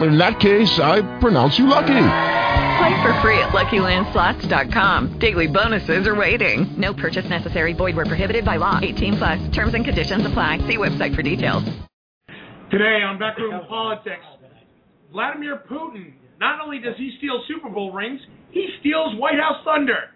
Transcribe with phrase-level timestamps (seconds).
[0.00, 1.86] In that case, I pronounce you lucky.
[2.78, 5.18] Play for free at LuckyLandSlots.com.
[5.18, 6.72] Daily bonuses are waiting.
[6.78, 7.72] No purchase necessary.
[7.72, 8.78] Void where prohibited by law.
[8.80, 9.48] 18 plus.
[9.50, 10.58] Terms and conditions apply.
[10.68, 11.64] See website for details.
[12.70, 14.24] Today on Backroom Politics,
[15.10, 16.12] Vladimir Putin.
[16.38, 18.20] Not only does he steal Super Bowl rings,
[18.52, 20.10] he steals White House thunder.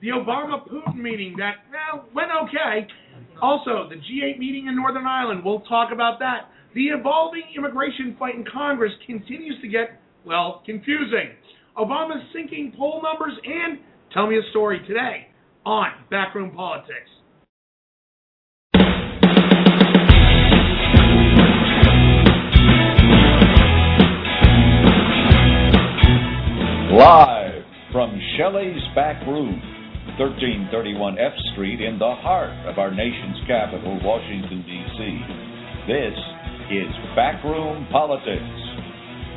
[0.00, 2.86] The Obama-Putin meeting that well went okay.
[3.42, 5.42] Also, the G8 meeting in Northern Ireland.
[5.44, 6.50] We'll talk about that.
[6.76, 11.30] The evolving immigration fight in Congress continues to get well confusing.
[11.74, 13.78] Obama's sinking poll numbers and
[14.12, 15.28] tell me a story today
[15.64, 17.08] on Backroom Politics.
[26.92, 29.62] Live from Shelley's Back Room,
[30.18, 35.46] 1331 F Street in the heart of our nation's capital, Washington, D.C.
[35.88, 36.35] This
[36.70, 38.42] is Backroom Politics.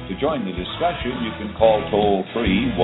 [0.09, 2.79] To join the discussion, you can call toll free 1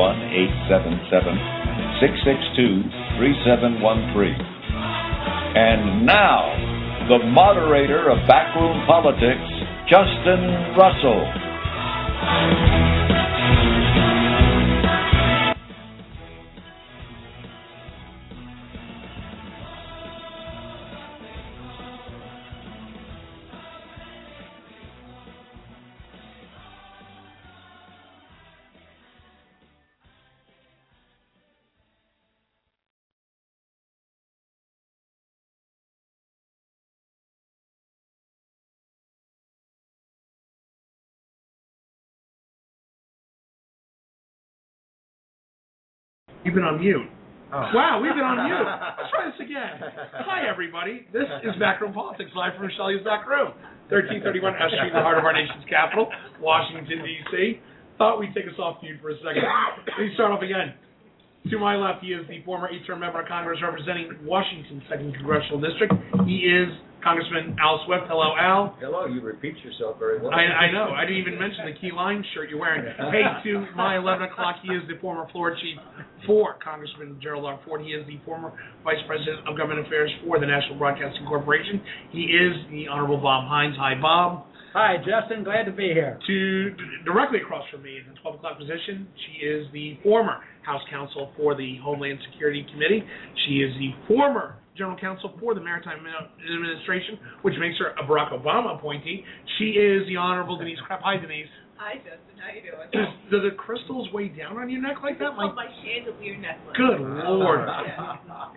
[0.70, 2.86] 877 662
[3.18, 4.38] 3713.
[5.58, 6.46] And now,
[7.10, 9.50] the moderator of Backroom Politics,
[9.90, 11.26] Justin Russell.
[46.56, 47.04] Been on mute.
[47.52, 47.68] Oh.
[47.76, 48.64] Wow, we've been on mute.
[48.98, 49.76] Let's try this again.
[50.24, 51.04] Hi, everybody.
[51.12, 53.52] This is Backroom Politics, live from Shelley's Back Room,
[53.92, 56.08] 1331 F Street, in the heart of our nation's capital,
[56.40, 57.60] Washington, D.C.
[58.00, 59.44] Thought we'd take us off mute for a second.
[59.44, 60.74] Let me start off again.
[61.52, 65.62] To my left, he is the former eight-term member of Congress representing Washington's second congressional
[65.62, 65.94] district.
[66.26, 66.72] He is
[67.06, 68.10] Congressman Al Swift.
[68.10, 68.74] Hello, Al.
[68.82, 70.34] Hello, you repeat yourself very well.
[70.34, 70.90] I, I know.
[70.90, 72.82] I didn't even mention the key line shirt you're wearing.
[73.14, 75.78] Hey, to my 11 o'clock, he is the former floor chief
[76.26, 77.60] for Congressman Gerald R.
[77.64, 77.86] Ford.
[77.86, 78.52] He is the former
[78.84, 81.80] vice president of government affairs for the National Broadcasting Corporation.
[82.12, 83.76] He is the Honorable Bob Hines.
[83.78, 84.48] Hi, Bob.
[84.74, 85.44] Hi, Justin.
[85.46, 86.18] Glad to be here.
[86.26, 86.70] To
[87.06, 91.32] directly across from me in the 12 o'clock position, she is the former House Counsel
[91.38, 93.04] for the Homeland Security Committee.
[93.46, 98.32] She is the former General Counsel for the Maritime Administration, which makes her a Barack
[98.32, 99.24] Obama appointee.
[99.58, 101.00] She is the Honorable Denise Krepp.
[101.02, 101.48] Hi, Denise.
[101.78, 102.40] Hi, Justin.
[102.40, 103.12] How you doing?
[103.32, 105.32] Do the crystals weigh down on your neck like that?
[105.32, 106.76] It's called oh, my chandelier necklace.
[106.76, 107.68] Good lord!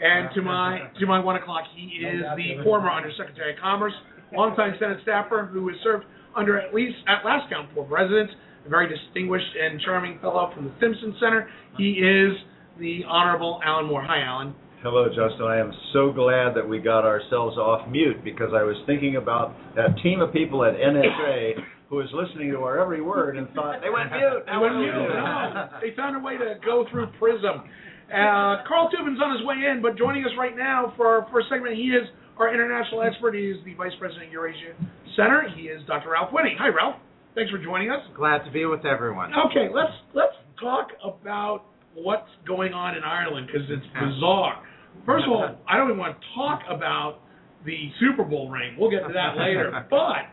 [0.02, 3.94] And to my to my one o'clock, he is the former Undersecretary of Commerce,
[4.32, 6.04] longtime Senate staffer who has served
[6.36, 8.32] under at least at last count four presidents,
[8.66, 11.48] a very distinguished and charming fellow from the Stimson Center.
[11.76, 12.38] He is
[12.78, 14.02] the Honorable Alan Moore.
[14.06, 14.54] Hi, Alan.
[14.78, 15.42] Hello, Justin.
[15.42, 19.50] I am so glad that we got ourselves off mute because I was thinking about
[19.74, 21.58] that team of people at NSA
[21.90, 24.46] who was listening to our every word and thought they went mute.
[24.46, 24.94] They went mute.
[24.94, 27.66] No, they found a way to go through Prism.
[28.06, 31.50] Uh, Carl Tubin's on his way in, but joining us right now for our first
[31.50, 32.06] segment, he is
[32.38, 33.34] our international expert.
[33.34, 34.78] He is the Vice President of Eurasia
[35.18, 35.42] Center.
[35.58, 36.14] He is Dr.
[36.14, 36.54] Ralph Winnie.
[36.54, 37.02] Hi, Ralph.
[37.34, 38.06] Thanks for joining us.
[38.14, 39.34] Glad to be with everyone.
[39.50, 44.62] Okay, let's let's talk about what's going on in Ireland because it's bizarre.
[45.06, 47.20] First of all, I don't even want to talk about
[47.64, 48.76] the Super Bowl ring.
[48.78, 49.72] We'll get to that later.
[49.90, 50.28] But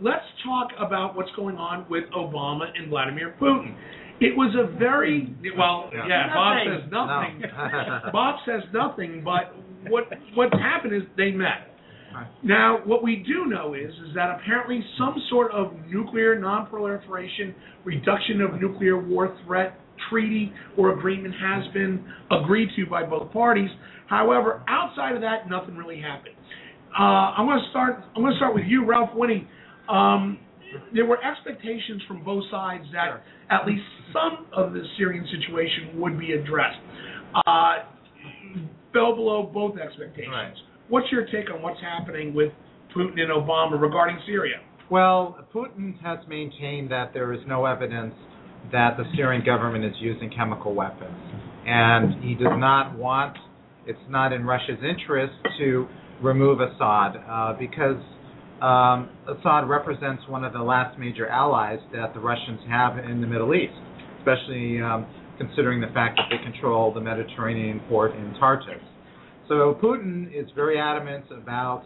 [0.00, 3.74] let's talk about what's going on with Obama and Vladimir Putin.
[4.20, 6.34] It was a very well, yeah.
[6.34, 7.40] Bob says nothing.
[7.40, 8.10] No.
[8.12, 9.22] Bob says nothing.
[9.24, 9.54] But
[9.90, 11.72] what what happened is they met.
[12.42, 17.54] Now, what we do know is is that apparently some sort of nuclear non-proliferation,
[17.84, 19.78] reduction of nuclear war threat
[20.10, 23.70] treaty or agreement has been agreed to by both parties.
[24.08, 26.34] However, outside of that, nothing really happened.
[26.98, 27.02] Uh,
[27.36, 28.04] I'm going to start.
[28.14, 29.46] I'm going to start with you, Ralph Winnie.
[29.88, 30.38] Um,
[30.94, 33.82] there were expectations from both sides that at least
[34.12, 36.78] some of the Syrian situation would be addressed.
[37.46, 37.84] Uh,
[38.92, 40.56] fell below both expectations.
[40.88, 42.52] What's your take on what's happening with
[42.96, 44.56] Putin and Obama regarding Syria?
[44.90, 48.14] Well, Putin has maintained that there is no evidence
[48.72, 51.16] that the Syrian government is using chemical weapons.
[51.66, 53.36] And he does not want,
[53.86, 55.86] it's not in Russia's interest to
[56.22, 58.00] remove Assad uh, because
[58.62, 63.26] um, Assad represents one of the last major allies that the Russians have in the
[63.26, 63.74] Middle East,
[64.18, 65.06] especially um,
[65.38, 68.80] considering the fact that they control the Mediterranean port in Tartus.
[69.48, 71.84] So Putin is very adamant about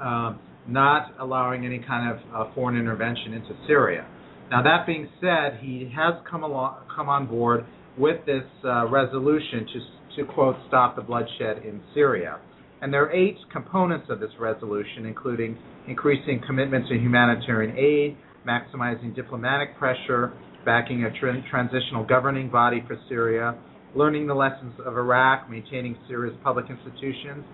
[0.00, 4.06] um, not allowing any kind of uh, foreign intervention into Syria.
[4.50, 7.64] Now that being said, he has come along, come on board
[7.98, 12.40] with this uh, resolution to, to quote stop the bloodshed in Syria.
[12.82, 15.56] And there are eight components of this resolution, including
[15.88, 20.32] increasing commitment to humanitarian aid, maximizing diplomatic pressure,
[20.64, 23.56] backing a tra- transitional governing body for Syria,
[23.94, 27.44] learning the lessons of Iraq, maintaining Syria's public institutions,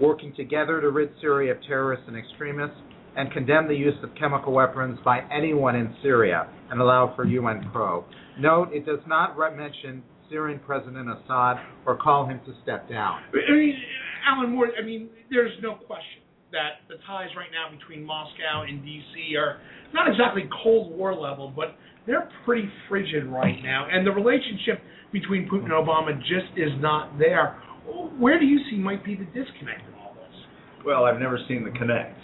[0.00, 2.76] working together to rid Syria of terrorists and extremists,
[3.16, 7.70] and condemn the use of chemical weapons by anyone in Syria and allow for UN
[7.72, 8.04] probe.
[8.38, 13.22] Note, it does not mention Syrian President Assad or call him to step down.
[13.32, 13.74] I mean,
[14.28, 16.22] Alan Moore, I mean, there's no question
[16.52, 19.36] that the ties right now between Moscow and D.C.
[19.36, 19.58] are
[19.92, 21.76] not exactly Cold War level, but
[22.06, 23.88] they're pretty frigid right now.
[23.90, 24.80] And the relationship
[25.12, 27.60] between Putin and Obama just is not there.
[28.18, 30.84] Where do you see might be the disconnect in all this?
[30.84, 32.18] Well, I've never seen the connect.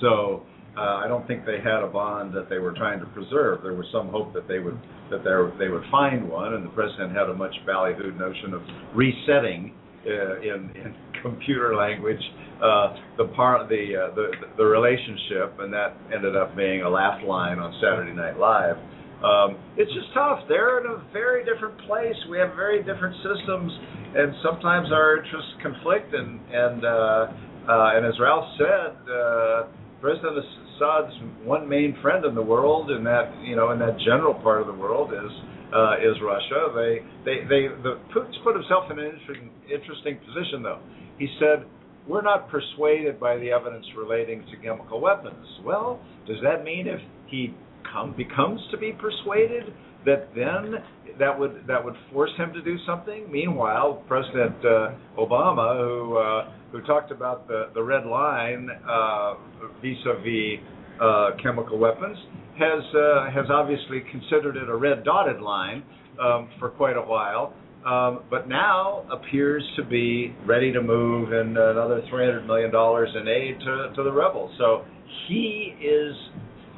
[0.00, 0.42] So
[0.76, 3.62] uh, I don't think they had a bond that they were trying to preserve.
[3.62, 4.78] There was some hope that they would
[5.10, 5.24] that
[5.58, 8.60] they would find one, and the president had a much ballyhooed notion of
[8.94, 9.72] resetting
[10.06, 12.20] uh, in, in computer language
[12.62, 17.22] uh, the part the, uh, the the relationship, and that ended up being a laugh
[17.26, 18.76] line on Saturday Night Live.
[19.22, 20.46] Um, it's just tough.
[20.48, 22.14] They're in a very different place.
[22.30, 23.72] We have very different systems,
[24.14, 26.14] and sometimes our interests conflict.
[26.14, 27.26] And and uh,
[27.68, 29.68] and as Ralph said, uh,
[30.00, 34.34] President Assad's one main friend in the world, in that you know, in that general
[34.34, 35.32] part of the world, is
[35.74, 36.72] uh, is Russia.
[36.74, 40.80] They they they the Putin's put himself in an interesting interesting position though.
[41.18, 41.66] He said.
[42.08, 45.44] We're not persuaded by the evidence relating to chemical weapons.
[45.62, 47.52] Well, does that mean if he
[47.92, 49.64] come becomes to be persuaded
[50.08, 50.82] that then
[51.18, 53.30] that would that would force him to do something.
[53.30, 59.34] Meanwhile, President uh, Obama, who uh, who talked about the the red line uh,
[59.82, 60.60] vis-a-vis
[61.00, 62.16] uh, chemical weapons,
[62.58, 65.82] has uh, has obviously considered it a red dotted line
[66.20, 67.52] um, for quite a while.
[67.86, 73.60] Um, but now appears to be ready to move in another $300 million in aid
[73.60, 74.50] to, to the rebels.
[74.58, 74.84] So
[75.26, 76.12] he is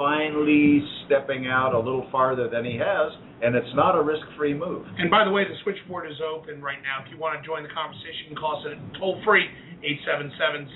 [0.01, 3.13] finally stepping out a little farther than he has,
[3.45, 4.89] and it's not a risk-free move.
[4.97, 7.05] And by the way, the switchboard is open right now.
[7.05, 9.45] If you want to join the conversation, call us at toll free
[9.85, 10.73] 877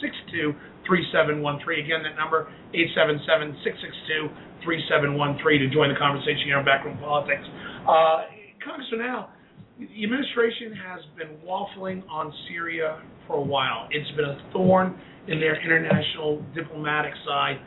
[0.00, 0.56] 662
[0.88, 1.84] 3713.
[1.84, 7.44] Again, that number 877 662 3713 to join the conversation here on Backroom Politics.
[7.84, 8.24] Uh,
[8.64, 9.28] Congressman Al,
[9.76, 13.84] the administration has been waffling on Syria for a while.
[13.92, 14.96] It's been a thorn
[15.28, 17.60] in their international diplomatic side.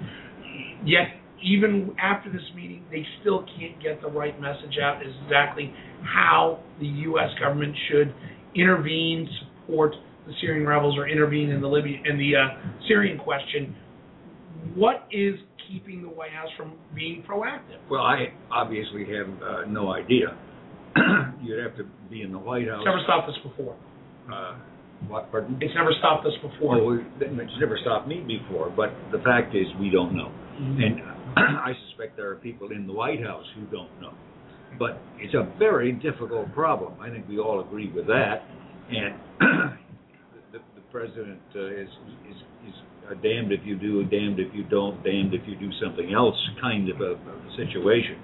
[0.85, 1.07] Yet,
[1.43, 5.73] even after this meeting, they still can't get the right message out exactly
[6.03, 7.29] how the U.S.
[7.39, 8.13] government should
[8.55, 9.93] intervene, support
[10.27, 13.75] the Syrian rebels, or intervene in the Libya in the uh, Syrian question.
[14.75, 15.35] What is
[15.71, 17.79] keeping the White House from being proactive?
[17.89, 20.37] Well, I obviously have uh, no idea.
[21.41, 22.81] You'd have to be in the White House.
[22.81, 23.75] It's never stopped us before.
[24.31, 24.57] Uh,
[25.07, 25.57] what, pardon?
[25.61, 26.75] It's never stopped us before.
[26.75, 30.31] Oh, it's never stopped me before, but the fact is we don't know.
[30.59, 30.81] Mm-hmm.
[30.81, 31.01] And
[31.37, 34.13] I suspect there are people in the White House who don't know.
[34.77, 36.99] But it's a very difficult problem.
[37.01, 38.43] I think we all agree with that.
[38.89, 39.15] And
[40.51, 41.89] the, the president uh, is,
[42.29, 42.75] is, is
[43.09, 46.35] a damned if you do, damned if you don't, damned if you do something else
[46.61, 48.17] kind of a, a situation.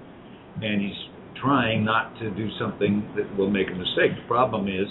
[0.62, 4.16] And he's trying not to do something that will make a mistake.
[4.16, 4.86] The problem is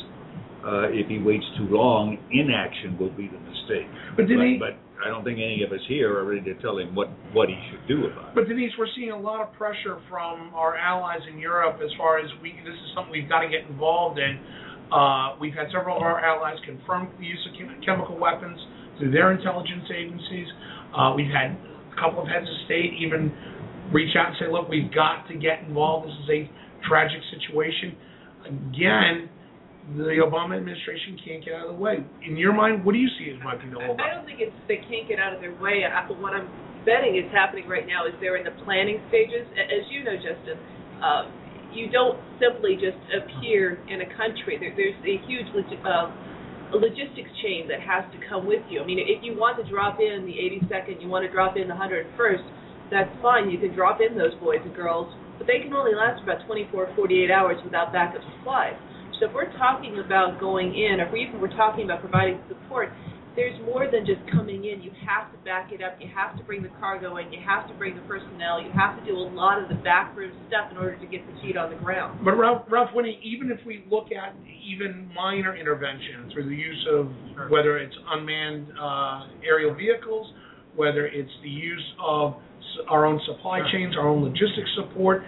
[0.65, 3.87] uh, if he waits too long, inaction will be the mistake.
[4.17, 6.77] But, Denise, but, but I don't think any of us here are ready to tell
[6.77, 8.35] him what, what he should do about it.
[8.35, 12.19] But Denise, we're seeing a lot of pressure from our allies in Europe as far
[12.19, 12.53] as we.
[12.63, 14.39] This is something we've got to get involved in.
[14.91, 17.53] Uh, we've had several of our allies confirm the use of
[17.85, 18.59] chemical weapons
[18.97, 20.47] through their intelligence agencies.
[20.95, 23.33] Uh, we've had a couple of heads of state even
[23.91, 26.07] reach out and say, "Look, we've got to get involved.
[26.07, 26.41] This is a
[26.87, 27.97] tragic situation."
[28.45, 29.29] Again,
[29.93, 32.01] the Obama administration can't get out of the way.
[32.25, 34.01] In your mind, what do you see as might be the holdup?
[34.01, 35.85] I don't think it's they can't get out of their way.
[35.85, 36.49] I, what I'm
[36.89, 39.45] betting is happening right now is they're in the planning stages.
[39.53, 40.57] As you know, Justin,
[41.05, 41.29] uh,
[41.69, 44.57] you don't simply just appear in a country.
[44.57, 45.49] There, there's a huge
[45.85, 46.09] uh,
[46.73, 48.81] a logistics chain that has to come with you.
[48.81, 51.69] I mean, if you want to drop in the 82nd, you want to drop in
[51.69, 52.45] the 101st,
[52.89, 53.53] that's fine.
[53.53, 56.93] You can drop in those boys and girls, but they can only last about 24,
[56.95, 58.73] 48 hours without backup supplies.
[59.19, 62.39] So if we're talking about going in, or if we even we're talking about providing
[62.47, 62.91] support,
[63.35, 64.81] there's more than just coming in.
[64.81, 65.99] You have to back it up.
[65.99, 67.31] You have to bring the cargo in.
[67.31, 68.61] You have to bring the personnel.
[68.63, 71.35] You have to do a lot of the backroom stuff in order to get the
[71.41, 72.19] feet on the ground.
[72.23, 76.87] But Ralph, Ralph Winnie, even if we look at even minor intervention through the use
[76.91, 77.11] of
[77.51, 80.31] whether it's unmanned uh, aerial vehicles,
[80.75, 82.35] whether it's the use of
[82.89, 85.23] our own supply chains, our own logistics support,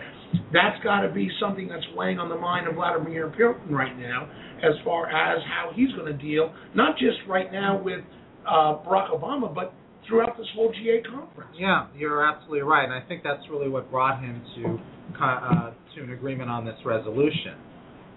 [0.53, 4.29] that's got to be something that's weighing on the mind of Vladimir Putin right now,
[4.57, 8.01] as far as how he's going to deal, not just right now with
[8.47, 9.73] uh, Barack Obama, but
[10.07, 11.51] throughout this whole G8 conference.
[11.57, 14.79] Yeah, you're absolutely right, and I think that's really what brought him to
[15.21, 17.55] uh, to an agreement on this resolution.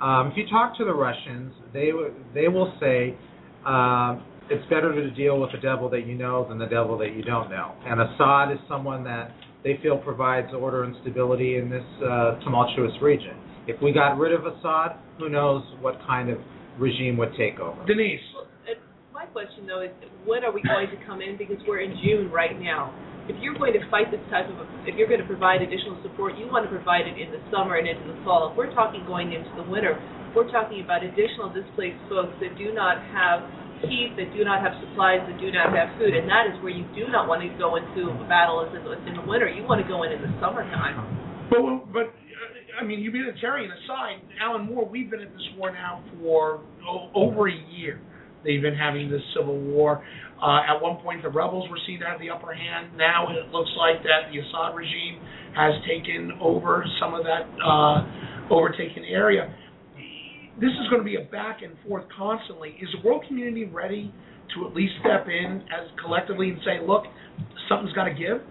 [0.01, 3.17] Um, if you talk to the Russians, they w- they will say
[3.67, 4.19] uh,
[4.51, 7.23] it's better to deal with the devil that you know than the devil that you
[7.23, 7.75] don't know.
[7.85, 9.33] And Assad is someone that
[9.65, 13.37] they feel provides order and stability in this uh, tumultuous region.
[13.67, 16.39] If we got rid of Assad, who knows what kind of
[16.79, 17.85] regime would take over?
[17.87, 18.21] Denise.
[18.67, 18.81] And
[19.13, 19.91] my question though is,
[20.25, 21.37] when are we going to come in?
[21.37, 22.95] Because we're in June right now.
[23.29, 26.35] If you're going to fight this type of, if you're going to provide additional support,
[26.35, 28.51] you want to provide it in the summer and into the fall.
[28.51, 29.95] If we're talking going into the winter,
[30.35, 33.47] we're talking about additional displaced folks that do not have
[33.87, 36.73] heat, that do not have supplies, that do not have food, and that is where
[36.73, 39.49] you do not want to go into a battle as in the, in the winter.
[39.49, 40.97] You want to go in in the summertime.
[41.51, 41.61] But
[41.93, 42.07] but
[42.81, 47.49] I mean, humanitarian aside, Alan Moore, we've been at this war now for o- over
[47.49, 48.01] a year.
[48.45, 50.05] They've been having this civil war.
[50.41, 52.97] Uh, at one point, the rebels were seen to have the upper hand.
[52.97, 55.21] Now it looks like that the Assad regime
[55.55, 59.53] has taken over some of that uh, overtaken area.
[60.59, 62.71] This is going to be a back and forth constantly.
[62.81, 64.13] Is the world community ready
[64.55, 67.05] to at least step in as collectively and say, look,
[67.69, 68.43] something's got to give?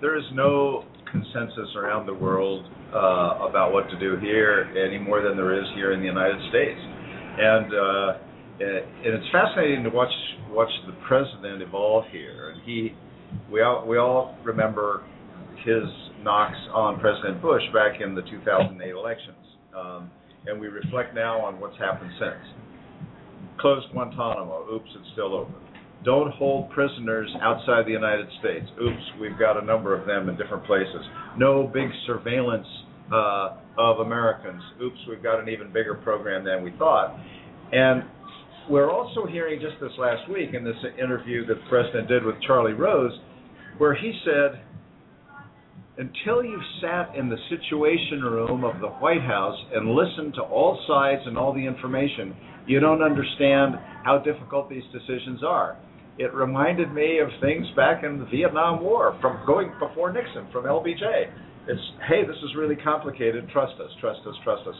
[0.00, 5.22] There is no consensus around the world uh, about what to do here any more
[5.22, 8.18] than there is here in the United States, and uh,
[8.58, 10.12] and it's fascinating to watch
[10.50, 12.50] watch the president evolve here.
[12.50, 12.94] And he,
[13.50, 15.04] we all we all remember
[15.64, 15.84] his
[16.22, 19.46] knocks on President Bush back in the 2008 elections,
[19.76, 20.10] um,
[20.46, 22.66] and we reflect now on what's happened since.
[23.60, 24.66] Close Guantanamo.
[24.72, 25.54] Oops, it's still open.
[26.04, 28.66] Don't hold prisoners outside the United States.
[28.80, 31.02] Oops, we've got a number of them in different places.
[31.36, 32.66] No big surveillance
[33.12, 34.62] uh, of Americans.
[34.82, 37.18] Oops, we've got an even bigger program than we thought.
[37.72, 38.04] And
[38.68, 42.36] we're also hearing just this last week in this interview that the president did with
[42.46, 43.12] Charlie Rose,
[43.78, 44.60] where he said,
[45.98, 50.78] until you've sat in the situation room of the White House and listened to all
[50.86, 52.36] sides and all the information,
[52.66, 55.78] you don't understand how difficult these decisions are.
[56.18, 60.64] It reminded me of things back in the Vietnam War, from going before Nixon, from
[60.64, 61.32] LBJ.
[61.68, 63.48] It's, hey, this is really complicated.
[63.50, 64.74] Trust us, trust us, trust us.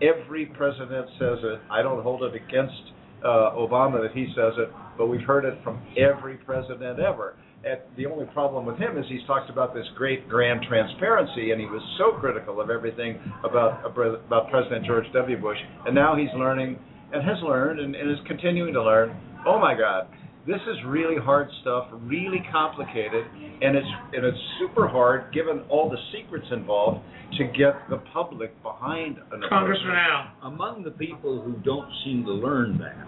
[0.00, 1.60] Every president says it.
[1.70, 2.92] I don't hold it against
[3.24, 7.36] uh, Obama that he says it, but we've heard it from every president ever.
[7.64, 11.60] And the only problem with him is he's talked about this great grand transparency, and
[11.60, 15.40] he was so critical of everything about about President George W.
[15.40, 16.78] Bush, and now he's learning
[17.12, 19.16] and has learned and, and is continuing to learn.
[19.46, 20.08] Oh my God,
[20.44, 23.24] this is really hard stuff, really complicated,
[23.62, 27.00] and it's and it's super hard given all the secrets involved
[27.38, 30.50] to get the public behind an Congressman Al.
[30.50, 33.06] Among the people who don't seem to learn that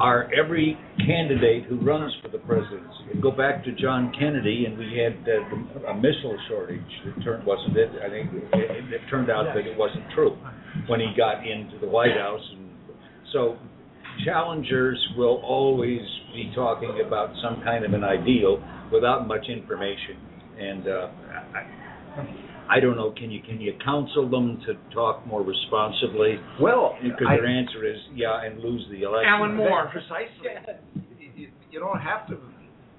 [0.00, 3.20] are every candidate who runs for the presidency.
[3.22, 6.80] Go back to John Kennedy, and we had uh, a missile shortage.
[7.06, 7.90] It turned wasn't it?
[8.04, 10.36] I think it, it turned out that it wasn't true
[10.88, 12.68] when he got into the White House, and
[13.32, 13.56] so
[14.24, 16.00] challengers will always
[16.34, 18.62] be talking about some kind of an ideal
[18.92, 20.16] without much information.
[20.58, 21.08] And uh,
[21.54, 23.12] I, I don't know.
[23.16, 26.36] Can you can you counsel them to talk more responsibly?
[26.60, 29.28] Well, because I- their answer is yeah, and lose the election.
[29.28, 29.90] Alan Moore.
[29.92, 30.74] Precisely.
[31.36, 32.38] You, you don't have to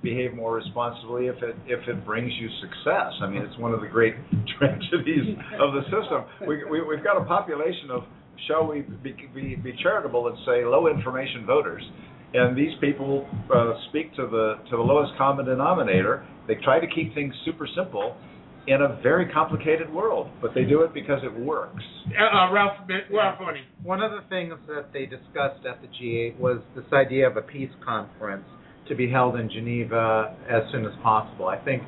[0.03, 3.11] behave more responsibly if it if it brings you success.
[3.21, 4.15] I mean, it's one of the great
[4.59, 6.23] tragedies of the system.
[6.47, 8.03] We, we we've got a population of
[8.47, 11.83] shall we be, be, be charitable and say low information voters,
[12.33, 16.25] and these people uh, speak to the to the lowest common denominator.
[16.47, 18.15] They try to keep things super simple
[18.67, 21.83] in a very complicated world, but they do it because it works.
[22.07, 22.77] Uh, uh, Ralph,
[23.11, 23.61] Ralph Winnie.
[23.81, 27.41] One of the things that they discussed at the G8 was this idea of a
[27.41, 28.43] peace conference
[28.89, 31.47] to be held in Geneva as soon as possible.
[31.47, 31.83] I think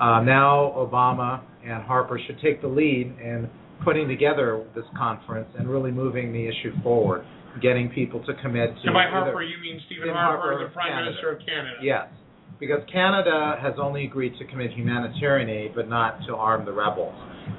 [0.00, 3.48] uh, now Obama and Harper should take the lead in
[3.84, 7.24] putting together this conference and really moving the issue forward,
[7.60, 8.82] getting people to commit to.
[8.84, 11.10] And by either- Harper, you mean Stephen Stephen Harper, Harper the Prime Canada.
[11.10, 11.76] Minister of Canada.
[11.82, 12.08] Yes,
[12.62, 17.12] because Canada has only agreed to commit humanitarian aid, but not to arm the rebels.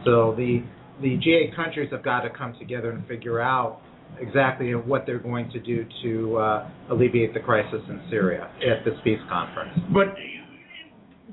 [0.05, 0.63] So the
[1.01, 3.81] the G8 countries have got to come together and figure out
[4.21, 8.93] exactly what they're going to do to uh, alleviate the crisis in Syria at this
[9.03, 9.77] peace conference.
[9.93, 10.15] But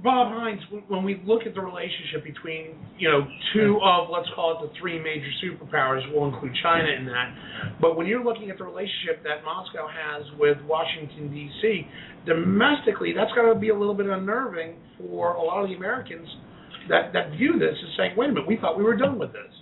[0.02, 4.56] Bob Hines, when- we look at the relationship between you know two of let's call
[4.56, 7.34] it the three major superpowers, we'll include China in that.
[7.80, 11.86] But when you're looking at the relationship that Moscow has with Washington D.C.
[12.26, 16.28] domestically, that's got to be a little bit unnerving for a lot of the Americans
[16.88, 19.32] that that view this as saying, wait a minute, we thought we were done with
[19.32, 19.52] this.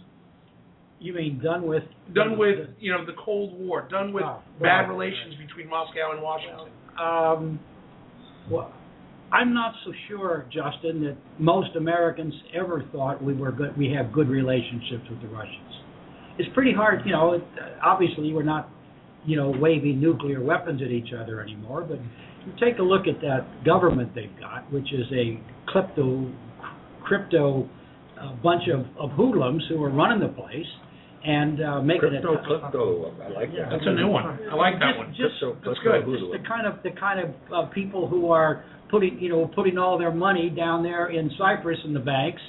[1.01, 1.85] You mean done with?
[2.13, 4.89] Done with you know the Cold War, done with Oh, bad right.
[4.89, 6.69] relations between Moscow and Washington.
[6.99, 7.59] Um,
[8.51, 8.73] well,
[9.33, 13.77] I'm not so sure, Justin, that most Americans ever thought we were good.
[13.77, 15.75] We have good relationships with the Russians.
[16.39, 17.33] It's pretty hard, you know.
[17.35, 17.43] It,
[17.85, 18.71] obviously, we're not,
[19.27, 21.83] you know, waving nuclear weapons at each other anymore.
[21.83, 21.99] But
[22.47, 25.39] you take a look at that government they've got, which is a
[25.71, 26.33] klepto,
[27.05, 27.69] crypto,
[28.21, 30.67] uh, bunch of, of hoodlums who are running the place
[31.25, 32.45] and uh, making Crypto, it.
[32.45, 33.69] crypto, I like that.
[33.71, 34.25] That's a new one.
[34.51, 35.09] I like that Just- one.
[35.11, 36.21] Just, Crypto, That's crypto good.
[36.21, 36.33] hoodoo.
[36.43, 39.99] the kind of the kind of uh, people who are putting you know putting all
[39.99, 42.41] their money down there in Cyprus in the banks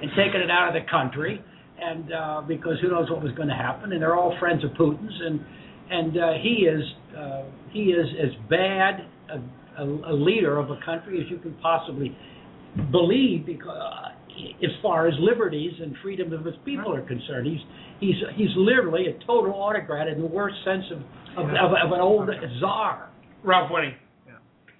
[0.00, 1.42] and taking it out of the country
[1.78, 4.70] and uh, because who knows what was going to happen and they're all friends of
[4.72, 5.40] Putin's and
[5.90, 6.82] and uh, he is
[7.16, 11.54] uh, he is as bad a, a, a leader of a country as you can
[11.62, 12.16] possibly
[12.90, 14.08] believe because uh,
[14.62, 17.60] as far as liberties and freedom of his people are concerned he's
[18.00, 20.98] he's he's literally a total autocrat in the worst sense of
[21.36, 23.10] of, of, of an old czar
[23.44, 23.94] Ralph Winnie.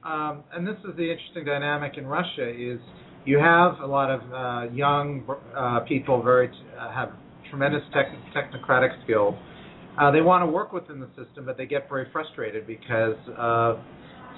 [0.07, 2.79] Um, and this is the interesting dynamic in Russia is
[3.25, 6.49] you have a lot of uh, young uh, people very
[6.79, 7.11] uh, have
[7.51, 9.35] tremendous tech- technocratic skills.
[10.01, 13.75] Uh, they want to work within the system, but they get very frustrated because uh,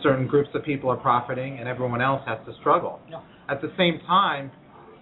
[0.03, 3.01] certain groups of people are profiting and everyone else has to struggle.
[3.11, 3.21] Yeah.
[3.51, 4.51] At the same time,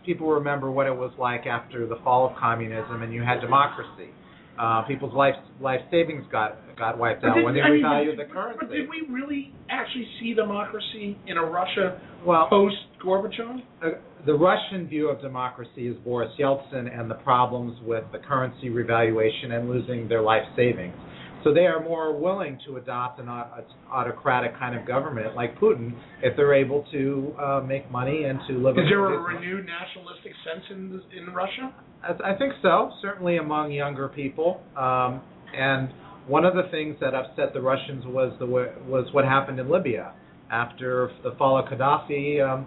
[0.05, 4.11] people remember what it was like after the fall of communism and you had democracy.
[4.59, 8.27] Uh, people's life life savings got got wiped out did- when they I revalued but-
[8.29, 8.59] the currency.
[8.61, 13.63] But did we really actually see democracy in a Russia well, post Gorbachev?
[13.83, 13.89] Uh,
[14.25, 19.53] the Russian view of democracy is Boris Yeltsin and the problems with the currency revaluation
[19.53, 20.95] and losing their life savings.
[21.47, 26.37] So they are more willing to adopt an autocratic kind of government like Putin if
[26.37, 28.77] they're able to uh, make money and to live.
[28.77, 29.41] Is there a business.
[29.41, 31.73] renewed nationalistic sense in in Russia?
[32.03, 34.61] I, I think so, certainly among younger people.
[34.77, 35.23] Um,
[35.57, 35.89] and
[36.27, 39.71] one of the things that upset the Russians was the wa- was what happened in
[39.71, 40.15] Libya
[40.51, 42.43] after the fall of Gaddafi.
[42.43, 42.67] Um,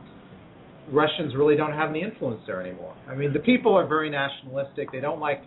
[0.89, 2.95] Russians really don't have any influence there anymore.
[3.09, 4.89] I mean, the people are very nationalistic.
[4.93, 5.41] They don't like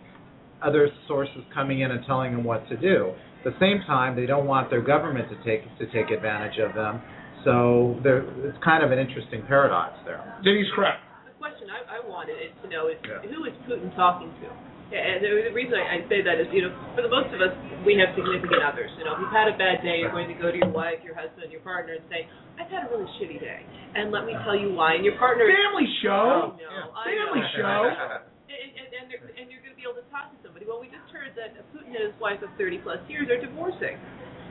[0.63, 3.13] other sources coming in and telling them what to do.
[3.45, 6.73] At the same time, they don't want their government to take to take advantage of
[6.73, 7.01] them.
[7.43, 10.23] So there, it's kind of an interesting paradox there.
[10.47, 11.03] Denny's correct.
[11.27, 13.19] The question I, I wanted to know is Yeah.
[13.27, 14.47] who is Putin talking to?
[14.93, 17.41] And the, the reason I, I say that is, you know, for the most of
[17.41, 17.49] us,
[17.81, 18.93] we have significant others.
[18.95, 21.01] You know, if you've had a bad day, you're going to go to your wife,
[21.03, 22.29] your husband, your partner, and say,
[22.61, 23.65] "I've had a really shitty day,"
[23.97, 24.93] and let me tell you why.
[24.95, 26.53] And your partner, Family I show.
[26.53, 27.57] Oh, know, I Family know.
[27.59, 27.79] show.
[27.89, 30.63] And, and, and, and you're going able to talk to somebody.
[30.63, 33.99] Well, we just heard that Putin and his wife of 30 plus years are divorcing.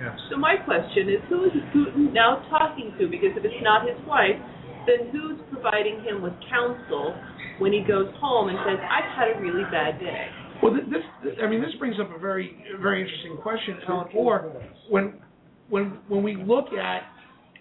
[0.01, 0.13] Yeah.
[0.31, 3.09] So my question is, who is Putin now talking to?
[3.09, 4.37] Because if it's not his wife,
[4.85, 7.15] then who's providing him with counsel
[7.59, 10.29] when he goes home and says, "I've had a really bad day"?
[10.63, 11.03] Well, th- this,
[11.43, 14.53] I mean, this brings up a very, very interesting question, Alan Moore.
[14.89, 15.15] When,
[15.71, 17.03] when, when we look at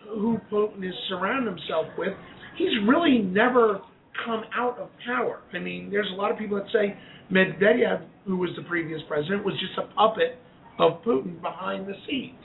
[0.09, 2.13] who Putin is surrounding himself with,
[2.57, 3.81] he's really never
[4.25, 5.41] come out of power.
[5.53, 6.95] I mean, there's a lot of people that say
[7.31, 10.37] Medvedev, who was the previous president, was just a puppet
[10.79, 12.37] of Putin behind the scenes.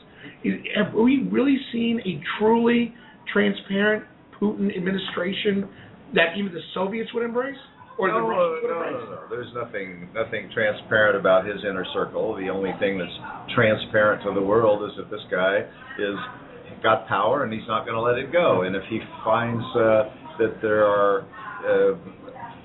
[0.77, 2.94] Have we really seen a truly
[3.33, 4.05] transparent
[4.40, 5.68] Putin administration
[6.14, 7.57] that even the Soviets would embrace,
[7.99, 9.07] or the no, Russians would no, embrace?
[9.09, 9.29] no, no.
[9.31, 12.37] There's nothing nothing transparent about his inner circle.
[12.37, 15.64] The only thing that's transparent to the world is that this guy
[15.99, 16.16] is
[16.83, 18.62] got power and he's not going to let it go.
[18.62, 21.27] And if he finds uh, that there are
[21.64, 21.96] uh,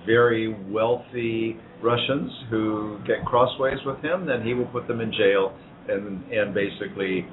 [0.06, 5.56] very wealthy Russians who get crossways with him, then he will put them in jail
[5.88, 7.26] and and basically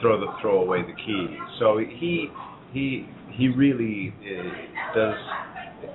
[0.00, 1.36] throw the throw away the key.
[1.58, 2.28] So he
[2.72, 5.16] he he really uh, does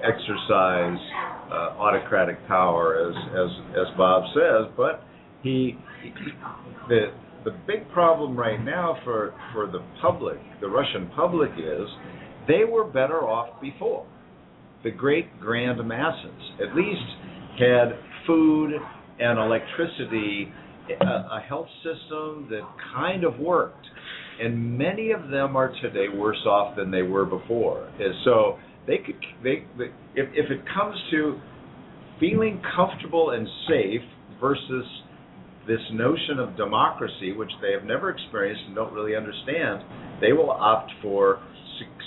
[0.04, 0.98] exercise
[1.52, 4.72] uh, autocratic power, as as as Bob says.
[4.78, 5.04] But
[5.44, 6.12] he, he
[6.90, 11.88] the the big problem right now for for the public, the Russian public, is
[12.48, 14.06] they were better off before.
[14.86, 17.02] The great grand masses at least
[17.60, 18.72] had food
[19.20, 20.54] and electricity,
[21.02, 22.62] a, a health system that
[22.96, 23.86] kind of worked
[24.40, 27.88] and many of them are today worse off than they were before.
[28.00, 31.40] And so they could they, they if if it comes to
[32.20, 34.02] feeling comfortable and safe
[34.40, 34.86] versus
[35.68, 39.84] this notion of democracy, which they have never experienced and don't really understand,
[40.22, 41.40] they will opt for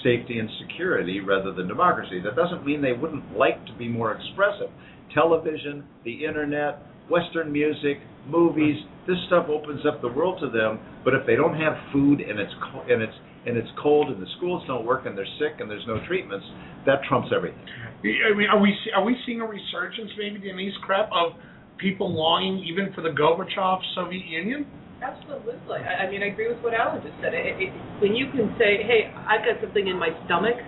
[0.02, 2.20] safety and security rather than democracy.
[2.20, 4.70] That doesn't mean they wouldn't like to be more expressive.
[5.14, 8.76] Television, the internet, Western music, movies,
[9.06, 10.78] this stuff opens up the world to them.
[11.04, 12.52] But if they don't have food and it's
[12.88, 15.86] and it's and it's cold and the schools don't work and they're sick and there's
[15.86, 16.44] no treatments,
[16.84, 17.64] that trumps everything.
[18.04, 21.32] I mean, are we are we seeing a resurgence, maybe in these crap of
[21.78, 24.66] people longing even for the Gorbachev Soviet Union?
[24.98, 25.78] Absolutely.
[25.82, 27.34] I, I mean, I agree with what Alan just said.
[27.34, 27.70] It, it,
[28.02, 30.58] when you can say, "Hey, I've got something in my stomach,"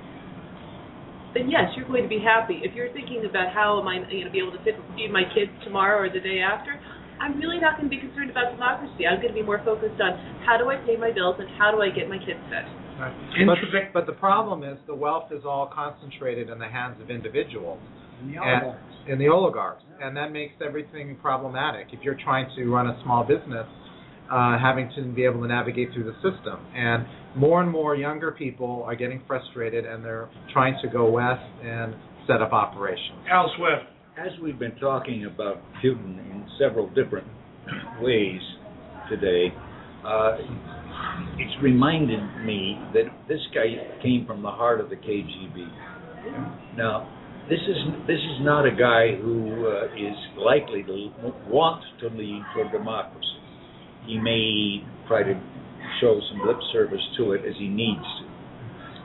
[1.34, 2.62] then yes, you're going to be happy.
[2.62, 5.50] If you're thinking about how am I going to be able to feed my kids
[5.66, 6.78] tomorrow or the day after,
[7.20, 9.06] I'm really not going to be concerned about democracy.
[9.06, 10.16] I'm going to be more focused on
[10.46, 12.64] how do I pay my bills and how do I get my kids fed.
[12.96, 13.14] Right.
[13.46, 17.80] But, but the problem is the wealth is all concentrated in the hands of individuals.
[18.20, 18.84] And the oligarchs.
[19.08, 21.88] and the oligarchs, and that makes everything problematic.
[21.92, 23.64] If you're trying to run a small business,
[24.30, 27.04] uh, having to be able to navigate through the system, and
[27.36, 31.94] more and more younger people are getting frustrated, and they're trying to go west and
[32.26, 33.18] set up operations.
[33.30, 33.86] Al Swift.
[34.18, 37.26] As we've been talking about Putin in several different
[38.02, 38.40] ways
[39.08, 39.46] today,
[40.04, 40.36] uh,
[41.38, 46.76] it's reminded me that this guy came from the heart of the KGB.
[46.76, 47.08] Now,
[47.48, 51.10] this is this is not a guy who uh, is likely to
[51.48, 53.26] want to lead for democracy.
[54.06, 55.34] He may try to
[56.00, 58.30] show some lip service to it as he needs to,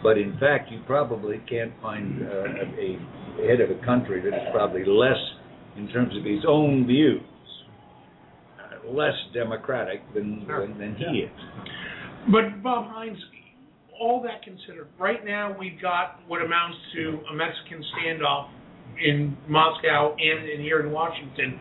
[0.03, 2.43] but in fact, you probably can't find uh,
[2.79, 5.17] a, head of a country that is probably less,
[5.77, 7.21] in terms of his own views,
[8.59, 11.31] uh, less democratic than than, than he is.
[12.31, 13.17] But Bob Hines,
[13.99, 18.49] all that considered, right now we've got what amounts to a Mexican standoff
[19.03, 21.59] in Moscow and, and here in Washington.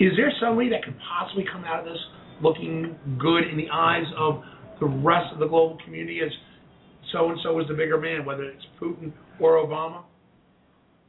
[0.00, 2.02] Is there somebody that could possibly come out of this
[2.42, 4.42] looking good in the eyes of
[4.80, 6.32] the rest of the global community as
[7.12, 10.02] so and so is the bigger man, whether it's Putin or Obama?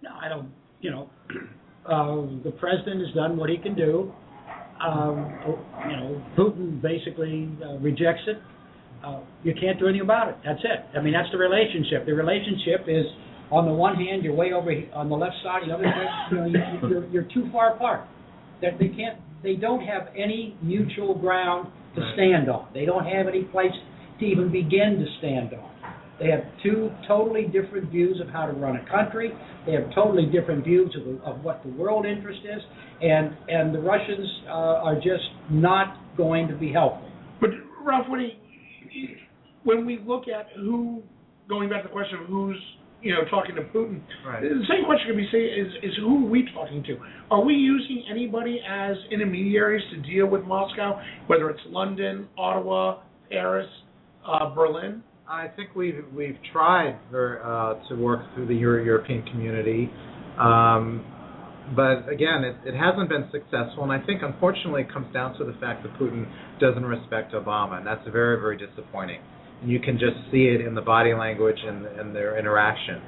[0.02, 0.50] No, I don't.
[0.82, 1.10] You know,
[1.86, 4.12] uh, the president has done what he can do.
[4.84, 5.32] Um,
[5.89, 8.38] you know, Putin basically uh, rejects it.
[9.04, 10.36] Uh, you can't do anything about it.
[10.46, 10.98] That's it.
[10.98, 12.06] I mean, that's the relationship.
[12.06, 13.06] The relationship is,
[13.52, 15.62] on the one hand, you're way over on the left side.
[15.67, 18.08] The other, hand, you know, you, you're, you're too far apart.
[18.62, 19.19] That they can't.
[19.43, 22.69] They don't have any mutual ground to stand on.
[22.73, 23.73] They don't have any place
[24.19, 25.69] to even begin to stand on.
[26.19, 29.32] They have two totally different views of how to run a country.
[29.65, 32.62] They have totally different views of, the, of what the world interest is,
[33.01, 37.10] and and the Russians uh, are just not going to be helpful.
[37.41, 37.49] But
[37.84, 39.15] Ralph, when, he,
[39.63, 41.01] when we look at who,
[41.49, 42.58] going back to the question of who's
[43.03, 44.41] you know talking to Putin, Right.
[44.41, 46.97] the same question can be said is is who are we talking to?
[47.29, 53.67] Are we using anybody as intermediaries to deal with Moscow, whether it's London, Ottawa, Paris,
[54.25, 55.03] uh, Berlin?
[55.27, 59.89] I think we've we've tried for, uh, to work through the Euro- European community,
[60.39, 61.03] um,
[61.75, 63.83] but again, it, it hasn't been successful.
[63.83, 66.25] And I think, unfortunately, it comes down to the fact that Putin
[66.59, 69.21] doesn't respect Obama, and that's very very disappointing.
[69.61, 73.01] And you can just see it in the body language and, and their interaction.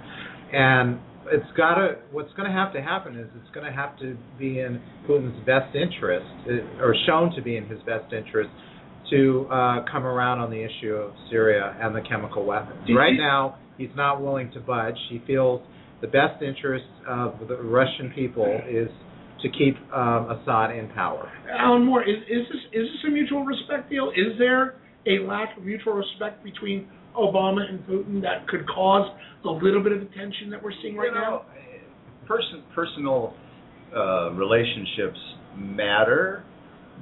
[0.53, 0.99] And
[1.31, 4.17] it's got to what's going to have to happen is it's going to have to
[4.37, 8.49] be in Putin's best interest, uh, or shown to be in his best interest,
[9.09, 12.87] to uh, come around on the issue of Syria and the chemical weapons.
[12.95, 14.97] Right now, he's not willing to budge.
[15.09, 15.61] He feels
[16.01, 18.89] the best interest of the Russian people is
[19.41, 21.31] to keep um, Assad in power.
[21.51, 24.09] Alan Moore, is, is this is this a mutual respect deal?
[24.09, 24.75] Is there
[25.07, 29.09] a lack of mutual respect between Obama and Putin that could cause
[29.43, 31.45] a little bit of the tension that we're seeing right you know, now?
[32.27, 33.33] person personal
[33.95, 35.19] uh, relationships
[35.55, 36.43] matter,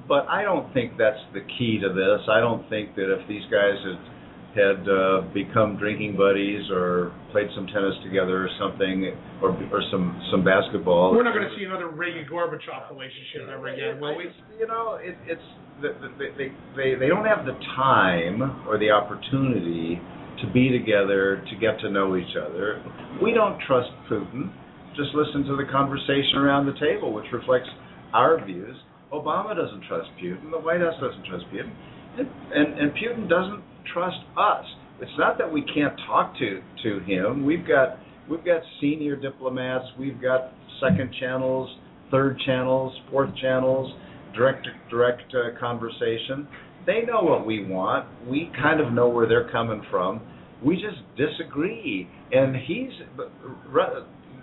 [0.08, 2.28] but I don't think that's the key to this.
[2.30, 4.12] I don't think that if these guys had
[4.54, 9.10] had uh, become drinking buddies or played some tennis together or something,
[9.42, 11.13] or or some some basketball.
[11.13, 14.30] We're not going to see another Reagan Gorbachev relationship ever again, will we?
[14.60, 15.48] You know, it, it's
[15.82, 20.00] the, the, they they they don't have the time or the opportunity
[20.42, 22.82] to be together to get to know each other.
[23.22, 24.54] We don't trust Putin.
[24.96, 27.70] Just listen to the conversation around the table, which reflects
[28.13, 28.78] our views.
[29.12, 30.52] Obama doesn't trust Putin.
[30.52, 31.74] The White House doesn't trust Putin,
[32.22, 34.65] and and, and Putin doesn't trust us.
[35.02, 37.46] It's not that we can't talk to to him.
[37.46, 37.98] We've got
[38.30, 39.86] we've got senior diplomats.
[40.00, 41.69] We've got second channels,
[42.12, 43.93] third channels, fourth channels,
[44.36, 46.48] direct direct uh, conversation.
[46.86, 48.08] They know what we want.
[48.28, 50.22] We kind of know where they're coming from.
[50.63, 52.91] We just disagree, and he's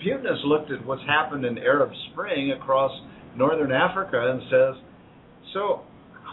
[0.05, 2.91] Putin has looked at what's happened in Arab Spring across
[3.37, 4.83] northern Africa and says,
[5.53, 5.83] "So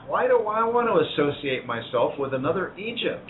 [0.07, 3.29] why do I want to associate myself with another Egypt?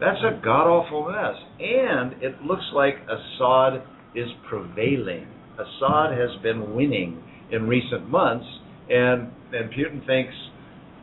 [0.00, 1.38] That's a god awful mess.
[1.60, 3.82] And it looks like Assad
[4.14, 5.26] is prevailing.
[5.54, 8.46] Assad has been winning in recent months,
[8.90, 10.34] and and Putin thinks,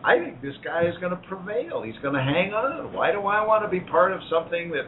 [0.04, 1.82] I think this guy is going to prevail.
[1.82, 2.94] He's going to hang on.
[2.94, 4.84] Why do I want to be part of something that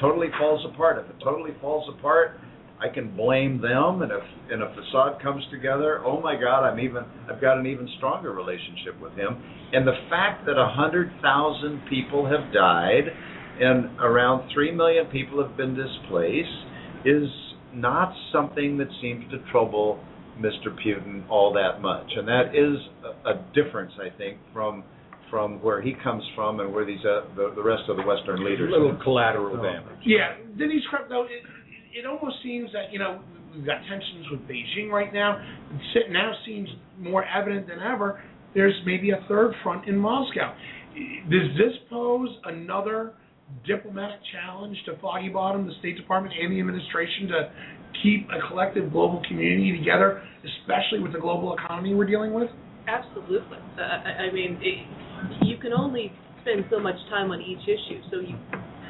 [0.00, 1.02] totally falls apart?
[1.02, 2.38] If it totally falls apart,
[2.80, 6.78] I can blame them, and if and if Assad comes together, oh my God, I'm
[6.78, 9.36] even I've got an even stronger relationship with him.
[9.72, 13.10] And the fact that a hundred thousand people have died
[13.60, 16.48] and around three million people have been displaced
[17.04, 17.28] is
[17.74, 19.98] not something that seems to trouble
[20.38, 20.70] Mr.
[20.70, 22.78] Putin all that much, and that is
[23.26, 24.84] a, a difference, I think, from
[25.30, 28.44] from where he comes from and where these uh, the, the rest of the Western
[28.44, 28.72] leaders.
[28.72, 29.98] A little collateral damage.
[30.06, 31.42] Yeah, Denise Krepp, though, it,
[31.98, 33.20] it almost seems that you know
[33.54, 35.42] we've got tensions with Beijing right now.
[35.94, 38.22] It now seems more evident than ever.
[38.54, 40.54] There's maybe a third front in Moscow.
[41.30, 43.14] Does this pose another
[43.66, 47.52] diplomatic challenge to Foggy Bottom, the State Department, and the administration to
[48.02, 52.48] keep a collective global community together, especially with the global economy we're dealing with?
[52.86, 53.58] Absolutely.
[53.78, 58.00] Uh, I mean, it, you can only spend so much time on each issue.
[58.10, 58.36] So you,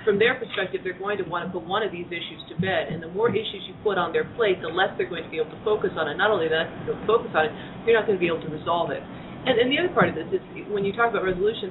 [0.09, 2.89] from their perspective, they're going to want to put one of these issues to bed.
[2.89, 5.37] And the more issues you put on their plate, the less they're going to be
[5.37, 6.17] able to focus on it.
[6.17, 7.53] Not only that, if you focus on it,
[7.85, 9.05] you're not going to be able to resolve it.
[9.05, 10.41] And, and the other part of this is
[10.73, 11.69] when you talk about resolution,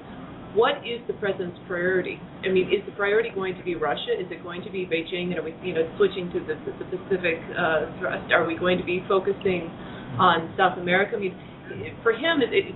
[0.54, 2.22] what is the president's priority?
[2.46, 4.14] I mean, is the priority going to be Russia?
[4.14, 5.34] Is it going to be Beijing?
[5.34, 8.30] Are we, you know, switching to the, the, the Pacific uh, thrust?
[8.30, 9.66] Are we going to be focusing
[10.22, 11.18] on South America?
[11.18, 11.34] I mean,
[12.06, 12.70] for him, it, it,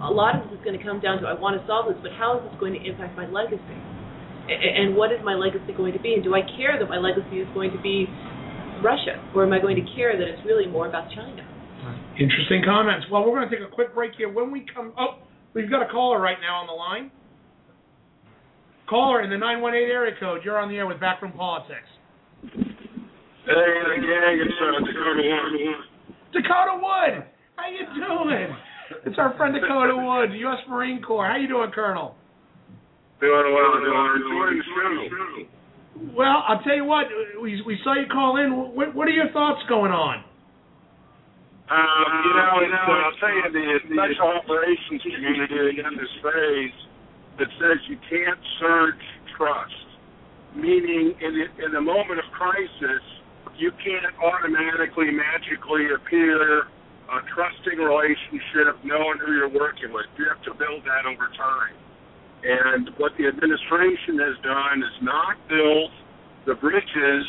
[0.00, 2.00] a lot of this is going to come down to I want to solve this,
[2.00, 3.76] but how is this going to impact my legacy?
[4.48, 6.14] And what is my legacy going to be?
[6.14, 8.06] And do I care that my legacy is going to be
[8.82, 11.44] Russia, or am I going to care that it's really more about China?
[12.18, 13.06] Interesting comments.
[13.10, 14.32] Well, we're going to take a quick break here.
[14.32, 15.22] When we come, oh,
[15.54, 17.10] we've got a caller right now on the line.
[18.88, 20.40] Caller in the 918 area code.
[20.44, 21.86] You're on the air with Backroom Politics.
[23.48, 25.76] Hey, the gang, it's uh, Dakota Wood.
[26.32, 27.24] Dakota Wood,
[27.56, 28.56] how you doing?
[29.06, 30.58] It's our friend Dakota Wood, U.S.
[30.68, 31.26] Marine Corps.
[31.26, 32.14] How you doing, Colonel?
[33.20, 36.14] Doing well, doing enjoying the show.
[36.14, 37.06] Well, I'll tell you what.
[37.42, 38.54] We we saw you call in.
[38.54, 40.22] What what are your thoughts going on?
[41.68, 46.78] Um, you know, it's, uh, I'll tell you, the special operations community in this phase
[47.36, 49.04] that says you can't surge
[49.36, 49.88] trust,
[50.56, 53.04] meaning in the, in the moment of crisis,
[53.60, 56.72] you can't automatically, magically appear
[57.12, 60.08] a trusting relationship, knowing who you're working with.
[60.16, 61.76] You have to build that over time.
[62.42, 65.90] And what the administration has done is not build
[66.46, 67.24] the bridges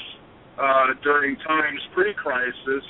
[0.60, 2.86] uh, during times pre-crisis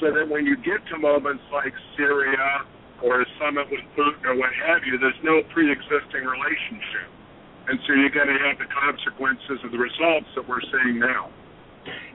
[0.00, 2.62] so that when you get to moments like Syria
[3.02, 7.10] or a summit with Putin or what have you, there's no pre-existing relationship.
[7.68, 11.30] And so you're going to have the consequences of the results that we're seeing now.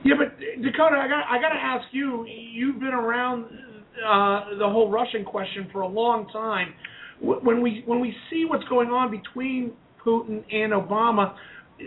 [0.04, 2.26] Yeah, but Dakota, I got I got to ask you.
[2.26, 6.74] You've been around uh, the whole Russian question for a long time.
[7.24, 9.72] When we when we see what's going on between
[10.04, 11.34] Putin and Obama,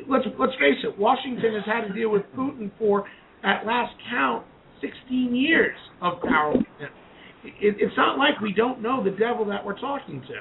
[0.10, 0.98] let's let's face it.
[0.98, 3.06] Washington has had to deal with Putin for,
[3.44, 4.46] at last count,
[4.82, 6.56] 16 years of power.
[7.44, 10.40] It, it's not like we don't know the devil that we're talking to.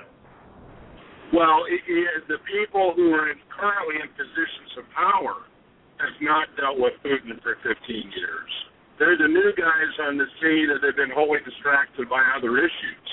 [1.35, 5.47] Well, it, it, the people who are in, currently in positions of power
[5.99, 7.75] have not dealt with Putin for 15
[8.15, 8.53] years.
[8.99, 13.09] They're the new guys on the scene that have been wholly distracted by other issues.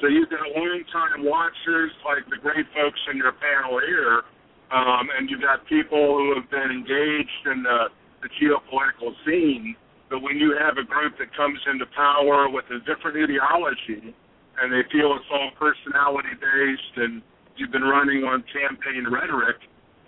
[0.00, 4.24] So you've got long-time watchers like the great folks in your panel here,
[4.72, 7.92] um, and you've got people who have been engaged in the,
[8.24, 9.76] the geopolitical scene.
[10.08, 14.16] But when you have a group that comes into power with a different ideology
[14.56, 17.20] and they feel it's all personality based and
[17.60, 19.60] you've been running on campaign rhetoric,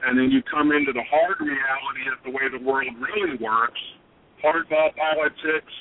[0.09, 3.81] and then you come into the hard reality of the way the world really works,
[4.41, 5.75] hardball politics,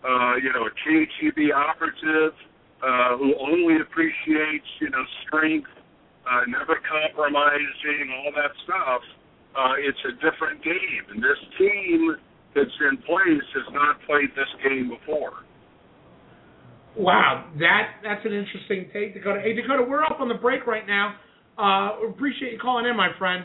[0.00, 2.32] uh, you know, a KGB operative
[2.82, 5.68] uh, who only appreciates, you know, strength,
[6.24, 9.02] uh, never compromising, all that stuff.
[9.56, 12.16] Uh, it's a different game, and this team
[12.54, 15.44] that's in place has not played this game before.
[16.96, 19.40] Wow, that that's an interesting take, Dakota.
[19.40, 21.16] Hey, Dakota, we're up on the break right now.
[21.58, 23.44] Uh, appreciate you calling in, my friend.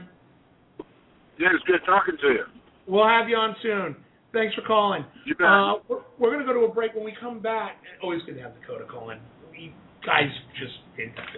[1.37, 2.45] Yeah, it's good talking to you.
[2.87, 3.95] We'll have you on soon.
[4.35, 5.05] Thanks for calling.
[5.25, 5.47] You bet.
[5.47, 6.93] Uh, we're, we're going to go to a break.
[6.93, 9.19] When we come back, always good to have Dakota call in.
[9.57, 9.71] You
[10.05, 10.27] guys
[10.59, 10.75] just.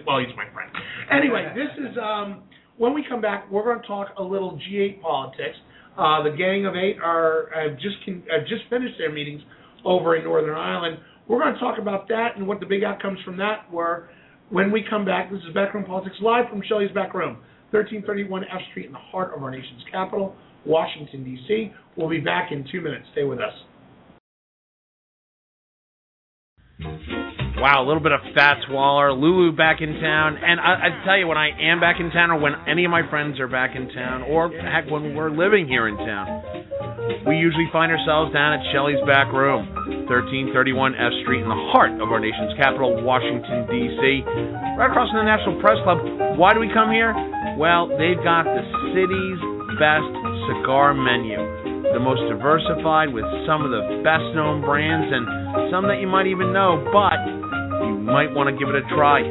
[0.04, 0.70] Well, he's my friend.
[1.10, 2.42] Anyway, this is um,
[2.76, 3.48] when we come back.
[3.50, 5.54] We're going to talk a little G8 politics.
[5.96, 9.42] Uh, the Gang of Eight are have just con- have just finished their meetings
[9.84, 10.98] over in Northern Ireland.
[11.28, 14.08] We're going to talk about that and what the big outcomes from that were.
[14.50, 17.36] When we come back, this is Backroom Politics live from Shelley's Back Room,
[17.70, 20.34] 1331 F Street in the heart of our nation's capital,
[20.68, 21.72] Washington, D.C.
[21.96, 23.06] We'll be back in two minutes.
[23.12, 23.54] Stay with us.
[27.58, 31.18] Wow, a little bit of Fats Waller, Lulu back in town, and I, I tell
[31.18, 33.74] you, when I am back in town, or when any of my friends are back
[33.74, 36.38] in town, or heck, when we're living here in town,
[37.26, 39.66] we usually find ourselves down at Shelley's Back Room,
[40.06, 44.22] 1331 F Street, in the heart of our nation's capital, Washington D.C.,
[44.78, 45.98] right across from the National Press Club.
[46.38, 47.10] Why do we come here?
[47.58, 48.62] Well, they've got the
[48.94, 49.40] city's
[49.82, 50.06] best
[50.48, 51.36] cigar menu
[51.92, 55.24] the most diversified with some of the best known brands and
[55.72, 57.16] some that you might even know, but
[57.84, 59.24] you might want to give it a try.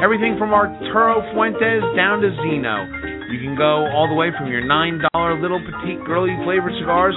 [0.00, 2.88] Everything from Arturo Fuentes down to Zino.
[3.28, 5.04] You can go all the way from your $9
[5.42, 7.16] little petite girly flavored cigars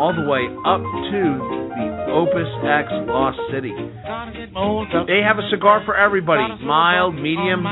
[0.00, 1.59] all the way up to
[2.10, 3.72] Opus X Lost City.
[5.06, 7.64] They have a cigar for everybody mild, medium,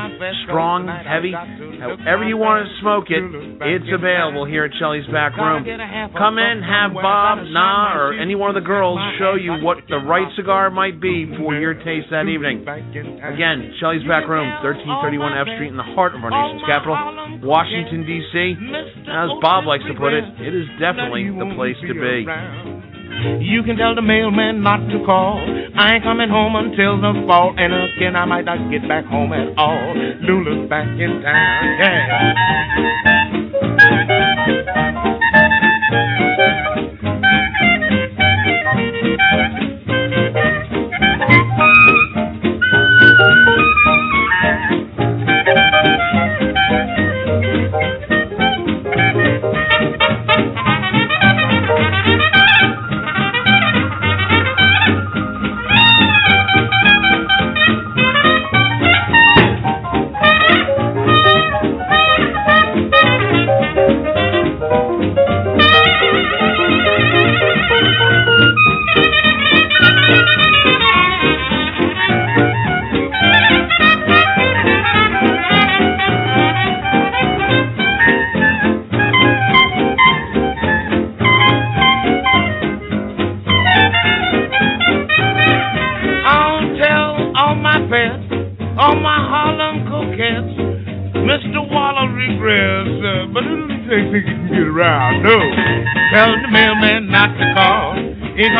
[0.47, 1.35] strong, heavy.
[1.35, 3.21] However you want to smoke it,
[3.61, 5.63] it's available here at Shelley's Back Room.
[6.15, 9.99] Come in, have Bob, Na, or any one of the girls show you what the
[9.99, 12.63] right cigar might be for your taste that evening.
[12.63, 16.95] Again, Shelley's Back Room, 1331 F Street in the heart of our nation's capital,
[17.43, 18.55] Washington, D.C.
[19.11, 22.78] As Bob likes to put it, it is definitely the place to be.
[23.41, 25.39] You can tell the mailman not to call.
[25.75, 29.33] I ain't coming home until the fall, and again I might not get back home
[29.33, 29.95] at all.
[30.21, 31.79] Lulu's back in town,
[33.79, 35.08] I'll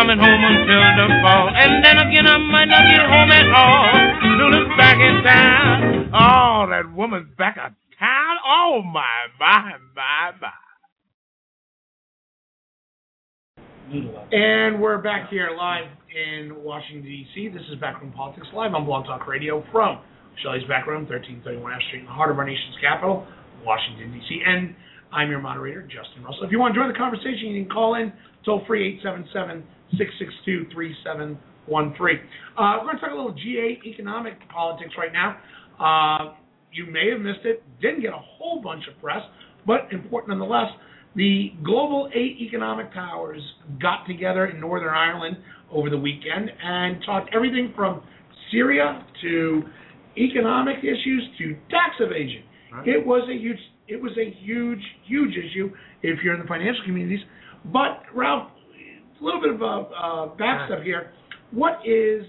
[0.09, 3.93] coming home until the fall, and then again I might not get home at all.
[4.41, 6.09] Lulu's back in town.
[6.13, 8.35] Oh, that woman's back in town.
[8.43, 10.49] Oh my, my, my, my.
[14.31, 17.49] And we're back here live in Washington, D.C.
[17.49, 20.01] This is Backroom Politics Live on Blog Talk Radio from
[20.41, 23.27] Shelley's Back Room, 1331 F Street, in the heart of our nation's capital,
[23.63, 24.41] Washington, D.C.
[24.43, 24.73] And
[25.11, 26.45] I'm your moderator, Justin Russell.
[26.45, 28.11] If you want to join the conversation, you can call in
[28.45, 29.63] toll free 877
[29.97, 32.19] 662 3713.
[32.57, 35.37] Uh, We're going to talk a little G8 economic politics right now.
[35.79, 36.35] Uh,
[36.71, 39.21] you may have missed it, didn't get a whole bunch of press,
[39.65, 40.69] but important nonetheless.
[41.15, 43.41] The global eight economic powers
[43.81, 45.37] got together in Northern Ireland
[45.71, 48.03] over the weekend and talked everything from
[48.51, 49.63] Syria to
[50.17, 52.43] economic issues to tax evasion.
[52.85, 55.71] It was a huge, it was a huge, huge issue
[56.03, 57.19] if you're in the financial communities.
[57.65, 58.49] But Ralph,
[59.19, 61.11] a little bit of a uh, back step here.
[61.51, 62.23] What is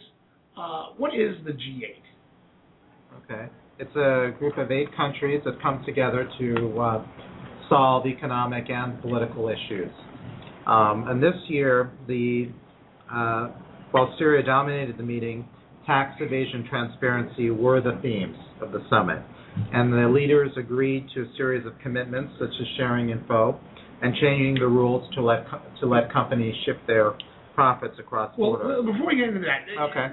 [0.57, 3.25] uh, what is the G8?
[3.25, 3.51] Okay.
[3.79, 7.07] It's a group of eight countries that come together to uh,
[7.69, 9.91] solve economic and political issues.
[10.67, 12.51] Um, and this year, the
[13.13, 13.49] uh,
[13.93, 15.49] while Syria dominated the meeting,
[15.87, 19.19] tax evasion, transparency were the themes of the summit.
[19.73, 23.59] And the leaders agreed to a series of commitments, such as sharing info
[24.03, 27.13] and changing the rules to let co- to let companies ship their
[27.55, 28.79] profits across Well, borders.
[28.79, 30.07] uh, before we get into that, Okay.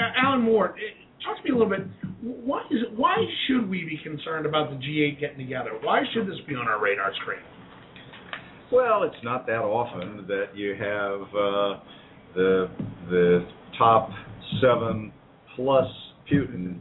[0.00, 1.86] uh, Alan Moore, uh, talk to me a little bit.
[2.22, 3.16] Why is it, why
[3.46, 5.72] should we be concerned about the G8 getting together?
[5.82, 7.40] Why should this be on our radar screen?
[8.72, 11.80] Well, it's not that often that you have uh,
[12.34, 12.70] the
[13.10, 13.46] the
[13.78, 14.10] top
[14.60, 15.12] seven
[15.56, 15.86] plus
[16.30, 16.78] Putin.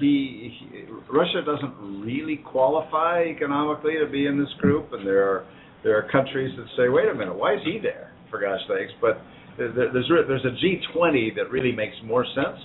[0.00, 5.46] He, he Russia doesn't really qualify economically to be in this group, and there are
[5.82, 8.12] there are countries that say, wait a minute, why is he there?
[8.30, 8.92] For gosh sakes!
[9.00, 9.20] But
[9.56, 12.58] there's there's a G20 that really makes more sense,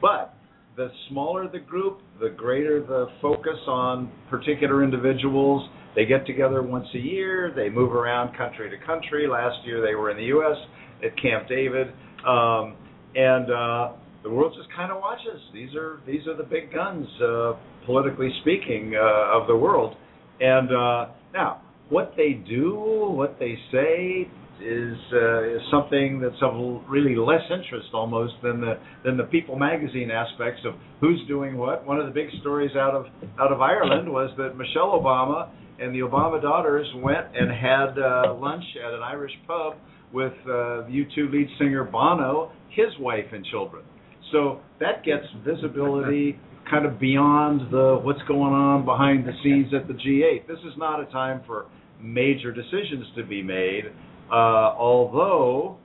[0.00, 0.34] but
[0.76, 5.68] the smaller the group, the greater the focus on particular individuals.
[5.94, 7.52] They get together once a year.
[7.54, 9.26] They move around country to country.
[9.26, 10.56] Last year they were in the U.S.
[11.04, 11.88] at Camp David,
[12.26, 12.76] um,
[13.14, 13.92] and uh,
[14.22, 15.40] the world just kind of watches.
[15.52, 17.52] These are these are the big guns, uh,
[17.86, 19.96] politically speaking, uh, of the world.
[20.40, 24.28] And uh, now, what they do, what they say,
[24.62, 29.56] is uh, is something that's of really less interest almost than the than the People
[29.56, 31.86] magazine aspects of who's doing what.
[31.86, 33.06] One of the big stories out of
[33.38, 38.34] out of Ireland was that Michelle Obama and the Obama daughters went and had uh,
[38.34, 39.74] lunch at an Irish pub
[40.12, 43.84] with uh, U2 lead singer Bono, his wife and children.
[44.32, 46.38] So that gets visibility
[46.70, 50.46] kind of beyond the what's going on behind the scenes at the G8.
[50.46, 51.66] This is not a time for
[52.02, 53.84] major decisions to be made.
[54.30, 55.76] Uh, although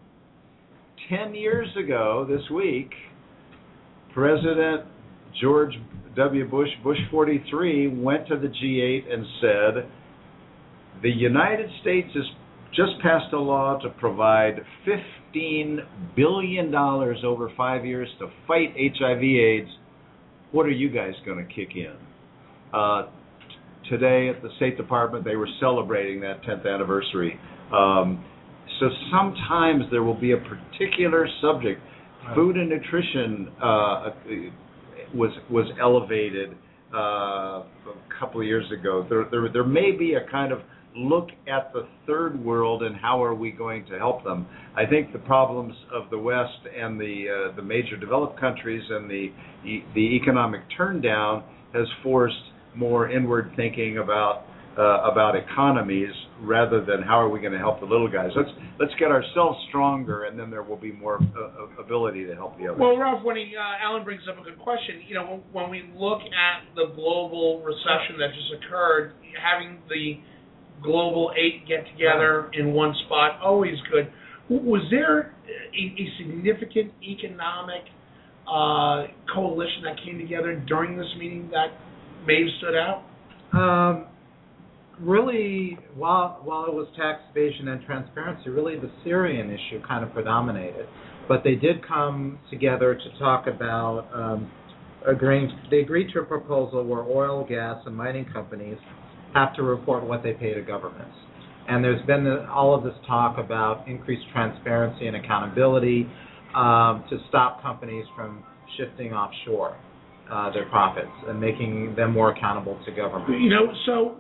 [1.10, 2.92] 10 years ago this week,
[4.14, 4.86] President
[5.42, 5.74] George
[6.16, 6.50] W.
[6.50, 9.92] Bush, Bush 43, went to the G8 and said,
[11.02, 12.24] the United States has
[12.70, 14.62] just passed a law to provide
[15.36, 15.80] $15
[16.16, 19.70] billion over five years to fight HIV AIDS.
[20.52, 21.96] What are you guys going to kick in?
[22.74, 23.08] Uh,
[23.90, 27.40] today at the State Department, they were celebrating that 10th anniversary.
[27.74, 28.24] Um,
[28.80, 31.82] so sometimes there will be a particular subject.
[32.34, 34.10] Food and nutrition uh,
[35.14, 36.58] was was elevated
[36.94, 37.66] uh, a
[38.20, 39.06] couple of years ago.
[39.08, 40.60] There, there there may be a kind of
[40.96, 44.48] look at the third world and how are we going to help them.
[44.76, 49.10] I think the problems of the West and the uh, the major developed countries and
[49.10, 49.28] the
[49.94, 52.36] the economic turndown has forced
[52.76, 54.46] more inward thinking about
[54.78, 56.12] uh, about economies
[56.42, 58.32] rather than how are we going to help the little guys.
[58.36, 58.50] Let's
[58.80, 62.68] let's get ourselves stronger, and then there will be more uh, ability to help the
[62.68, 62.80] others.
[62.80, 65.70] Well, Ralph, when he, uh, Alan brings up a good question, you know, when, when
[65.70, 70.20] we look at the global recession that just occurred, having the
[70.84, 74.12] global eight get together in one spot always good.
[74.50, 77.82] Was there a, a significant economic
[78.46, 81.74] uh, coalition that came together during this meeting that
[82.26, 83.04] may have stood out?
[83.54, 84.08] Um,
[85.00, 90.14] really, while while it was tax evasion and transparency, really the Syrian issue kind of
[90.14, 90.88] predominated.
[91.28, 94.52] But they did come together to talk about um,
[95.08, 95.52] agreeing.
[95.72, 98.78] They agreed to a proposal where oil, gas, and mining companies
[99.34, 101.16] have to report what they pay to governments.
[101.68, 106.08] And there's been all of this talk about increased transparency and accountability
[106.56, 108.44] um, to stop companies from
[108.78, 109.76] shifting offshore
[110.32, 113.42] uh, their profits and making them more accountable to government.
[113.42, 114.18] You know, so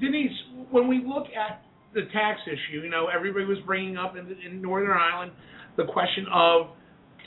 [0.00, 0.30] Denise,
[0.70, 1.62] when we look at
[1.94, 5.32] the tax issue, you know, everybody was bringing up in, in Northern Ireland
[5.76, 6.68] the question of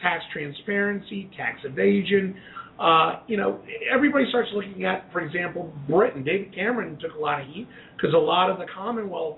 [0.02, 2.36] tax transparency, tax evasion.
[2.80, 3.62] Uh, you know,
[3.94, 6.24] everybody starts looking at, for example, Britain.
[6.24, 9.38] David Cameron took a lot of heat because a lot of the Commonwealth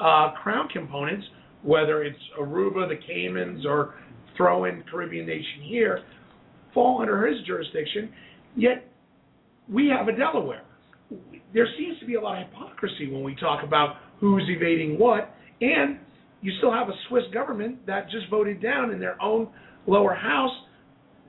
[0.00, 1.26] uh, crown components,
[1.62, 3.94] whether it's Aruba, the Caymans, or
[4.36, 6.02] throw in Caribbean nation here,
[6.72, 8.10] fall under his jurisdiction.
[8.56, 8.90] Yet
[9.68, 10.62] we have a Delaware
[11.52, 15.34] there seems to be a lot of hypocrisy when we talk about who's evading what,
[15.60, 15.98] and
[16.42, 19.48] you still have a Swiss government that just voted down in their own
[19.86, 20.52] lower house.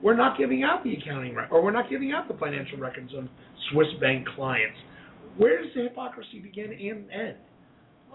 [0.02, 3.12] We're not giving out the accounting record, or we're not giving out the financial records
[3.16, 3.24] of
[3.72, 4.76] Swiss bank clients.
[5.36, 7.36] Where does the hypocrisy begin and end?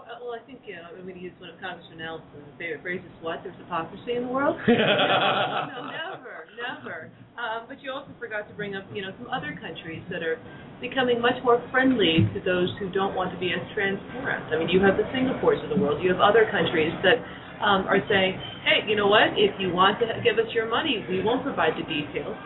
[0.06, 0.86] Well, I think you know.
[0.94, 3.10] I mean, he's one of Congressman Nelson's favorite phrases.
[3.26, 3.42] What?
[3.42, 4.54] There's hypocrisy in the world?
[4.70, 7.10] no, never, never.
[7.34, 10.38] Um, but you also forgot to bring up, you know, some other countries that are
[10.78, 14.46] becoming much more friendly to those who don't want to be as transparent.
[14.54, 15.98] I mean, you have the Singapores of the world.
[15.98, 17.18] You have other countries that
[17.58, 19.34] um, are saying, hey, you know what?
[19.34, 22.36] If you want to give us your money, we won't provide the details.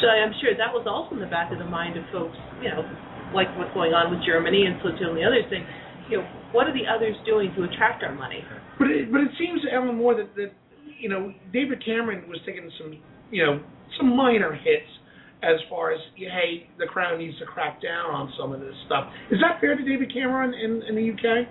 [0.00, 2.70] So I'm sure that was also in the back of the mind of folks, you
[2.70, 2.86] know,
[3.34, 5.66] like what's going on with Germany and Switzerland and the others saying,
[6.10, 8.42] you know, what are the others doing to attract our money?
[8.78, 10.52] But it, but it seems, Ellen, more that, that
[10.98, 12.98] you know David Cameron was taking some
[13.30, 13.60] you know
[13.98, 14.88] some minor hits
[15.42, 19.10] as far as hey the crown needs to crack down on some of this stuff.
[19.30, 21.46] Is that fair to David Cameron in, in the UK?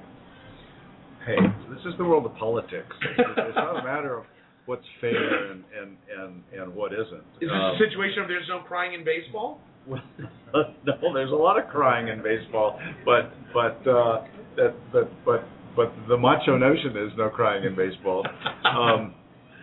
[1.26, 1.36] Hey,
[1.70, 2.96] this is the world of politics.
[3.18, 4.26] It's not a matter of
[4.66, 7.24] what's fair and and and, and what isn't.
[7.42, 9.60] Is this um, a situation of there's no crying in baseball?
[9.88, 10.02] Well,
[10.54, 14.26] no, there's a lot of crying in baseball, but but uh,
[14.58, 18.26] that but but but the macho notion is no crying in baseball.
[18.66, 19.14] Um,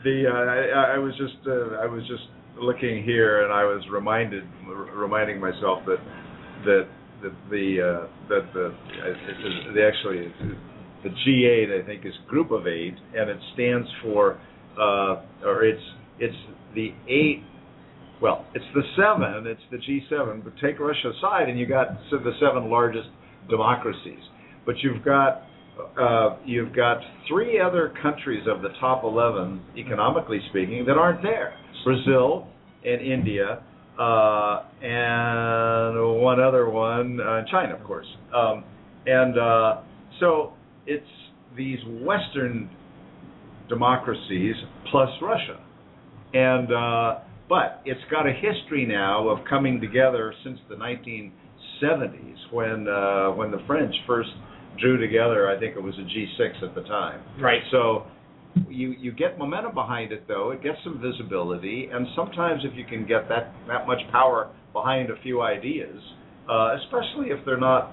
[0.05, 2.23] the uh, I, I was just uh, I was just
[2.59, 4.45] looking here and I was reminded
[4.95, 5.99] reminding myself that
[6.65, 6.89] that
[7.23, 10.33] that the uh, that the uh, actually
[11.03, 14.39] the G8 I think is group of eight and it stands for
[14.79, 15.83] uh, or it's
[16.19, 16.37] it's
[16.75, 17.43] the eight
[18.23, 22.33] well it's the seven it's the G7 but take Russia aside and you got the
[22.41, 23.09] seven largest
[23.51, 24.23] democracies
[24.67, 25.43] but you've got
[26.01, 26.99] uh, you've got
[27.29, 31.55] three other countries of the top 11, economically speaking, that aren't there:
[31.85, 32.47] Brazil,
[32.85, 33.63] and India,
[33.99, 38.07] uh, and one other one, uh, China, of course.
[38.35, 38.65] Um,
[39.07, 39.81] and uh,
[40.21, 40.53] so
[40.87, 41.05] it's
[41.57, 42.71] these Western
[43.69, 44.55] democracies
[44.91, 45.61] plus Russia,
[46.33, 51.33] and uh, but it's got a history now of coming together since the 1970s
[52.53, 54.31] when uh, when the French first
[54.81, 55.49] drew together.
[55.49, 57.23] I think it was a G6 at the time.
[57.41, 57.63] Right.
[57.71, 58.07] So
[58.69, 60.51] you you get momentum behind it though.
[60.51, 65.11] It gets some visibility, and sometimes if you can get that that much power behind
[65.11, 65.99] a few ideas,
[66.51, 67.93] uh, especially if they're not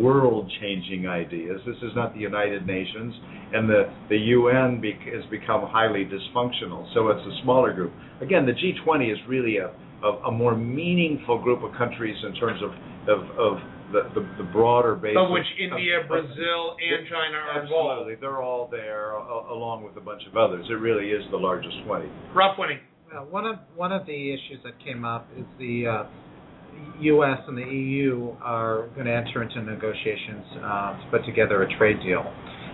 [0.00, 1.60] world-changing ideas.
[1.66, 3.14] This is not the United Nations,
[3.52, 6.92] and the the UN bec- has become highly dysfunctional.
[6.94, 7.92] So it's a smaller group.
[8.22, 9.72] Again, the G20 is really a
[10.02, 12.70] a, a more meaningful group of countries in terms of
[13.08, 13.58] of, of
[13.92, 15.16] the, the, the broader base.
[15.18, 17.90] Of which India, of- Brazil, and China are involved.
[17.90, 20.66] Absolutely, they're all there a- along with a bunch of others.
[20.68, 22.06] It really is the largest 20.
[22.34, 22.80] Ralph Winnie.
[23.14, 26.04] Uh, one of one of the issues that came up is the uh,
[27.00, 27.38] U.S.
[27.46, 32.00] and the EU are going to enter into negotiations uh, to put together a trade
[32.02, 32.24] deal,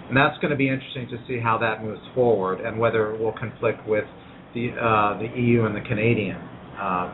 [0.09, 3.21] and that's going to be interesting to see how that moves forward and whether it
[3.21, 4.05] will conflict with
[4.55, 6.37] the uh, the EU and the Canadian
[6.81, 7.13] uh,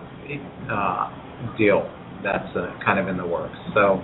[0.71, 1.91] uh, deal
[2.23, 3.57] that's uh, kind of in the works.
[3.75, 4.03] So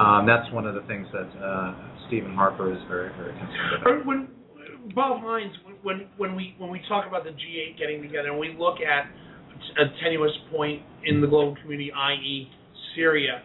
[0.00, 1.74] um, that's one of the things that uh,
[2.06, 4.06] Stephen Harper is very very concerned about.
[4.06, 4.28] When
[4.94, 8.54] Bob Hines, when when we when we talk about the G8 getting together and we
[8.58, 9.10] look at
[9.78, 12.48] a tenuous point in the global community, i.e.,
[12.94, 13.42] Syria,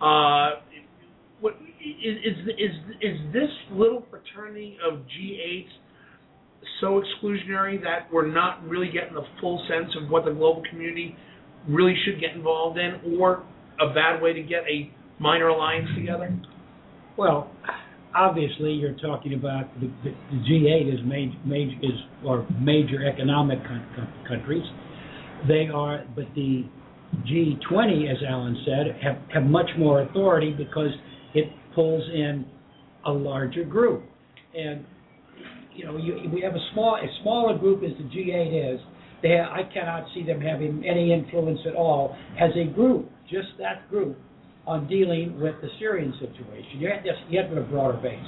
[0.00, 0.60] uh,
[1.40, 5.66] what is is is is this little fraternity of G8
[6.80, 11.16] so exclusionary that we're not really getting the full sense of what the global community
[11.68, 13.44] really should get involved in, or
[13.80, 16.34] a bad way to get a minor alliance together?
[17.16, 17.50] Well,
[18.14, 23.58] obviously, you're talking about the, the, the G8 is major, major is or major economic
[23.64, 24.64] con- countries.
[25.48, 26.64] They are, but the
[27.24, 30.90] G20, as Alan said, have have much more authority because
[31.34, 31.44] it
[31.74, 32.44] pulls in
[33.06, 34.02] a larger group,
[34.56, 34.84] and
[35.74, 38.80] you know you, we have a small a smaller group as the G8 is.
[39.22, 43.88] They I cannot see them having any influence at all as a group, just that
[43.88, 44.16] group,
[44.66, 46.80] on dealing with the Syrian situation.
[46.80, 48.18] You have to, you have a broader base.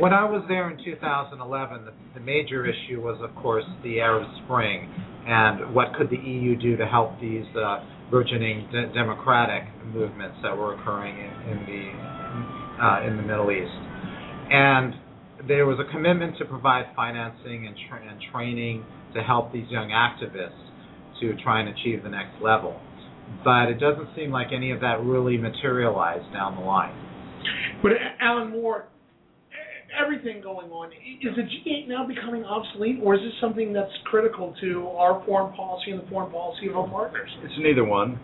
[0.00, 4.26] When I was there in 2011, the, the major issue was, of course, the Arab
[4.44, 4.88] Spring
[5.26, 9.62] and what could the EU do to help these uh, burgeoning de- democratic
[9.94, 12.20] movements that were occurring in, in the
[12.82, 13.70] uh, in the Middle East.
[14.50, 14.94] And
[15.46, 18.84] there was a commitment to provide financing and, tra- and training
[19.14, 20.70] to help these young activists
[21.20, 22.80] to try and achieve the next level.
[23.44, 26.94] But it doesn't seem like any of that really materialized down the line.
[27.82, 28.86] But Alan Moore,
[29.96, 30.90] everything going on,
[31.22, 35.54] is the G8 now becoming obsolete, or is this something that's critical to our foreign
[35.54, 37.30] policy and the foreign policy of our partners?
[37.42, 38.18] It's neither one.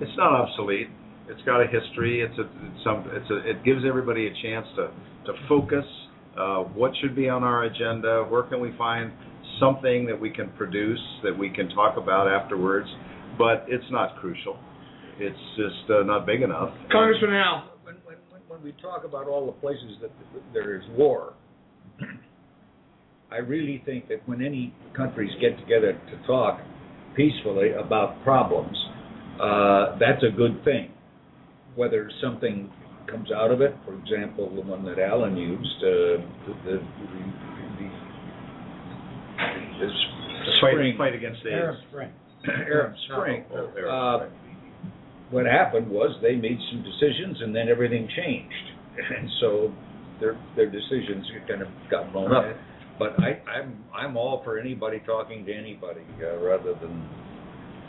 [0.00, 0.88] It's not obsolete.
[1.28, 2.22] It's got a history.
[2.22, 4.90] It's a it's some it's a it gives everybody a chance to
[5.26, 5.84] to focus.
[6.38, 8.24] Uh, what should be on our agenda?
[8.28, 9.10] Where can we find
[9.60, 12.88] something that we can produce that we can talk about afterwards?
[13.38, 14.58] But it's not crucial.
[15.18, 16.70] It's just uh, not big enough.
[16.90, 17.72] Congressman Al.
[17.84, 20.10] When, when, when- when we talk about all the places that
[20.52, 21.34] there is war,
[23.30, 26.60] I really think that when any countries get together to talk
[27.16, 28.76] peacefully about problems,
[29.42, 30.92] uh, that's a good thing.
[31.74, 32.70] Whether something
[33.10, 36.82] comes out of it, for example, the one that Alan used, uh, the, the,
[39.36, 42.10] the, the, the Fight- spring, fight against the Arab Spring.
[42.46, 43.44] Arab Spring.
[43.52, 44.26] Oh, Arab Uh,
[45.30, 48.66] what happened was they made some decisions and then everything changed,
[49.16, 49.72] and so
[50.20, 52.44] their their decisions kind of got blown up.
[52.98, 57.04] But I, I'm I'm all for anybody talking to anybody uh, rather than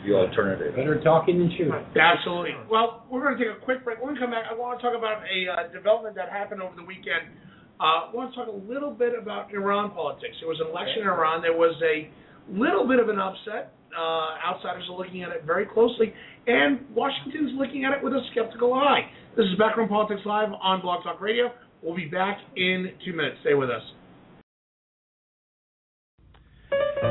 [0.04, 0.76] the alternative.
[0.76, 1.72] Better talking than shooting.
[1.96, 2.52] Absolutely.
[2.70, 4.02] Well, we're going to take a quick break.
[4.02, 6.74] When we come back, I want to talk about a uh, development that happened over
[6.76, 7.34] the weekend.
[7.80, 10.34] Uh, I want to talk a little bit about Iran politics.
[10.40, 11.42] There was an election in Iran.
[11.42, 12.10] There was a
[12.50, 13.72] little bit of an upset.
[13.94, 16.12] Uh, outsiders are looking at it very closely,
[16.46, 19.08] and Washington's looking at it with a skeptical eye.
[19.36, 21.54] This is Backroom Politics Live on Blog Talk Radio.
[21.82, 23.38] We'll be back in two minutes.
[23.42, 23.82] Stay with us.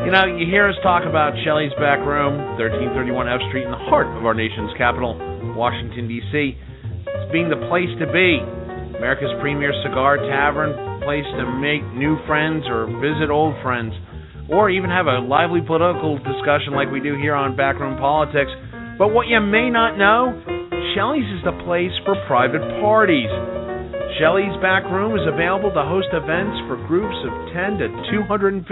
[0.04, 3.84] You know, you hear us talk about Shelley's Back Room, 1331 F Street, in the
[3.88, 5.16] heart of our nation's capital,
[5.56, 6.60] Washington, D.C.
[7.08, 8.67] It's being the place to be.
[8.98, 10.74] America's premier cigar tavern,
[11.06, 13.94] place to make new friends or visit old friends,
[14.50, 18.50] or even have a lively political discussion like we do here on Backroom Politics.
[18.98, 20.34] But what you may not know,
[20.98, 23.30] Shelley's is the place for private parties.
[24.18, 27.88] Shelley's Back Room is available to host events for groups of 10 to
[28.18, 28.66] 250.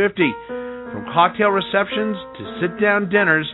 [0.89, 3.45] From cocktail receptions to sit down dinners,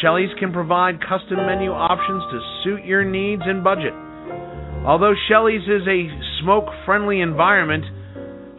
[0.00, 3.92] Shelley's can provide custom menu options to suit your needs and budget.
[4.88, 6.08] Although Shelley's is a
[6.40, 7.84] smoke friendly environment,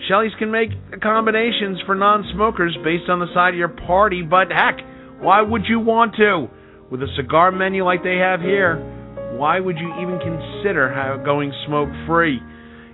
[0.07, 4.51] Shelley's can make accommodations for non smokers based on the side of your party, but
[4.51, 4.77] heck,
[5.19, 6.47] why would you want to?
[6.91, 8.77] With a cigar menu like they have here,
[9.41, 10.93] why would you even consider
[11.25, 12.39] going smoke free?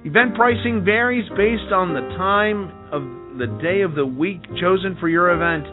[0.05, 3.03] Event pricing varies based on the time of
[3.37, 5.65] the day of the week chosen for your event.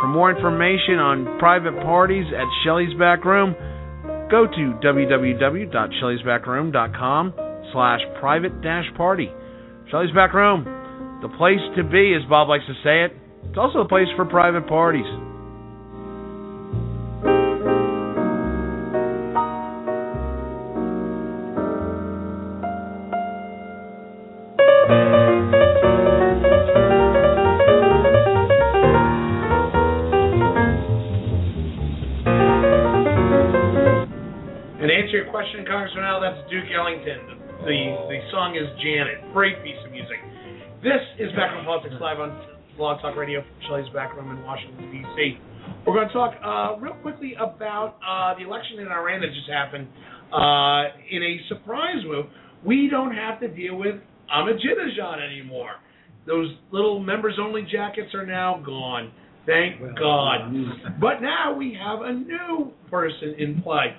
[0.00, 3.54] For more information on private parties at Shelley's Back Room,
[4.30, 7.34] go to www.shelley'sbackroom.com
[7.72, 9.32] slash private dash party.
[9.90, 10.64] Shelley's Back Room,
[11.22, 13.12] the place to be, as Bob likes to say it.
[13.48, 15.06] It's also a place for private parties.
[38.48, 39.32] Song is Janet.
[39.32, 40.16] Great piece of music.
[40.82, 42.32] This is Backroom Politics live on
[42.76, 45.38] Blog Talk Radio, Shelley's Backroom in Washington D.C.
[45.86, 49.50] We're going to talk uh, real quickly about uh, the election in Iran that just
[49.50, 49.88] happened.
[50.32, 52.26] Uh, in a surprise move,
[52.64, 53.96] we don't have to deal with
[54.34, 55.72] Ahmadinejad anymore.
[56.26, 59.12] Those little members-only jackets are now gone.
[59.46, 60.52] Thank God.
[61.00, 63.94] But now we have a new person in play.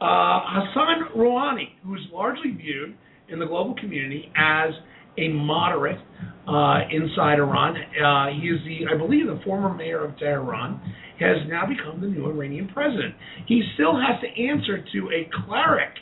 [0.00, 2.94] Uh, Hassan Rouhani, who is largely viewed
[3.28, 4.70] in the global community as
[5.18, 5.98] a moderate
[6.46, 7.76] uh, inside Iran.
[7.76, 10.80] Uh, he is the, I believe, the former mayor of Tehran,
[11.18, 13.14] has now become the new Iranian president.
[13.46, 15.94] He still has to answer to a cleric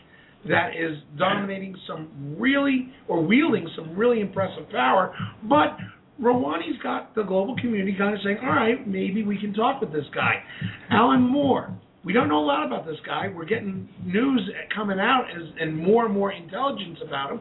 [0.48, 5.14] that is dominating some really, or wielding some really impressive power,
[5.48, 5.76] but
[6.20, 9.92] Rouhani's got the global community kind of saying, all right, maybe we can talk with
[9.92, 10.42] this guy.
[10.90, 13.28] Alan Moore, we don't know a lot about this guy.
[13.34, 17.40] We're getting news coming out as, and more and more intelligence about him.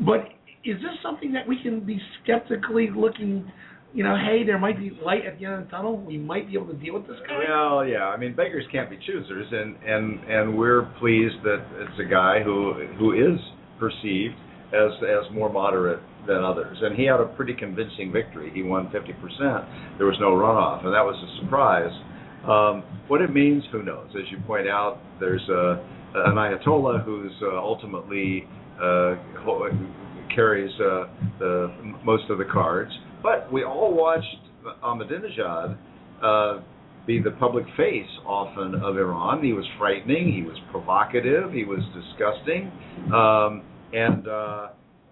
[0.00, 0.28] But
[0.64, 3.50] is this something that we can be skeptically looking?
[3.94, 5.96] You know, hey, there might be light at the end of the tunnel.
[5.96, 7.38] We might be able to deal with this guy.
[7.48, 8.04] Well, yeah.
[8.04, 12.42] I mean, beggars can't be choosers, and and and we're pleased that it's a guy
[12.42, 13.40] who who is
[13.78, 14.34] perceived
[14.72, 18.50] as as more moderate than others, and he had a pretty convincing victory.
[18.52, 19.64] He won 50 percent.
[19.96, 21.92] There was no runoff, and that was a surprise.
[22.46, 24.08] Um, what it means, who knows?
[24.10, 25.84] As you point out, there's a,
[26.14, 28.46] an Ayatollah who's uh, ultimately
[28.80, 29.16] uh,
[30.34, 31.06] carries uh,
[31.38, 31.72] the
[32.04, 32.92] most of the cards.
[33.22, 34.26] But we all watched
[34.84, 35.76] Ahmadinejad
[36.22, 36.60] uh,
[37.06, 39.42] be the public face often of Iran.
[39.42, 40.32] He was frightening.
[40.32, 41.52] He was provocative.
[41.52, 42.70] He was disgusting,
[43.12, 43.62] um,
[43.92, 44.68] and uh,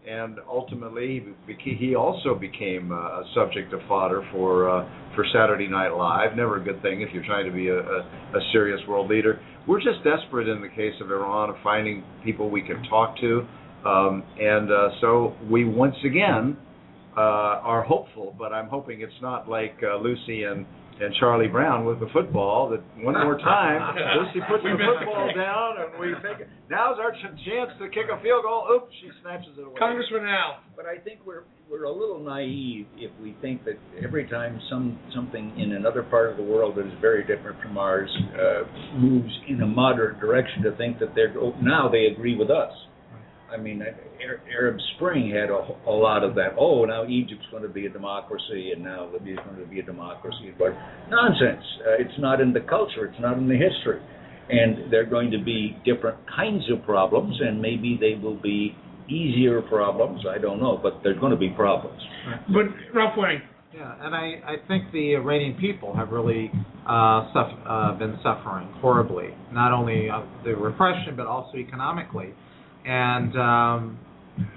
[0.06, 1.24] and ultimately
[1.58, 6.36] he also became a subject of fodder for uh, for Saturday Night Live.
[6.36, 8.00] Never a good thing if you're trying to be a, a,
[8.36, 9.40] a serious world leader.
[9.66, 13.46] We're just desperate in the case of Iran of finding people we can talk to,
[13.84, 16.56] um, and uh, so we once again
[17.16, 18.36] uh, are hopeful.
[18.38, 20.66] But I'm hoping it's not like uh, Lucy and
[21.00, 22.70] and Charlie Brown with the football.
[22.70, 27.36] That one more time, Lucy puts the football down, and we think now's our ch-
[27.44, 28.68] chance to kick a field goal.
[28.72, 29.78] Oops, she snatches it away.
[29.78, 30.60] Congressman Al.
[30.74, 34.98] But I think we're we're a little naive if we think that every time some
[35.14, 39.32] something in another part of the world that is very different from ours uh, moves
[39.48, 42.72] in a moderate direction to think that they're oh, now they agree with us.
[43.52, 43.82] I mean,
[44.52, 46.56] Arab Spring had a, a lot of that.
[46.58, 49.84] Oh, now Egypt's going to be a democracy, and now Libya's going to be a
[49.84, 50.52] democracy.
[50.58, 50.72] But
[51.08, 51.64] nonsense.
[51.80, 53.06] Uh, it's not in the culture.
[53.06, 54.00] It's not in the history.
[54.48, 58.76] And they're going to be different kinds of problems, and maybe they will be
[59.08, 60.24] easier problems.
[60.28, 62.00] I don't know, but there's going to be problems.
[62.48, 63.40] But Ralph Wang.
[63.74, 66.50] Yeah, and I, I think the Iranian people have really
[66.88, 72.32] uh, suff- uh, been suffering horribly, not only of the repression but also economically.
[72.86, 73.98] And um,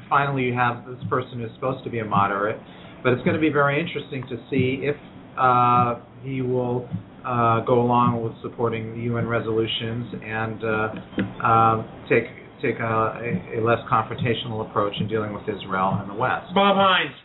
[0.10, 2.60] finally, you have this person who's supposed to be a moderate,
[3.04, 4.96] but it's going to be very interesting to see if
[5.40, 6.88] uh, he will
[7.26, 12.26] uh, go along with supporting the UN resolutions and uh, um, take
[12.62, 16.54] take a, a, a less confrontational approach in dealing with Israel and the West.
[16.54, 17.16] Bob Hines.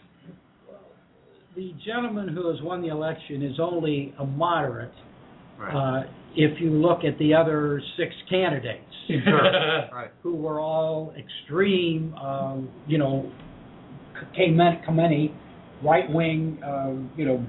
[1.57, 4.93] The gentleman who has won the election is only a moderate
[5.61, 6.03] uh,
[6.37, 8.81] if you look at the other six candidates.
[9.93, 10.11] right.
[10.23, 13.31] who were all extreme, um, you know,
[14.35, 15.31] Khamenei, Khamenei
[15.83, 17.45] right-wing, um, you know,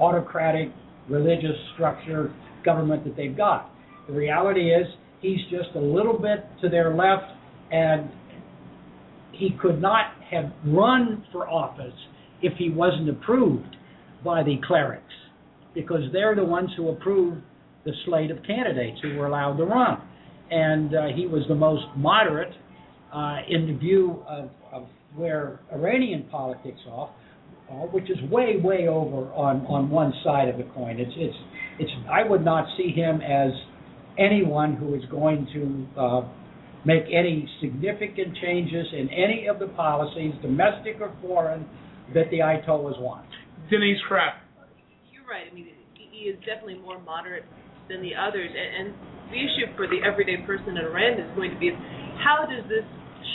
[0.00, 0.70] autocratic,
[1.08, 2.34] religious structure
[2.64, 3.70] government that they've got.
[4.08, 4.86] The reality is
[5.20, 7.32] he's just a little bit to their left,
[7.70, 8.10] and
[9.32, 11.94] he could not have run for office
[12.42, 13.76] if he wasn't approved
[14.24, 15.04] by the clerics,
[15.74, 17.38] because they're the ones who approve
[17.86, 20.02] the slate of candidates who were allowed to run,
[20.50, 22.52] and uh, he was the most moderate
[23.14, 27.10] uh, in the view of, of where Iranian politics off,
[27.70, 31.00] uh, which is way way over on on one side of the coin.
[31.00, 31.36] It's it's
[31.78, 31.90] it's.
[32.10, 33.50] I would not see him as
[34.18, 36.28] anyone who is going to uh,
[36.84, 41.66] make any significant changes in any of the policies, domestic or foreign,
[42.14, 43.26] that the Ayatollahs want.
[43.70, 44.34] Denise Krepp.
[45.12, 45.46] You're right.
[45.50, 47.44] I mean, he is definitely more moderate
[47.88, 48.86] than the others, and, and
[49.30, 51.70] the issue for the everyday person in Iran is going to be
[52.22, 52.86] how does this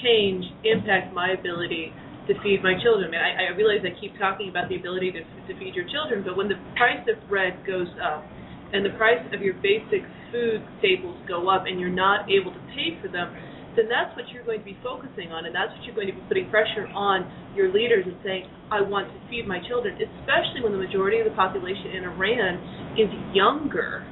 [0.04, 1.94] change impact my ability
[2.28, 3.08] to feed my children?
[3.08, 5.88] I, mean, I, I realize I keep talking about the ability to, to feed your
[5.90, 8.26] children, but when the price of bread goes up
[8.74, 12.62] and the price of your basic food staples go up and you're not able to
[12.72, 13.36] pay for them,
[13.76, 16.16] then that's what you're going to be focusing on, and that's what you're going to
[16.16, 17.24] be putting pressure on
[17.56, 21.28] your leaders and saying, I want to feed my children, especially when the majority of
[21.28, 22.60] the population in Iran
[23.00, 24.04] is younger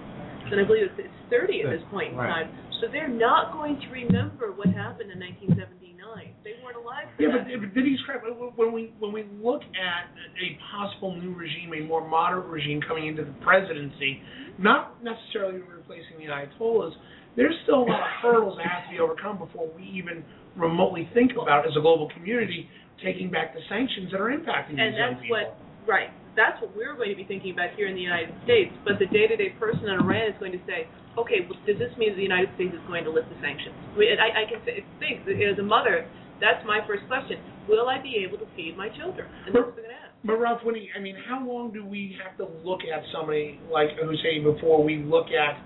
[0.49, 2.45] than I believe it's it's 30 at this point in Right.
[2.45, 2.49] time.
[2.81, 5.99] So they're not going to remember what happened in 1979.
[6.47, 7.51] They weren't alive for Yeah, that.
[7.51, 8.23] but, but Denise Krepp,
[8.55, 10.07] when we when we look at
[10.39, 14.21] a possible new regime, a more moderate regime coming into the presidency,
[14.57, 16.95] not necessarily replacing the Ayatollahs,
[17.35, 20.23] there's still a lot of hurdles that have to be overcome before we even
[20.55, 22.67] remotely think about, as a global community,
[23.03, 25.35] taking back the sanctions that are impacting and these young people.
[25.35, 26.09] And that's what right
[26.39, 28.71] that's what we're going to be thinking about here in the united states.
[28.87, 30.87] But the day-to-day person in iran is going to say
[31.19, 33.75] okay well, does this mean the united states is going to lift the sanctions?
[33.75, 36.07] I, mean, I, I can say, think as a mother
[36.39, 37.37] that's my first question.
[37.67, 39.27] Will i be able to feed my children?
[39.45, 40.15] And that's what going to ask.
[40.23, 43.59] But Ralph, when he, I mean, how long do we have to look at somebody
[43.71, 45.59] like Hussein before we look at,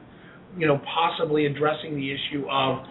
[0.58, 2.86] you know, possibly addressing the issue of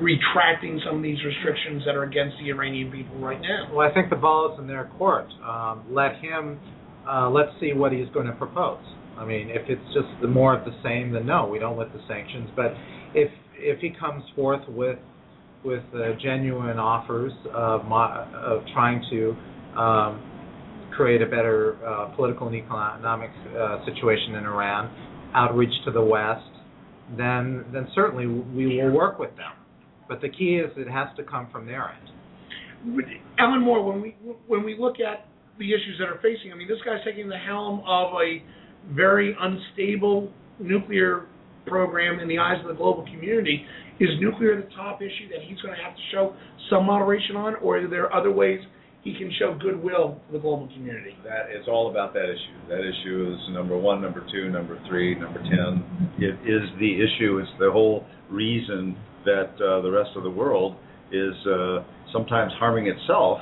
[0.00, 3.70] retracting some of these restrictions that are against the Iranian people right now?
[3.72, 5.26] Well, I think the ball is in their court.
[5.44, 6.58] Um, let him.
[7.08, 8.84] Uh, let's see what he's going to propose.
[9.16, 11.92] I mean, if it's just the more of the same, then no, we don't lift
[11.92, 12.50] the sanctions.
[12.54, 12.72] But
[13.14, 14.98] if if he comes forth with
[15.64, 19.36] with uh, genuine offers of mo- of trying to
[19.78, 20.22] um,
[20.94, 24.90] create a better uh, political and economic uh, situation in Iran,
[25.34, 26.44] outreach to the West,
[27.16, 29.52] then then certainly we will work with them.
[30.08, 32.10] But the key is it has to come from their end.
[33.38, 35.26] Alan Moore, when we when we look at
[35.58, 38.42] the issues that are facing, I mean, this guy's taking the helm of a
[38.94, 41.26] very unstable nuclear
[41.66, 43.64] program in the eyes of the global community.
[44.00, 46.34] Is nuclear the top issue that he's going to have to show
[46.70, 48.60] some moderation on, or are there other ways
[49.02, 51.16] he can show goodwill to the global community?
[51.24, 52.68] That it's all about that issue.
[52.68, 55.82] That issue is number one, number two, number three, number ten.
[56.18, 57.38] It is the issue.
[57.38, 60.76] It's the whole reason that uh, the rest of the world
[61.12, 63.38] is uh, sometimes harming itself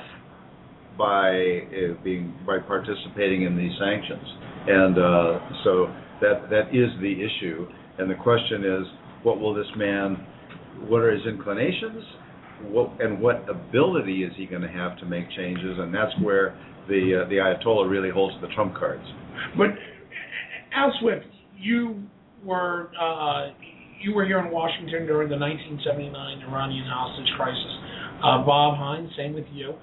[0.97, 4.27] by uh, being by participating in these sanctions.
[4.67, 5.87] And uh, so
[6.21, 7.67] that that is the issue.
[7.99, 8.87] And the question is,
[9.23, 10.25] what will this man?
[10.87, 12.03] What are his inclinations?
[12.63, 15.77] What and what ability is he going to have to make changes?
[15.77, 16.57] And that's where
[16.87, 19.05] the uh, the Ayatollah really holds the trump cards.
[19.57, 19.67] But
[20.75, 21.25] Al Swift,
[21.57, 22.01] you
[22.43, 23.51] were uh,
[24.01, 26.13] you were here in Washington during the 1979
[26.49, 27.73] Iranian hostage crisis.
[28.23, 29.73] Uh, Bob Hines, same with you.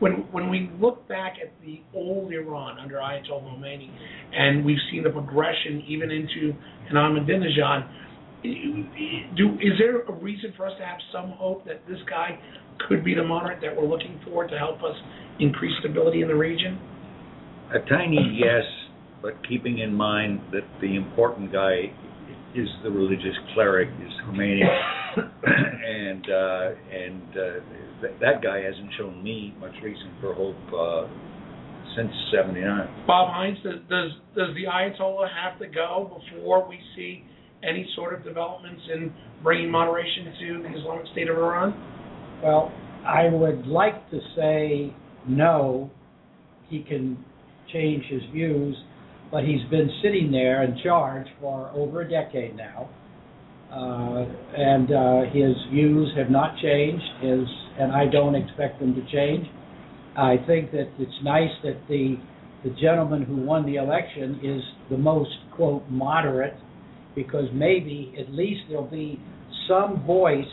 [0.00, 3.88] When when we look back at the old Iran under Ayatollah Khomeini,
[4.32, 6.52] and we've seen the progression even into
[6.90, 7.88] an Ahmadinejad,
[9.36, 12.38] do is there a reason for us to have some hope that this guy
[12.88, 14.96] could be the monarch that we're looking for to help us
[15.38, 16.78] increase stability in the region?
[17.72, 18.64] A tiny yes,
[19.22, 21.92] but keeping in mind that the important guy
[22.54, 24.62] is the religious cleric, is Khomeini,
[25.16, 31.08] and uh, and uh, th- that guy hasn't shown me much reason for hope uh,
[31.96, 33.06] since '79.
[33.06, 37.24] Bob Hines, does, does does the Ayatollah have to go before we see
[37.62, 41.72] any sort of developments in bringing moderation to the Islamic State of Iran?
[42.42, 42.72] Well,
[43.06, 44.94] I would like to say
[45.28, 45.90] no,
[46.68, 47.22] he can
[47.72, 48.76] change his views,
[49.34, 52.88] but he's been sitting there in charge for over a decade now.
[53.68, 54.24] Uh,
[54.56, 57.40] and uh, his views have not changed, his,
[57.80, 59.44] and I don't expect them to change.
[60.16, 62.14] I think that it's nice that the
[62.62, 66.54] the gentleman who won the election is the most quote moderate,
[67.16, 69.20] because maybe at least there'll be
[69.68, 70.44] some voice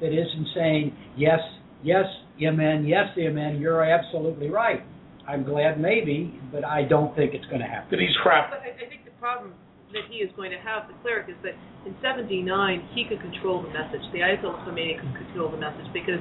[0.00, 1.40] that isn't saying yes,
[1.84, 2.06] yes,
[2.42, 3.60] amen, yes, amen.
[3.60, 4.82] You're absolutely right.
[5.30, 7.86] I'm glad maybe, but I don't think it's going to happen.
[7.94, 8.50] Denise Krepp.
[8.50, 9.54] But I, I think the problem
[9.94, 11.54] that he is going to have, the cleric, is that
[11.86, 12.42] in '79
[12.90, 14.02] he could control the message.
[14.10, 16.18] The Ayatollah Khomeini could control the message because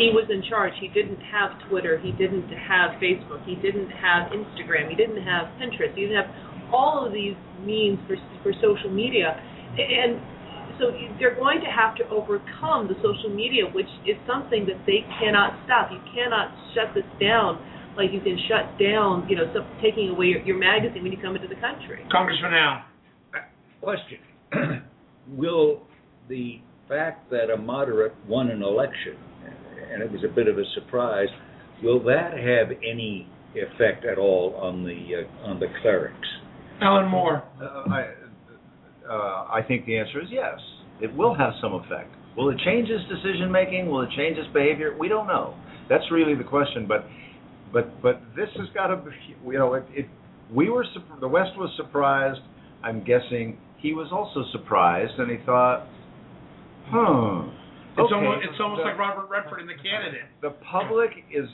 [0.00, 0.72] he was in charge.
[0.80, 2.00] He didn't have Twitter.
[2.00, 3.44] He didn't have Facebook.
[3.44, 4.88] He didn't have Instagram.
[4.88, 5.92] He didn't have Pinterest.
[5.92, 6.32] He didn't have
[6.72, 7.36] all of these
[7.68, 9.36] means for for social media,
[9.76, 10.24] and
[10.80, 10.88] so
[11.20, 15.52] they're going to have to overcome the social media, which is something that they cannot
[15.68, 15.92] stop.
[15.92, 17.60] You cannot shut this down
[17.98, 21.18] like you can shut down, you know, some, taking away your, your magazine when you
[21.20, 22.06] come into the country.
[22.10, 22.86] Congressman Now,
[23.80, 24.18] Question.
[25.28, 25.82] Will
[26.28, 29.16] the fact that a moderate won an election,
[29.92, 31.28] and it was a bit of a surprise,
[31.82, 36.28] will that have any effect at all on the uh, on the clerics?
[36.80, 37.44] Alan Moore.
[37.60, 38.10] Uh, I,
[39.08, 40.58] uh, I think the answer is yes.
[41.00, 42.14] It will have some effect.
[42.36, 43.88] Will it change his decision making?
[43.90, 44.96] Will it change his behavior?
[44.98, 45.54] We don't know.
[45.88, 46.86] That's really the question.
[46.86, 47.06] But
[47.72, 49.10] but but this has got to be.
[49.46, 50.06] You know, it, it
[50.52, 50.84] we were
[51.20, 52.40] the West was surprised.
[52.82, 55.86] I'm guessing he was also surprised, and he thought,
[56.86, 57.42] huh.
[57.98, 60.28] It's okay, almost it's almost the- like Robert Redford in the candidate.
[60.40, 61.48] the public is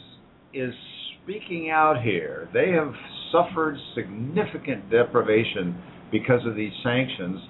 [0.52, 0.74] is
[1.22, 2.48] speaking out here.
[2.52, 2.92] They have
[3.32, 5.74] suffered significant deprivation
[6.12, 7.40] because of these sanctions,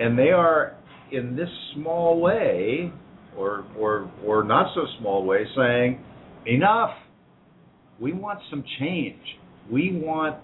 [0.00, 0.74] and they are
[1.12, 2.90] in this small way,
[3.36, 6.02] or or or not so small way, saying,
[6.46, 6.90] enough.
[8.00, 9.20] We want some change.
[9.70, 10.36] We want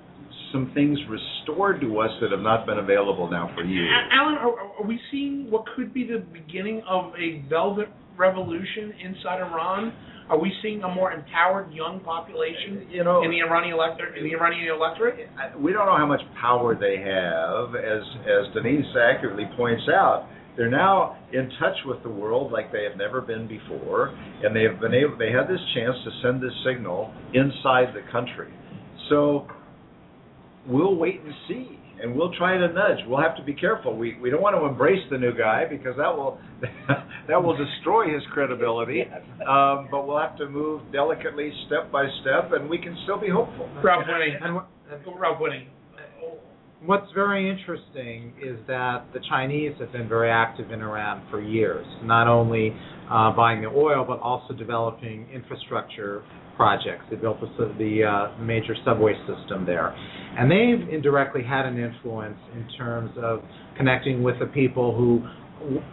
[0.53, 3.91] some things restored to us that have not been available now for years.
[4.13, 9.41] Alan, are, are we seeing what could be the beginning of a velvet revolution inside
[9.41, 9.93] Iran?
[10.29, 14.17] Are we seeing a more empowered young population You know, in the Iranian electorate?
[14.17, 15.29] In the Iranian electorate?
[15.61, 20.27] we don't know how much power they have, as as Denise accurately points out.
[20.57, 24.09] They're now in touch with the world like they have never been before,
[24.43, 25.17] and they have been able.
[25.19, 28.53] They had this chance to send this signal inside the country.
[29.09, 29.47] So
[30.67, 32.99] we'll wait and see, and we'll try to nudge.
[33.09, 33.97] We'll have to be careful.
[33.97, 36.39] We we don't want to embrace the new guy because that will
[37.29, 39.03] that will destroy his credibility.
[39.49, 43.29] Um, but we'll have to move delicately, step by step, and we can still be
[43.29, 43.69] hopeful.
[43.83, 44.37] Ralph Winnie.
[44.41, 44.61] And
[45.19, 45.69] Ralph Winnie.
[46.87, 51.87] What's very interesting is that the Chinese have been very active in Iran for years,
[52.03, 52.77] not only
[53.11, 56.23] uh, buying the oil, but also developing infrastructure
[56.57, 57.05] projects.
[57.09, 59.97] They built the, the uh, major subway system there.
[60.39, 63.41] And they've indirectly had an influence in terms of
[63.79, 65.23] connecting with the people who,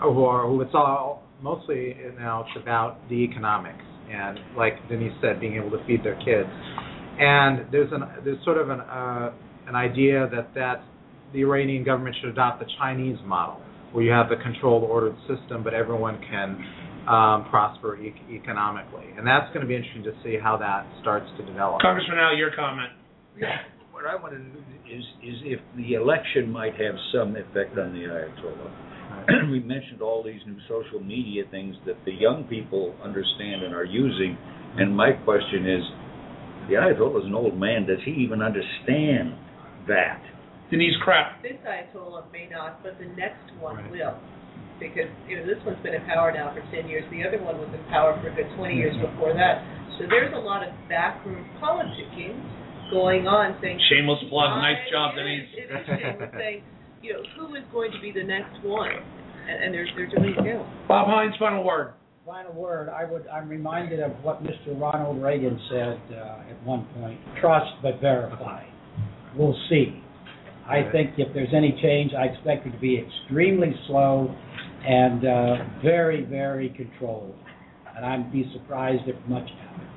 [0.01, 3.85] who are, who it's all, mostly now it's about the economics.
[4.11, 6.49] And like Denise said, being able to feed their kids.
[7.17, 9.31] And there's an there's sort of an uh,
[9.67, 10.83] an idea that that
[11.33, 15.63] the Iranian government should adopt the Chinese model, where you have the controlled, ordered system,
[15.63, 16.59] but everyone can
[17.07, 19.05] um, prosper e- economically.
[19.17, 21.81] And that's going to be interesting to see how that starts to develop.
[21.81, 22.91] Congressman Al, your comment.
[23.39, 23.57] Yeah.
[23.91, 27.93] What I wanted to know is is if the election might have some effect on
[27.93, 29.51] the Ayatollah.
[29.51, 33.85] we mentioned all these new social media things that the young people understand and are
[33.85, 34.37] using,
[34.77, 35.83] and my question is,
[36.67, 37.85] the Ayatollah is an old man.
[37.85, 39.35] Does he even understand
[39.87, 40.21] that?
[40.69, 41.41] Denise Krepp.
[41.43, 44.15] This Ayatollah may not, but the next one will.
[44.79, 47.03] Because you know this one's been in power now for 10 years.
[47.11, 49.61] The other one was in power for a good 20 years before that.
[49.99, 52.33] So there's a lot of backroom politicking
[52.89, 54.57] going on, saying Shameless plug.
[54.57, 55.45] Nice job, Denise.
[55.53, 56.63] is- It is shameless saying,
[57.03, 60.33] you know, who is going to be the next one, and, and they're they're doing
[60.37, 60.65] it now.
[60.87, 61.93] Bob Hines, final word.
[62.25, 64.79] Final word, I would, I'm reminded of what Mr.
[64.79, 68.63] Ronald Reagan said uh, at one point, trust but verify.
[69.35, 70.01] We'll see.
[70.67, 74.33] I think if there's any change, I expect it to be extremely slow
[74.85, 77.35] and uh, very, very controlled.
[77.95, 79.87] And I'd be surprised if much happens.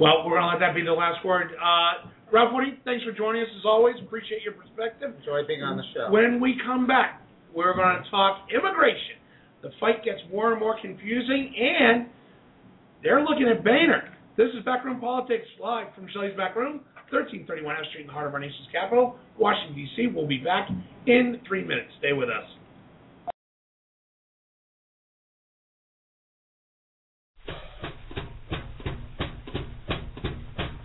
[0.00, 1.48] Well, we're going to let that be the last word.
[1.58, 3.96] Uh, Ralph Winnie, thanks for joining us as always.
[4.02, 5.14] Appreciate your perspective.
[5.18, 6.10] Enjoy being on the show.
[6.10, 7.22] When we come back,
[7.54, 9.18] we're going to talk immigration.
[9.62, 12.06] The fight gets more and more confusing, and
[13.02, 14.14] they're looking at Boehner.
[14.36, 16.80] This is Backroom Politics live from Shelley's Back Room,
[17.10, 20.08] 1331 F Street in the heart of our nation's capital, Washington, D.C.
[20.14, 20.68] We'll be back
[21.06, 21.88] in three minutes.
[21.98, 22.44] Stay with us.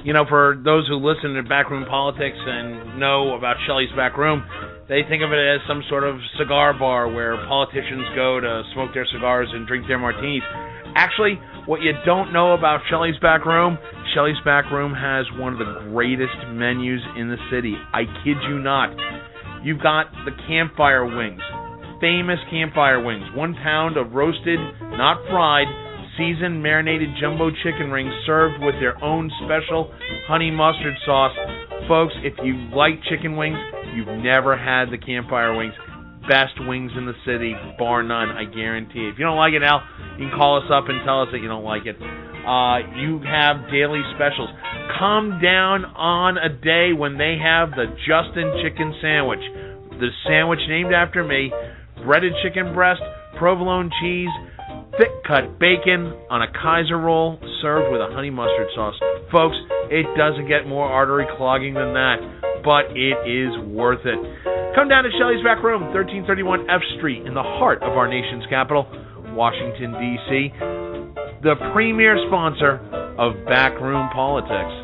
[0.04, 4.44] You know, for those who listen to Backroom Politics and know about Shelley's Back Room,
[4.90, 8.94] they think of it as some sort of cigar bar where politicians go to smoke
[8.94, 10.44] their cigars and drink their martinis.
[10.96, 13.78] Actually, what you don't know about Shelley's Back Room,
[14.14, 17.76] Shelley's Back Room has one of the greatest menus in the city.
[17.94, 18.92] I kid you not.
[19.64, 21.42] You've got the campfire wings,
[22.02, 24.60] famous campfire wings, one pound of roasted,
[25.00, 25.68] not fried,
[26.18, 29.92] seasoned marinated jumbo chicken rings served with their own special
[30.28, 31.36] honey mustard sauce.
[31.88, 33.58] Folks, if you like chicken wings,
[33.96, 35.74] you've never had the campfire wings.
[36.30, 39.10] Best wings in the city, bar none, I guarantee.
[39.12, 39.84] If you don't like it, Al,
[40.18, 41.98] you can call us up and tell us that you don't like it.
[42.00, 44.50] Uh, you have daily specials.
[45.00, 49.44] come down on a day when they have the Justin chicken sandwich.
[50.00, 51.52] The sandwich named after me,
[52.06, 53.02] breaded chicken breast,
[53.38, 54.32] provolone cheese,
[54.98, 58.96] thick cut bacon on a Kaiser roll served with a honey mustard sauce.
[59.32, 59.56] Folks,
[59.90, 62.18] it doesn't get more artery clogging than that,
[62.64, 64.20] but it is worth it.
[64.76, 68.46] Come down to Shelley's Back Room, 1331 F Street, in the heart of our nation's
[68.50, 68.86] capital,
[69.34, 70.54] Washington, D.C.,
[71.44, 72.80] the premier sponsor
[73.18, 74.84] of Backroom Politics.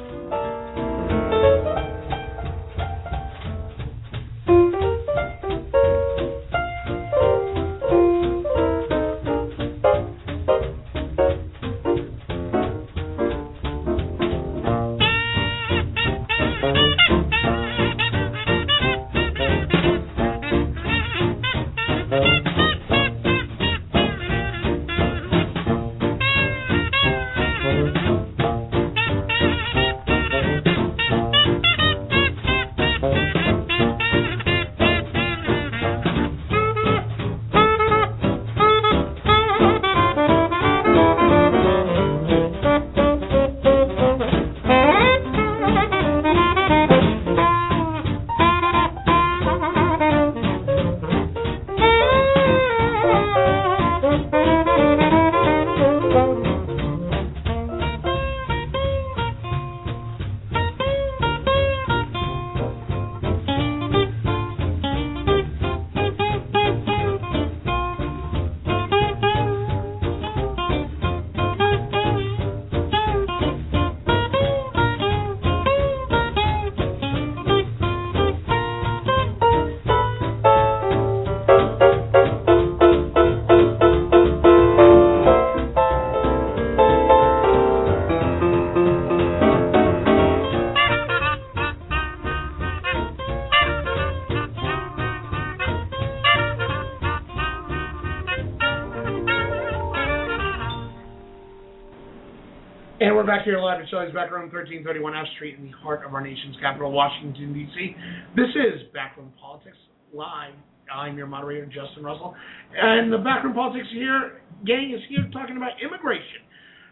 [103.40, 106.58] Back here live at Shelley's Backroom, 1331 F Street, in the heart of our nation's
[106.60, 107.96] capital, Washington, D.C.
[108.36, 109.78] This is Backroom Politics
[110.12, 110.52] Live.
[110.94, 112.36] I'm your moderator, Justin Russell.
[112.76, 116.44] And the Backroom Politics here gang is here talking about immigration.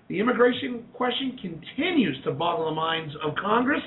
[0.08, 3.84] The immigration question continues to boggle the minds of Congress,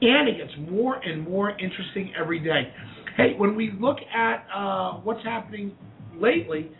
[0.00, 2.72] and it gets more and more interesting every day.
[3.16, 5.72] Hey, when we look at uh, what's happening
[6.14, 6.70] lately,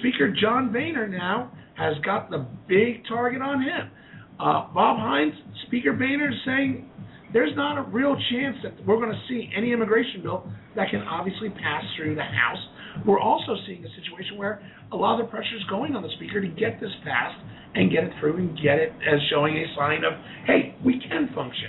[0.00, 3.92] Speaker John Boehner now has got the big target on him.
[4.38, 5.32] Uh, Bob Hines,
[5.66, 6.90] Speaker Boehner, saying
[7.32, 11.00] there's not a real chance that we're going to see any immigration bill that can
[11.02, 12.58] obviously pass through the House.
[13.06, 14.60] We're also seeing a situation where
[14.92, 17.38] a lot of the pressure is going on the Speaker to get this passed
[17.74, 20.12] and get it through and get it as showing a sign of,
[20.46, 21.68] hey, we can function.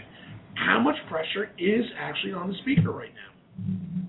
[0.55, 4.07] How much pressure is actually on the Speaker right now?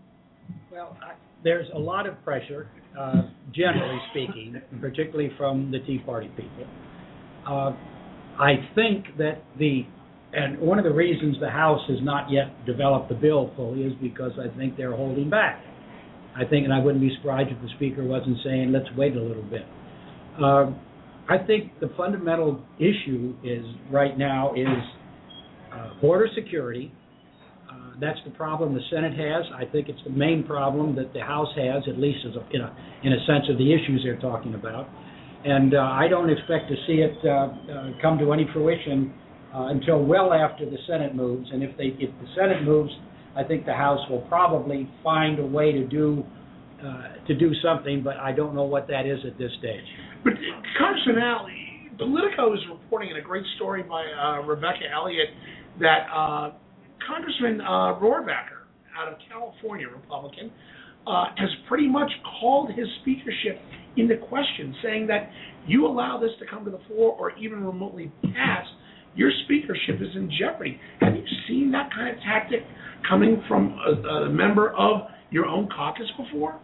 [0.70, 3.22] Well, I, there's a lot of pressure, uh,
[3.54, 6.66] generally speaking, particularly from the Tea Party people.
[7.46, 7.72] Uh,
[8.40, 9.86] I think that the
[10.32, 13.94] and one of the reasons the House has not yet developed the bill fully is
[14.02, 15.62] because I think they're holding back.
[16.36, 19.20] I think, and I wouldn't be surprised if the Speaker wasn't saying, let's wait a
[19.20, 19.62] little bit.
[20.40, 20.70] Uh,
[21.28, 24.66] I think the fundamental issue is right now is
[25.74, 26.92] uh, border security.
[27.68, 29.44] Uh, that's the problem the Senate has.
[29.54, 32.60] I think it's the main problem that the House has, at least as a, in
[32.60, 34.88] a in a sense of the issues they're talking about.
[35.44, 39.14] And uh, I don't expect to see it uh, uh, come to any fruition
[39.54, 41.48] uh, until well after the Senate moves.
[41.52, 42.90] And if they if the Senate moves,
[43.36, 46.24] I think the House will probably find a way to do
[46.84, 49.84] uh, to do something, but I don't know what that is at this stage.
[50.24, 50.32] But
[50.76, 54.02] Congressman Alley, Politico is reporting in a great story by
[54.44, 55.28] Rebecca Elliott
[55.80, 56.06] that
[57.06, 58.66] Congressman Rohrabacher
[58.96, 60.52] out of California, Republican,
[61.06, 62.10] has pretty much
[62.40, 63.60] called his speakership
[63.98, 65.30] into question, saying that
[65.66, 68.66] you allow this to come to the floor or even remotely pass,
[69.14, 70.80] your speakership is in jeopardy.
[71.00, 72.60] Have you seen that kind of tactic
[73.08, 76.60] coming from a, a member of your own caucus before?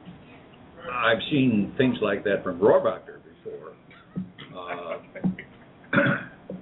[0.92, 3.72] I've seen things like that from Rohrabacher before,
[4.56, 4.98] uh,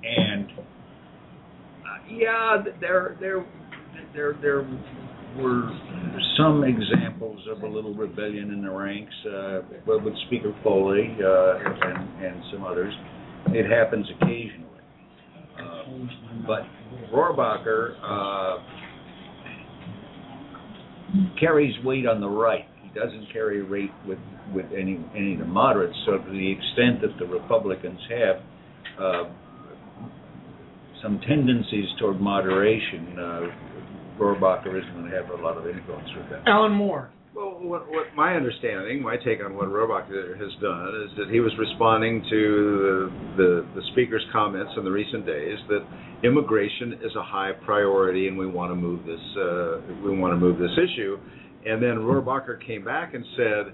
[0.02, 3.16] and uh, yeah, there
[4.40, 4.66] there
[5.36, 5.70] were
[6.36, 12.24] some examples of a little rebellion in the ranks uh, with Speaker Foley uh, and,
[12.24, 12.92] and some others.
[13.48, 14.68] It happens occasionally,
[15.58, 15.82] uh,
[16.46, 16.62] but
[17.12, 18.58] Rohrabacher uh,
[21.38, 24.18] carries weight on the right He doesn't carry weight with
[24.54, 25.96] with any any of the moderates.
[26.06, 28.36] So to the extent that the Republicans have
[29.00, 29.24] uh,
[31.02, 33.40] some tendencies toward moderation, uh,
[34.18, 36.42] Rohrabacher isn't going to have a lot of influence with that.
[36.46, 37.10] Alan Moore.
[37.34, 41.40] Well, what, what my understanding, my take on what Rohrabacher has done is that he
[41.40, 45.80] was responding to the, the the speaker's comments in the recent days that
[46.22, 50.36] immigration is a high priority and we want to move this uh, we want to
[50.36, 51.16] move this issue,
[51.64, 53.72] and then Rohrabacher came back and said,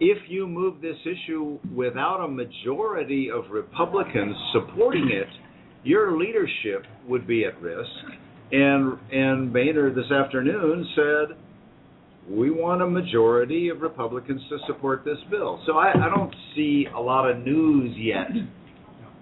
[0.00, 5.26] if you move this issue without a majority of Republicans supporting it,
[5.84, 7.88] your leadership would be at risk.
[8.50, 11.36] And and Boehner this afternoon said
[12.30, 15.62] we want a majority of Republicans to support this bill.
[15.66, 18.28] So I, I don't see a lot of news yet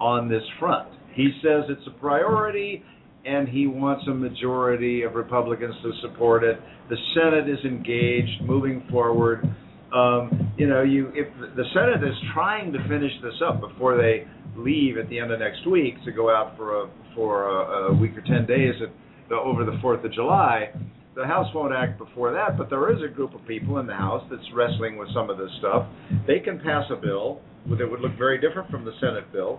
[0.01, 0.89] on this front.
[1.15, 2.83] He says it's a priority
[3.25, 6.59] and he wants a majority of Republicans to support it.
[6.89, 9.45] The Senate is engaged, moving forward.
[9.93, 14.27] Um, you know, you if the Senate is trying to finish this up before they
[14.57, 17.97] leave at the end of next week to go out for a for a, a
[17.97, 18.91] week or ten days at
[19.29, 20.71] the, over the Fourth of July
[21.17, 23.95] the House won't act before that, but there is a group of people in the
[23.95, 25.87] House that's wrestling with some of this stuff.
[26.27, 29.59] They can pass a bill that would look very different from the Senate bill.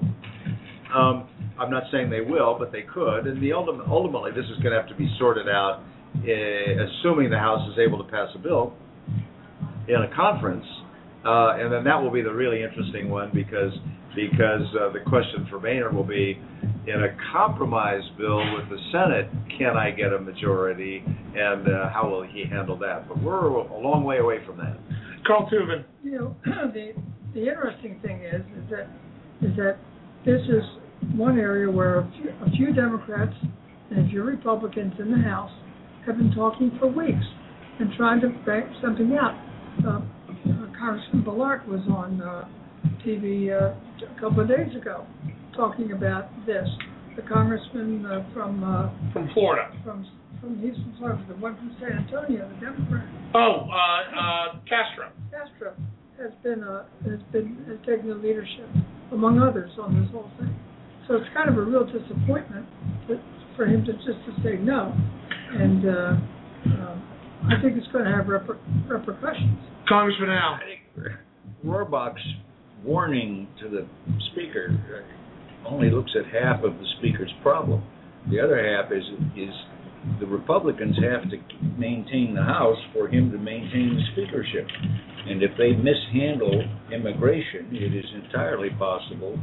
[0.95, 1.27] Um,
[1.59, 3.25] I'm not saying they will, but they could.
[3.25, 5.81] And the ultimate, ultimately, this is going to have to be sorted out,
[6.15, 8.73] uh, assuming the House is able to pass a bill
[9.87, 10.65] in a conference.
[11.25, 13.73] Uh, and then that will be the really interesting one because
[14.15, 16.39] because uh, the question for Boehner will be
[16.87, 22.09] in a compromise bill with the Senate, can I get a majority, and uh, how
[22.09, 23.09] will he handle that?
[23.09, 24.77] But we're a long way away from that.
[25.25, 25.83] Carl Tubin.
[26.03, 26.35] You know,
[26.73, 26.93] the
[27.33, 28.87] the interesting thing is is that
[29.41, 29.77] is that
[30.25, 30.63] this is
[31.15, 33.35] one area where a few, a few Democrats
[33.91, 35.51] and a few Republicans in the House
[36.05, 37.25] have been talking for weeks
[37.79, 39.35] and trying to bank something out.
[39.85, 40.01] Uh,
[40.79, 42.47] Congressman Balart was on uh,
[43.05, 43.75] TV uh,
[44.05, 45.05] a couple of days ago
[45.57, 46.69] talking about this.
[47.17, 49.73] The congressman uh, from uh, from Florida.
[49.83, 50.05] From
[50.39, 53.09] from he's from Florida, the one from San Antonio, the Democrat.
[53.33, 55.09] Oh, uh, uh, Castro.
[55.33, 55.73] Castro
[56.21, 58.69] has been uh, has been has taken the leadership
[59.11, 60.53] among others on this whole thing.
[61.07, 62.67] So it's kind of a real disappointment
[63.09, 63.17] that,
[63.55, 64.93] for him to just to say no,
[65.57, 65.91] and uh,
[66.69, 66.95] uh,
[67.49, 69.57] I think it's going to have reper- repercussions.
[69.89, 70.59] Congressman Al.
[71.65, 72.21] Rohrabacher's
[72.85, 73.87] warning to the
[74.31, 74.69] speaker
[75.67, 77.83] only looks at half of the speaker's problem.
[78.29, 79.03] The other half is
[79.35, 79.53] is
[80.19, 81.37] the Republicans have to
[81.77, 84.67] maintain the House for him to maintain the speakership.
[85.27, 86.63] And if they mishandle
[86.93, 89.37] immigration, it is entirely possible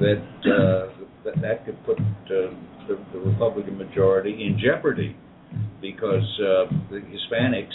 [0.00, 2.54] that uh, that, that could put uh,
[2.88, 5.16] the, the Republican majority in jeopardy
[5.80, 7.74] because uh, the Hispanics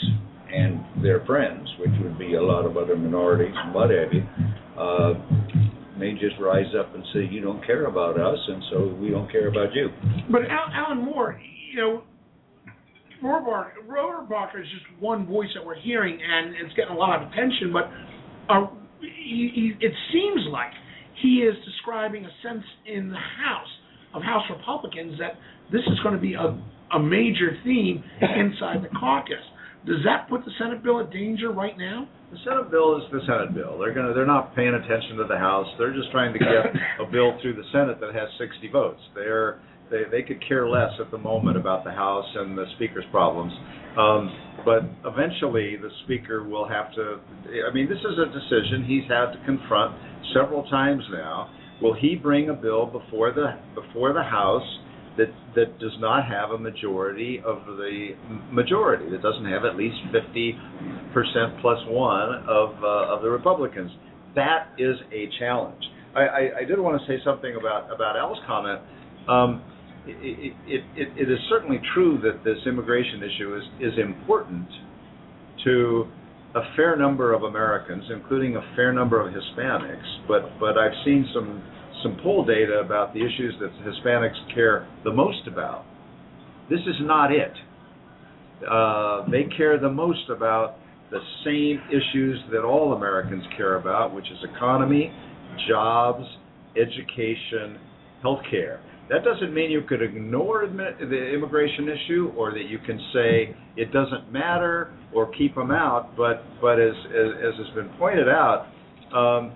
[0.53, 4.23] and their friends, which would be a lot of other minorities and what have you,
[4.77, 5.13] uh,
[5.97, 9.31] may just rise up and say, "You don't care about us, and so we don't
[9.31, 9.89] care about you."
[10.29, 11.39] But Al- Alan Moore,
[11.71, 12.03] you know,
[13.23, 17.71] Rohrabacher is just one voice that we're hearing, and it's getting a lot of attention.
[17.71, 17.89] But
[18.49, 18.67] uh,
[18.99, 20.71] he, he, it seems like
[21.21, 23.67] he is describing a sense in the House
[24.13, 25.39] of House Republicans that
[25.71, 26.59] this is going to be a,
[26.95, 29.41] a major theme inside the caucus.
[29.85, 32.07] Does that put the Senate bill at danger right now?
[32.33, 33.77] The Senate bill is the Senate bill.
[33.77, 35.67] They're going to they're not paying attention to the House.
[35.77, 36.65] They're just trying to get
[36.99, 38.99] a bill through the Senate that has 60 votes.
[39.13, 39.61] They're
[39.91, 43.53] they they could care less at the moment about the House and the Speaker's problems.
[43.99, 44.33] Um,
[44.65, 47.21] but eventually, the Speaker will have to.
[47.69, 49.93] I mean, this is a decision he's had to confront
[50.33, 51.53] several times now.
[51.83, 54.65] Will he bring a bill before the before the House
[55.17, 58.09] that that does not have a majority of the
[58.51, 60.57] majority that doesn't have at least 50
[61.13, 63.91] percent plus one of uh, of the Republicans?
[64.35, 65.83] That is a challenge.
[66.15, 68.81] I, I, I did want to say something about about Al's comment.
[69.27, 69.63] Um,
[70.05, 74.67] it, it, it, it is certainly true that this immigration issue is, is important
[75.63, 76.07] to
[76.55, 80.27] a fair number of Americans, including a fair number of Hispanics.
[80.27, 81.63] But but I've seen some
[82.03, 85.85] some poll data about the issues that Hispanics care the most about.
[86.69, 87.53] This is not it.
[88.69, 90.75] Uh, they care the most about
[91.11, 95.11] the same issues that all Americans care about, which is economy,
[95.67, 96.25] jobs,
[96.75, 97.79] education,
[98.21, 98.81] health care.
[99.09, 103.91] That doesn't mean you could ignore the immigration issue or that you can say it
[103.91, 106.15] doesn't matter or keep them out.
[106.15, 108.67] But but as as, as has been pointed out,
[109.13, 109.53] um,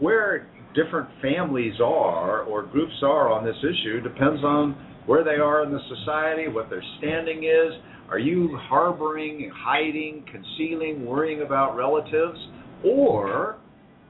[0.00, 4.76] where different families are or groups are on this issue depends on
[5.06, 7.72] where they are in the society, what their standing is.
[8.08, 12.38] Are you harboring, hiding, concealing, worrying about relatives,
[12.84, 13.56] or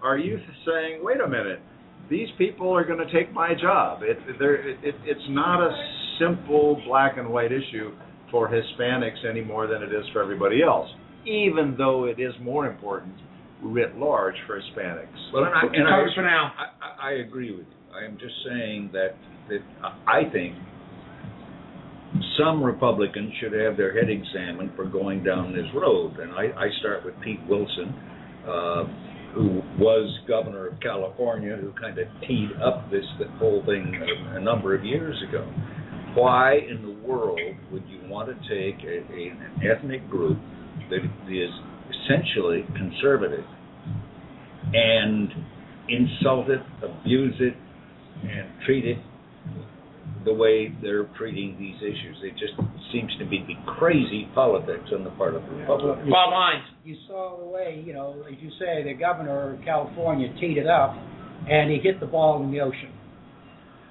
[0.02, 1.60] are you saying, wait a minute?
[2.10, 4.02] these people are going to take my job.
[4.02, 5.70] It, it, it, it's not a
[6.20, 7.92] simple black and white issue
[8.30, 10.88] for Hispanics any more than it is for everybody else,
[11.24, 13.14] even though it is more important
[13.64, 15.32] writ large for Hispanics.
[15.32, 16.52] Well, and I, and I, Congressman Al.
[16.56, 17.96] I, I agree with you.
[17.96, 19.16] I am just saying that
[19.48, 19.60] that
[20.06, 20.54] I think
[22.38, 26.68] some Republicans should have their head examined for going down this road, and I, I
[26.80, 27.94] start with Pete Wilson,
[28.46, 28.84] uh,
[29.34, 33.04] who was governor of California, who kind of teed up this
[33.38, 35.44] whole thing a, a number of years ago.
[36.14, 37.40] Why in the world
[37.72, 40.38] would you want to take a, a, an ethnic group
[40.90, 41.50] that is
[41.90, 43.44] essentially conservative
[44.72, 45.28] and
[45.88, 47.54] insult it, abuse it,
[48.22, 48.98] and treat it
[50.24, 52.16] the way they're treating these issues.
[52.22, 52.54] It just
[52.92, 56.10] seems to be the crazy politics on the part of the Republicans.
[56.10, 56.64] Bob Hines.
[56.84, 60.66] You saw the way, you know, as you say, the governor of California teed it
[60.66, 60.94] up,
[61.48, 62.92] and he hit the ball in the ocean.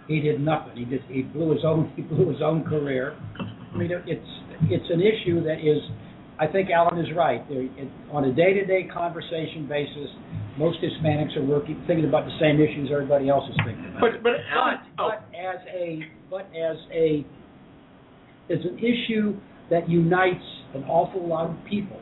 [0.07, 0.75] He did nothing.
[0.75, 3.17] He just he blew his own he blew his own career.
[3.73, 4.29] I mean, it's
[4.69, 5.81] it's an issue that is,
[6.39, 7.41] I think Alan is right.
[8.11, 10.09] On a day-to-day conversation basis,
[10.57, 14.01] most Hispanics are working thinking about the same issues everybody else is thinking about.
[14.01, 15.99] But but Alan, oh, but as a
[16.29, 17.25] but as a
[18.49, 19.37] as an issue
[19.69, 20.43] that unites
[20.73, 21.99] an awful lot of people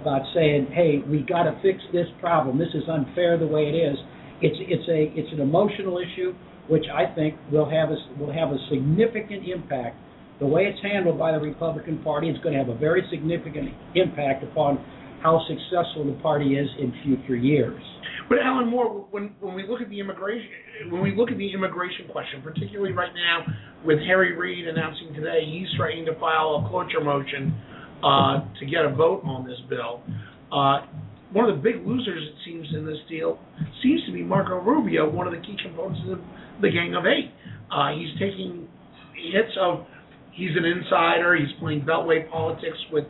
[0.00, 2.58] about saying, hey, we got to fix this problem.
[2.58, 3.96] This is unfair the way it is.
[4.42, 6.34] It's it's a it's an emotional issue
[6.68, 9.96] which I think will have a will have a significant impact.
[10.42, 13.68] The way it's handled by the Republican Party is going to have a very significant
[13.94, 14.74] impact upon
[15.22, 17.80] how successful the party is in future years.
[18.28, 20.50] But Alan Moore, when when we look at the immigration,
[20.90, 23.54] when we look at the immigration question, particularly right now
[23.86, 27.54] with Harry Reid announcing today he's threatening to file a cloture motion
[28.02, 30.02] uh, to get a vote on this bill.
[30.50, 30.90] Uh,
[31.30, 33.38] one of the big losers, it seems, in this deal
[33.80, 36.18] seems to be Marco Rubio, one of the key components of
[36.60, 37.30] the Gang of Eight.
[37.70, 38.66] Uh, he's taking
[39.14, 39.86] hits of
[40.32, 41.36] he's an insider.
[41.36, 43.04] He's playing beltway politics with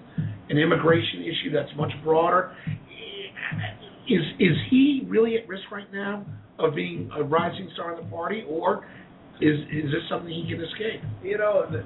[0.48, 2.54] an immigration issue that's much broader.
[4.08, 6.26] Is is he really at risk right now
[6.58, 8.86] of being a rising star in the party, or
[9.40, 11.00] is is this something he can escape?
[11.22, 11.84] You know, it's,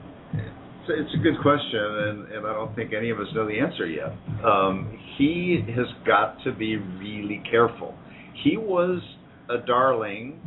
[0.88, 3.86] it's a good question, and, and I don't think any of us know the answer
[3.86, 4.12] yet.
[4.44, 7.94] Um, he has got to be really careful.
[8.42, 9.00] He was
[9.48, 10.40] a darling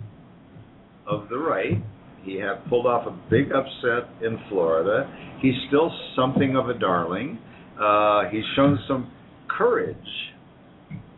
[1.08, 1.82] of the right.
[2.24, 5.10] He had pulled off a big upset in Florida.
[5.42, 7.40] He's still something of a darling.
[7.80, 9.12] Uh, he's shown some
[9.50, 9.96] courage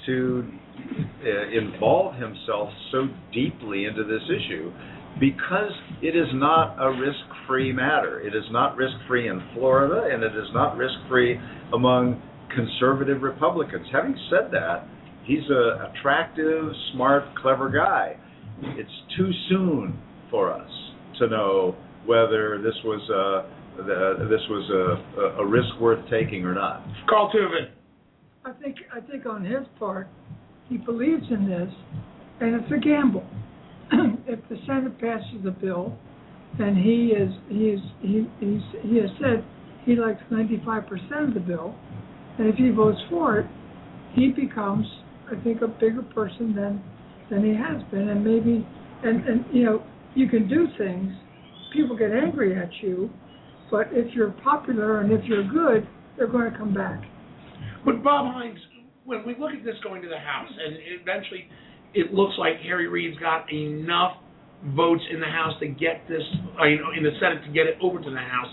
[0.05, 0.47] to
[1.23, 4.71] uh, involve himself so deeply into this issue
[5.19, 5.71] because
[6.01, 8.21] it is not a risk-free matter.
[8.21, 11.37] It is not risk-free in Florida, and it is not risk-free
[11.73, 12.21] among
[12.55, 13.85] conservative Republicans.
[13.91, 14.87] Having said that,
[15.25, 18.15] he's an attractive, smart, clever guy.
[18.61, 19.99] It's too soon
[20.29, 20.69] for us
[21.21, 21.75] to know
[22.05, 24.69] whether this was a, the, this was
[25.17, 26.83] a, a risk worth taking or not.
[27.07, 27.69] Carl Tuvin.
[28.43, 30.07] I think I think on his part,
[30.67, 31.69] he believes in this,
[32.39, 33.25] and it's a gamble.
[34.27, 35.95] if the Senate passes the bill,
[36.57, 39.45] then he is he is he he's, he has said
[39.85, 41.75] he likes 95% of the bill,
[42.39, 43.47] and if he votes for it,
[44.13, 44.87] he becomes
[45.31, 46.83] I think a bigger person than
[47.29, 48.65] than he has been, and maybe
[49.03, 49.83] and and you know
[50.15, 51.11] you can do things,
[51.73, 53.09] people get angry at you,
[53.69, 57.01] but if you're popular and if you're good, they're going to come back.
[57.85, 58.59] But Bob Hines,
[59.05, 61.47] when we look at this going to the House, and eventually
[61.93, 64.17] it looks like Harry Reid's got enough
[64.75, 66.21] votes in the House to get this,
[66.59, 68.49] uh, you know, in the Senate to get it over to the House.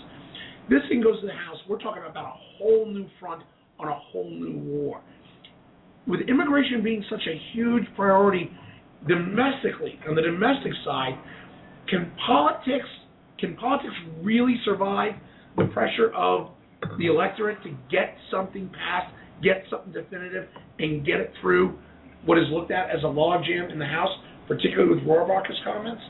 [0.69, 1.57] This thing goes to the House.
[1.67, 3.43] We're talking about a whole new front
[3.79, 5.01] on a whole new war.
[6.07, 8.49] With immigration being such a huge priority
[9.07, 11.17] domestically, on the domestic side,
[11.89, 12.85] can politics
[13.39, 15.13] can politics really survive
[15.57, 16.49] the pressure of
[16.97, 20.47] the electorate to get something passed, get something definitive,
[20.77, 21.77] and get it through
[22.25, 24.09] what is looked at as a logjam in the House,
[24.47, 26.01] particularly with Rohrabacher's comments?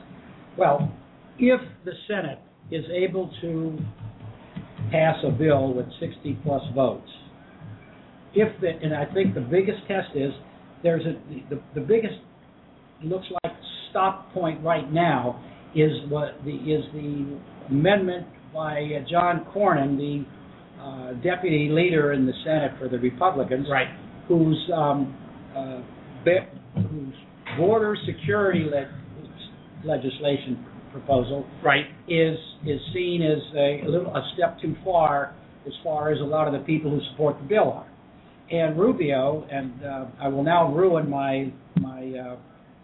[0.58, 0.92] Well,
[1.38, 2.40] if the Senate
[2.72, 3.78] is able to
[4.92, 7.10] pass a bill with 60 plus votes,
[8.34, 10.32] if the, and I think the biggest test is
[10.84, 11.20] there's a
[11.50, 12.14] the, the biggest
[13.04, 13.54] looks like
[13.90, 15.44] stop point right now
[15.76, 17.40] is what the is the
[17.70, 20.26] amendment by uh, John Cornyn, the
[20.82, 23.88] uh, deputy leader in the Senate for the Republicans, right.
[24.28, 25.16] whose um,
[25.56, 25.82] uh,
[26.24, 27.14] be- whose
[27.58, 28.90] border security le-
[29.86, 31.86] legislation proposal right.
[32.08, 35.36] is is seen as a, a little a step too far
[35.68, 37.88] as far as a lot of the people who support the bill are.
[38.52, 42.36] And Rubio, and uh, I will now ruin my my uh,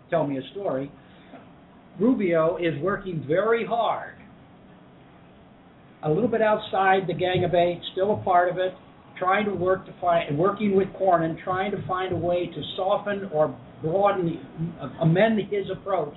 [0.09, 0.91] tell me a story.
[1.99, 4.15] Rubio is working very hard,
[6.03, 8.73] a little bit outside the Gang of Eight, still a part of it,
[9.17, 13.29] trying to work to find, working with Cornyn, trying to find a way to soften
[13.33, 14.39] or broaden,
[15.01, 16.13] amend his approach,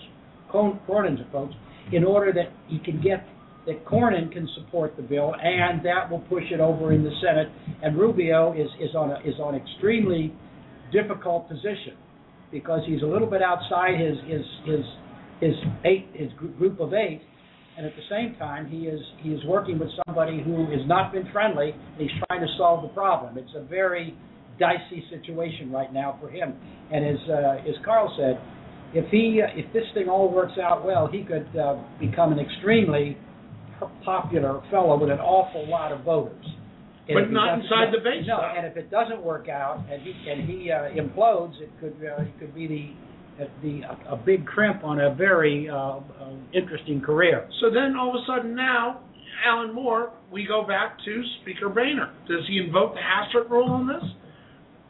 [0.52, 1.52] Cornyn's approach,
[1.92, 3.26] in order that he can get
[3.66, 7.48] that Cornyn can support the bill, and that will push it over in the Senate.
[7.82, 10.32] And Rubio is is on a, is on extremely
[10.90, 11.94] difficult position
[12.50, 14.84] because he's a little bit outside his his his
[15.40, 15.54] his
[15.84, 17.22] eight his group of eight,
[17.76, 21.12] and at the same time he is he is working with somebody who has not
[21.12, 23.38] been friendly and he's trying to solve the problem.
[23.38, 24.14] It's a very
[24.58, 26.54] dicey situation right now for him.
[26.92, 28.40] And as uh, as Carl said,
[28.94, 32.38] if he uh, if this thing all works out well, he could uh, become an
[32.38, 33.16] extremely
[34.04, 36.44] popular fellow with an awful lot of voters.
[37.08, 40.12] And But not inside the base, No, and if it doesn't work out and he
[40.28, 42.90] and he uh, implodes, it could uh, it could be the
[43.62, 46.00] the a, a big crimp on a very uh, uh,
[46.52, 47.48] interesting career.
[47.60, 49.00] So then all of a sudden now,
[49.46, 52.12] Alan Moore, we go back to Speaker Boehner.
[52.28, 54.02] Does he invoke the Hastert rule on this,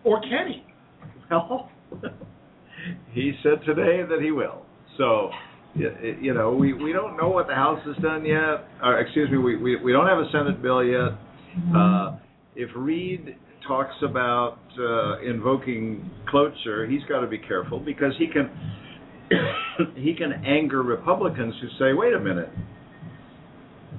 [0.04, 0.64] or can he?
[1.30, 1.70] Well,
[3.12, 4.62] he said today that he will.
[4.96, 5.30] So,
[5.74, 8.66] you know, we, we don't know what the House has done yet.
[8.82, 11.12] Or, excuse me, we, we, we don't have a Senate bill yet.
[11.76, 12.16] Uh,
[12.56, 13.36] if Reid
[13.68, 18.50] talks about uh, invoking cloture, he's got to be careful because he can
[19.96, 22.48] he can anger Republicans who say, "Wait a minute,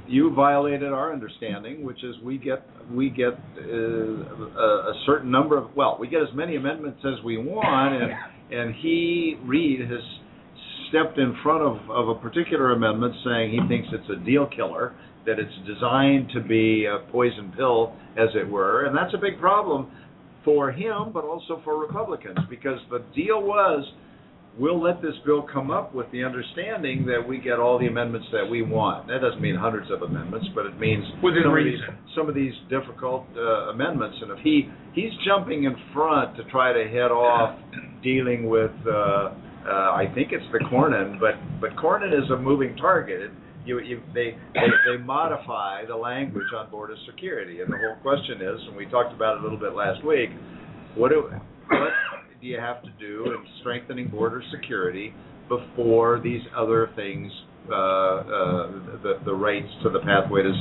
[0.08, 5.58] you violated our understanding, which is we get we get uh, a, a certain number
[5.58, 8.12] of well, we get as many amendments as we want, and
[8.52, 10.02] and he Reid has
[10.90, 14.96] stepped in front of, of a particular amendment saying he thinks it's a deal killer,
[15.26, 19.40] that it's designed to be a poison pill, as it were, and that's a big
[19.40, 19.92] problem
[20.46, 23.86] for him, but also for Republicans, because the deal was
[24.58, 28.28] we'll let this bill come up with the understanding that we get all the amendments
[28.32, 29.08] that we want.
[29.08, 31.88] That doesn't mean hundreds of amendments, but it means Within some reason.
[31.88, 34.18] Of these, some of these difficult uh, amendments.
[34.22, 37.58] And if he he's jumping in front to try to head off
[38.04, 39.32] dealing with, uh, uh,
[39.70, 43.22] I think it's the Cornyn, but but Cornyn is a moving target.
[43.22, 43.32] It,
[43.70, 48.42] you, you, they, they they modify the language on border security, and the whole question
[48.42, 50.30] is, and we talked about it a little bit last week.
[50.96, 51.30] What do
[51.70, 51.94] what
[52.42, 55.14] do you have to do in strengthening border security
[55.48, 57.32] before these other things,
[57.70, 58.72] uh, uh,
[59.04, 60.52] the, the rights to the pathway to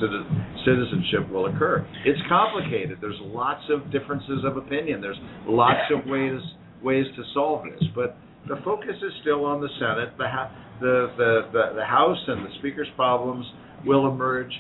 [0.65, 1.87] citizenship will occur?
[2.05, 2.99] It's complicated.
[3.01, 5.01] There's lots of differences of opinion.
[5.01, 6.41] There's lots of ways
[6.83, 8.17] ways to solve this, but
[8.47, 10.17] the focus is still on the Senate.
[10.17, 10.27] The,
[10.81, 13.47] the, the, the, the House and the Speaker's problems
[13.85, 14.53] will emerge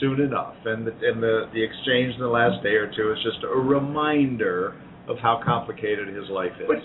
[0.00, 3.18] soon enough, and the, and the, the exchange in the last day or two is
[3.22, 4.74] just a reminder
[5.08, 6.66] of how complicated his life is.
[6.66, 6.78] But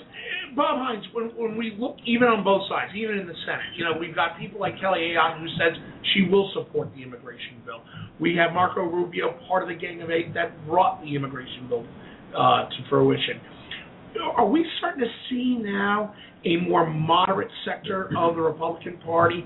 [0.56, 3.86] Bob Hines, when when we look even on both sides, even in the Senate, you
[3.86, 5.78] know, we've got people like Kelly Ayotte who says
[6.14, 7.82] she will support the immigration bill.
[8.20, 11.86] We have Marco Rubio, part of the Gang of Eight, that brought the immigration bill
[12.34, 13.38] uh, to fruition.
[14.22, 16.14] Are we starting to see now
[16.46, 19.46] a more moderate sector of the Republican Party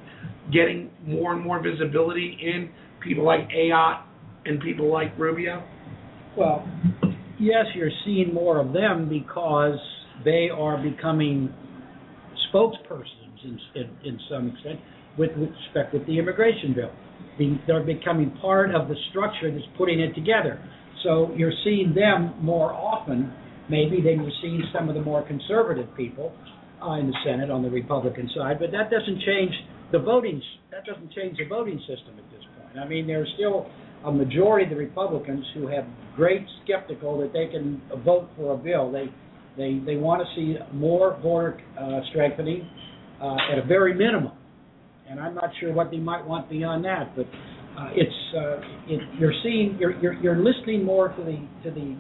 [0.52, 2.70] getting more and more visibility in
[3.02, 4.04] people like Ayotte
[4.46, 5.64] and people like Rubio?
[6.38, 6.68] Well,
[7.40, 9.80] yes, you're seeing more of them because
[10.24, 11.54] they are becoming
[12.54, 14.80] spokespersons in, in, in some extent
[15.18, 16.92] with, respect with the immigration bill.
[17.68, 20.64] They're becoming part of the structure that's putting it together.
[21.04, 23.34] So you're seeing them more often,
[23.72, 26.34] maybe, you're seeing some of the more conservative people
[26.84, 28.60] uh, in the Senate on the Republican side.
[28.60, 29.52] But that doesn't change
[29.92, 30.42] the voting.
[30.72, 32.78] That doesn't change the voting system at this point.
[32.78, 33.68] I mean, there's still
[34.06, 35.86] a majority of the Republicans who have
[36.16, 38.92] great skeptical that they can vote for a bill.
[38.92, 39.06] They
[39.58, 42.68] they they want to see more border uh, strengthening
[43.22, 44.32] uh, at a very minimum,
[45.10, 47.16] and I'm not sure what they might want beyond that.
[47.16, 47.26] But
[47.78, 48.58] uh, it's uh,
[48.88, 51.96] it, you're seeing you're, you're you're listening more to the to the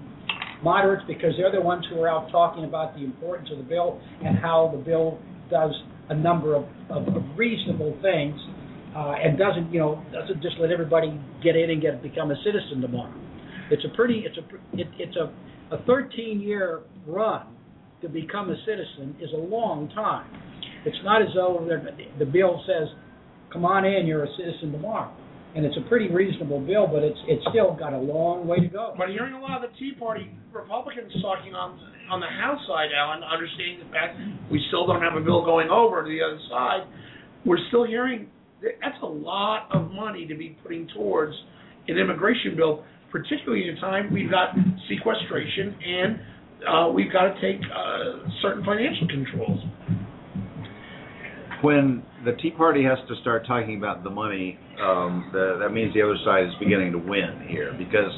[0.64, 4.00] moderates because they're the ones who are out talking about the importance of the bill
[4.24, 5.20] and how the bill
[5.50, 5.72] does
[6.10, 7.06] a number of, of,
[7.38, 8.40] reasonable things
[8.96, 12.36] uh, and doesn't you know doesn't just let everybody get in and get become a
[12.44, 13.14] citizen tomorrow.
[13.70, 15.32] It's a pretty it's a it, it's a
[15.74, 17.48] a 13 year run
[18.02, 20.30] to become a citizen is a long time.
[20.86, 21.68] It's not as though
[22.20, 22.90] the bill says,
[23.54, 25.14] "Come on in, you're a citizen tomorrow,"
[25.56, 28.68] and it's a pretty reasonable bill, but it's it's still got a long way to
[28.68, 28.94] go.
[28.98, 31.80] But hearing a lot of the Tea Party Republicans talking on
[32.10, 34.18] on the House side, Alan, understanding the fact
[34.52, 36.88] we still don't have a bill going over to the other side,
[37.46, 38.28] we're still hearing
[38.62, 41.34] that that's a lot of money to be putting towards
[41.88, 44.56] an immigration bill, particularly in a time we've got
[44.88, 46.20] sequestration and
[46.68, 49.60] uh, we've got to take uh, certain financial controls.
[51.62, 54.60] when the Tea Party has to start talking about the money.
[54.82, 58.12] Um, the, that means the other side is beginning to win here because,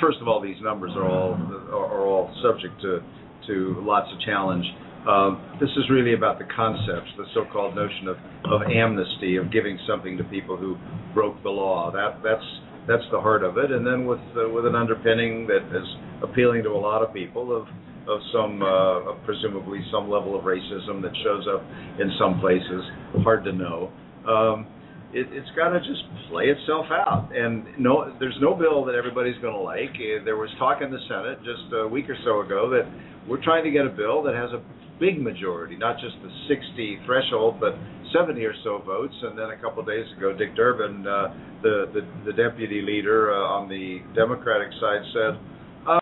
[0.00, 1.34] first of all, these numbers are all
[1.72, 3.02] are all subject to
[3.48, 4.64] to lots of challenge.
[5.08, 8.16] Um, this is really about the concepts, the so-called notion of,
[8.48, 10.78] of amnesty, of giving something to people who
[11.12, 11.90] broke the law.
[11.90, 12.46] That that's
[12.86, 13.70] that's the heart of it.
[13.70, 15.88] And then with uh, with an underpinning that is
[16.22, 17.66] appealing to a lot of people of
[18.08, 21.62] of some uh, presumably some level of racism that shows up
[22.00, 22.82] in some places.
[23.22, 23.90] Hard to know.
[24.28, 24.66] Um,
[25.14, 27.30] it, it's got to just play itself out.
[27.32, 29.94] And no, there's no bill that everybody's going to like.
[29.94, 32.84] Uh, there was talk in the Senate just a week or so ago that
[33.30, 34.60] we're trying to get a bill that has a
[34.98, 37.78] big majority, not just the 60 threshold, but
[38.12, 39.14] 70 or so votes.
[39.22, 41.30] And then a couple of days ago, Dick Durbin, uh,
[41.62, 45.32] the, the the deputy leader uh, on the Democratic side, said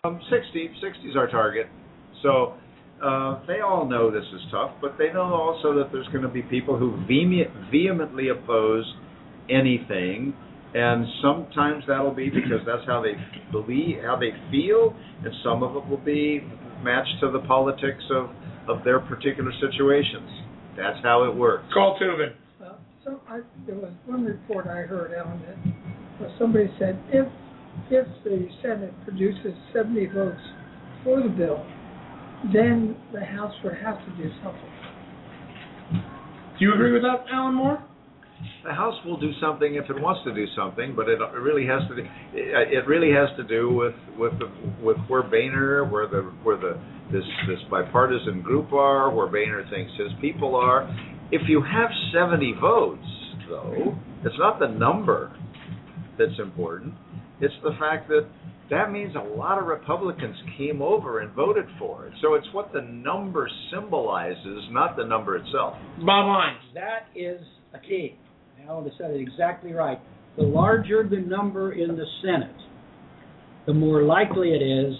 [0.03, 0.73] um, 60.
[0.81, 1.67] 60 is our target.
[2.21, 2.53] So
[3.03, 6.29] uh, they all know this is tough, but they know also that there's going to
[6.29, 8.85] be people who vehemently oppose
[9.49, 10.33] anything,
[10.73, 13.13] and sometimes that'll be because that's how they
[13.51, 16.41] believe, how they feel, and some of it will be
[16.81, 18.29] matched to the politics of
[18.69, 20.29] of their particular situations.
[20.77, 21.65] That's how it works.
[21.73, 22.33] Carl Tubin.
[22.63, 25.41] Uh, so I, there was one report I heard, Alan,
[26.21, 27.27] that somebody said if
[27.91, 30.39] if the Senate produces 70 votes
[31.03, 31.65] for the bill,
[32.51, 34.71] then the House would have to do something.
[36.59, 37.83] Do you agree with that, Alan Moore?
[38.65, 41.81] The House will do something if it wants to do something, but it really has
[41.87, 41.95] to.
[42.33, 44.51] It really has to do with with the,
[44.83, 46.79] with where Boehner, where the where the
[47.11, 50.83] this this bipartisan group are, where Boehner thinks his people are.
[51.31, 53.07] If you have 70 votes,
[53.49, 55.35] though, it's not the number
[56.17, 56.93] that's important.
[57.41, 58.27] It's the fact that
[58.69, 62.13] that means a lot of Republicans came over and voted for it.
[62.21, 65.73] So it's what the number symbolizes, not the number itself.
[65.99, 66.61] Bob Hines.
[66.73, 67.41] That is
[67.73, 68.15] a key.
[68.67, 69.99] Alan said it exactly right.
[70.37, 72.55] The larger the number in the Senate,
[73.65, 74.95] the more likely it is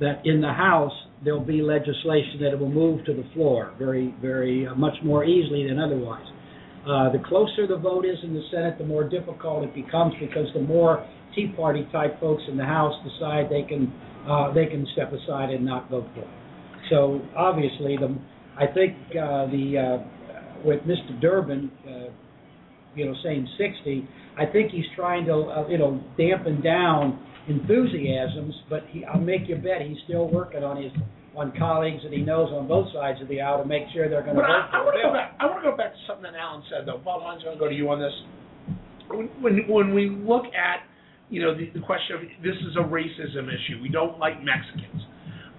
[0.00, 0.92] that in the House
[1.24, 5.66] there'll be legislation that will move to the floor very, very uh, much more easily
[5.68, 6.26] than otherwise.
[6.86, 10.46] Uh, the closer the vote is in the Senate, the more difficult it becomes because
[10.54, 13.92] the more Tea Party type folks in the House decide they can
[14.28, 16.28] uh, they can step aside and not vote for it.
[16.90, 18.16] So obviously, the
[18.56, 21.20] I think uh, the uh, with Mr.
[21.20, 22.10] Durbin, uh,
[22.94, 28.54] you know, saying 60, I think he's trying to uh, you know dampen down enthusiasms,
[28.68, 30.92] but he, I'll make you bet he's still working on his
[31.38, 34.22] on colleagues that he knows on both sides of the aisle to make sure they're
[34.22, 35.36] going to vote I, I want to go back.
[35.38, 36.98] I want to go back to something that Alan said though.
[36.98, 38.12] Bob, I'm going to go to you on this.
[39.08, 40.82] When when, when we look at
[41.30, 43.82] you know, the, the question of this is a racism issue.
[43.82, 45.02] We don't like Mexicans.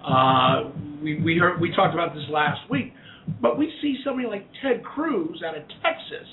[0.04, 0.72] Uh,
[1.04, 2.94] we we heard we talked about this last week,
[3.42, 6.28] but we see somebody like Ted Cruz out of Texas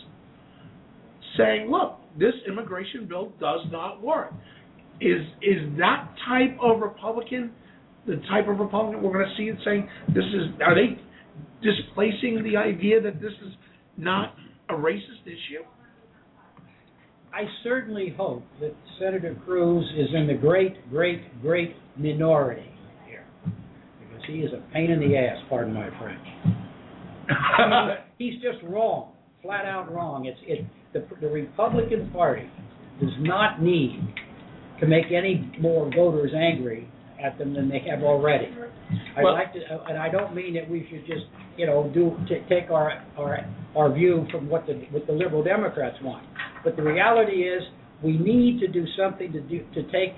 [1.36, 4.32] saying, "Look, this immigration bill does not work."
[5.00, 7.52] Is is that type of Republican
[8.06, 10.60] the type of Republican we're going to see it saying this is?
[10.64, 11.00] Are they
[11.62, 13.52] displacing the idea that this is
[13.96, 14.34] not
[14.68, 15.64] a racist issue?
[17.32, 22.70] I certainly hope that Senator Cruz is in the great, great, great minority
[23.06, 23.26] here,
[24.00, 25.36] because he is a pain in the ass.
[25.50, 26.26] Pardon my French.
[28.18, 29.12] He's just wrong,
[29.42, 30.24] flat out wrong.
[30.24, 30.64] It's it.
[30.94, 32.48] The, the Republican Party
[33.00, 34.00] does not need
[34.80, 36.88] to make any more voters angry
[37.22, 38.48] at them than they have already.
[39.16, 41.26] I'd Well- like to, and I don't mean that we should just,
[41.56, 43.40] you know, do t- take our our
[43.74, 46.24] our view from what the what the liberal Democrats want.
[46.64, 47.62] But the reality is,
[48.02, 50.14] we need to do something to do to take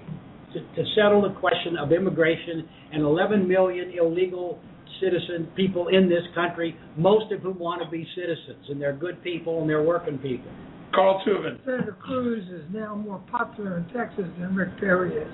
[0.52, 4.58] to, to settle the question of immigration and 11 million illegal
[5.00, 9.22] citizen people in this country, most of whom want to be citizens, and they're good
[9.22, 10.50] people and they're working people.
[10.94, 11.58] Carl Tubin.
[11.66, 15.32] Senator Cruz is now more popular in Texas than Rick Perry is,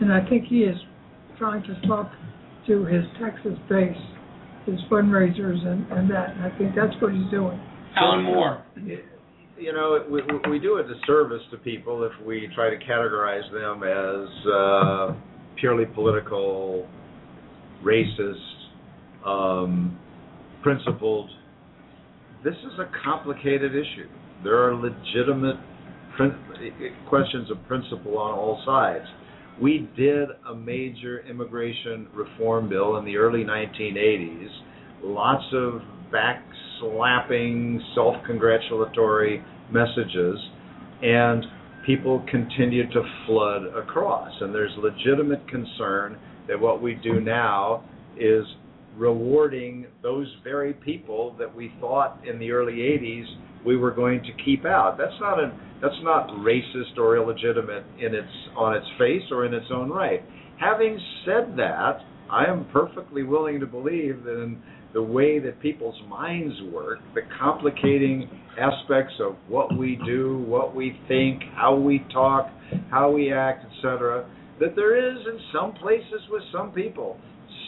[0.00, 0.76] and I think he is
[1.38, 2.10] trying to talk
[2.66, 3.96] to his Texas base,
[4.66, 6.30] his fundraisers, and, and that.
[6.30, 7.58] And I think that's what he's doing.
[7.96, 8.64] Alan Moore.
[9.58, 13.82] You know, we, we do a disservice to people if we try to categorize them
[13.82, 15.16] as uh,
[15.58, 16.86] purely political,
[17.84, 18.34] racist,
[19.26, 19.98] um,
[20.62, 21.28] principled.
[22.44, 24.08] This is a complicated issue.
[24.44, 25.56] There are legitimate
[26.16, 26.38] prin-
[27.08, 29.06] questions of principle on all sides.
[29.60, 34.48] We did a major immigration reform bill in the early 1980s.
[35.02, 35.80] Lots of
[36.12, 40.38] backslapping, self-congratulatory messages,
[41.02, 41.44] and
[41.84, 44.32] people continue to flood across.
[44.40, 47.82] And there's legitimate concern that what we do now
[48.16, 48.44] is
[48.96, 53.24] rewarding those very people that we thought in the early 80s
[53.64, 54.96] we were going to keep out.
[54.98, 59.54] That's not a that's not racist or illegitimate in its on its face or in
[59.54, 60.22] its own right.
[60.60, 64.60] Having said that, I am perfectly willing to believe that in
[64.92, 68.28] the way that people's minds work, the complicating
[68.58, 72.48] aspects of what we do, what we think, how we talk,
[72.90, 74.28] how we act, etc.,
[74.60, 77.16] that there is in some places with some people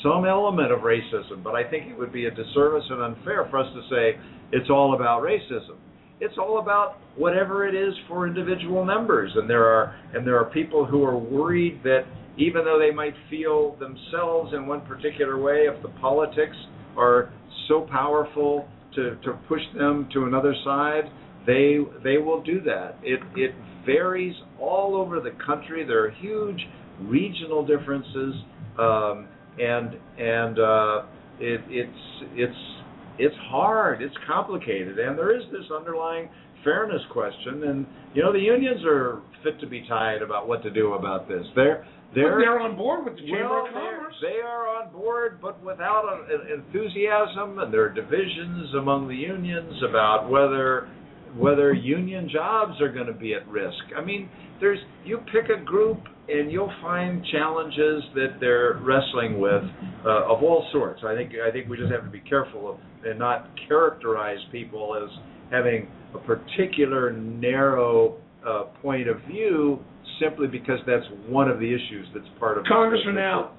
[0.03, 3.59] some element of racism, but I think it would be a disservice and unfair for
[3.59, 4.19] us to say
[4.53, 5.77] it's all about racism.
[6.21, 10.51] It's all about whatever it is for individual members, and there are and there are
[10.51, 12.05] people who are worried that
[12.37, 16.57] even though they might feel themselves in one particular way, if the politics
[16.97, 17.33] are
[17.69, 21.05] so powerful to, to push them to another side,
[21.47, 22.97] they they will do that.
[23.03, 23.55] It it
[23.87, 25.85] varies all over the country.
[25.85, 26.61] There are huge
[27.01, 28.35] regional differences.
[28.79, 29.29] Um,
[29.59, 31.03] and and uh,
[31.41, 31.99] it, it's
[32.35, 32.81] it's
[33.19, 36.29] it's hard, it's complicated, and there is this underlying
[36.65, 37.65] fairness question.
[37.65, 41.29] And you know, the unions are fit to be tied about what to do about
[41.29, 41.45] this.
[41.55, 44.15] They're they're, but they're on board with the Chamber well, of Commerce.
[44.21, 49.75] They are on board, but without a, enthusiasm, and there are divisions among the unions
[49.89, 50.89] about whether
[51.37, 53.79] whether union jobs are going to be at risk.
[53.97, 54.29] I mean,
[54.61, 55.99] there's you pick a group
[56.31, 59.63] and you'll find challenges that they're wrestling with
[60.05, 61.03] uh, of all sorts.
[61.05, 64.97] I think I think we just have to be careful of, and not characterize people
[64.97, 65.11] as
[65.51, 68.17] having a particular narrow
[68.47, 69.81] uh, point of view
[70.21, 73.15] simply because that's one of the issues that's part of Congressman.
[73.15, 73.53] Now,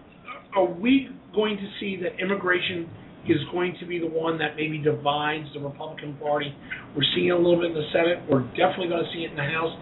[0.56, 2.90] are we going to see that immigration
[3.28, 6.54] is going to be the one that maybe divides the Republican Party?
[6.96, 8.24] We're seeing it a little bit in the Senate.
[8.30, 9.74] We're definitely going to see it in the House.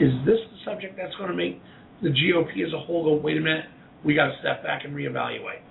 [0.00, 1.62] Is this the subject that's going to make
[2.04, 3.64] the GOP as a whole go, wait a minute,
[4.04, 5.64] we got to step back and reevaluate?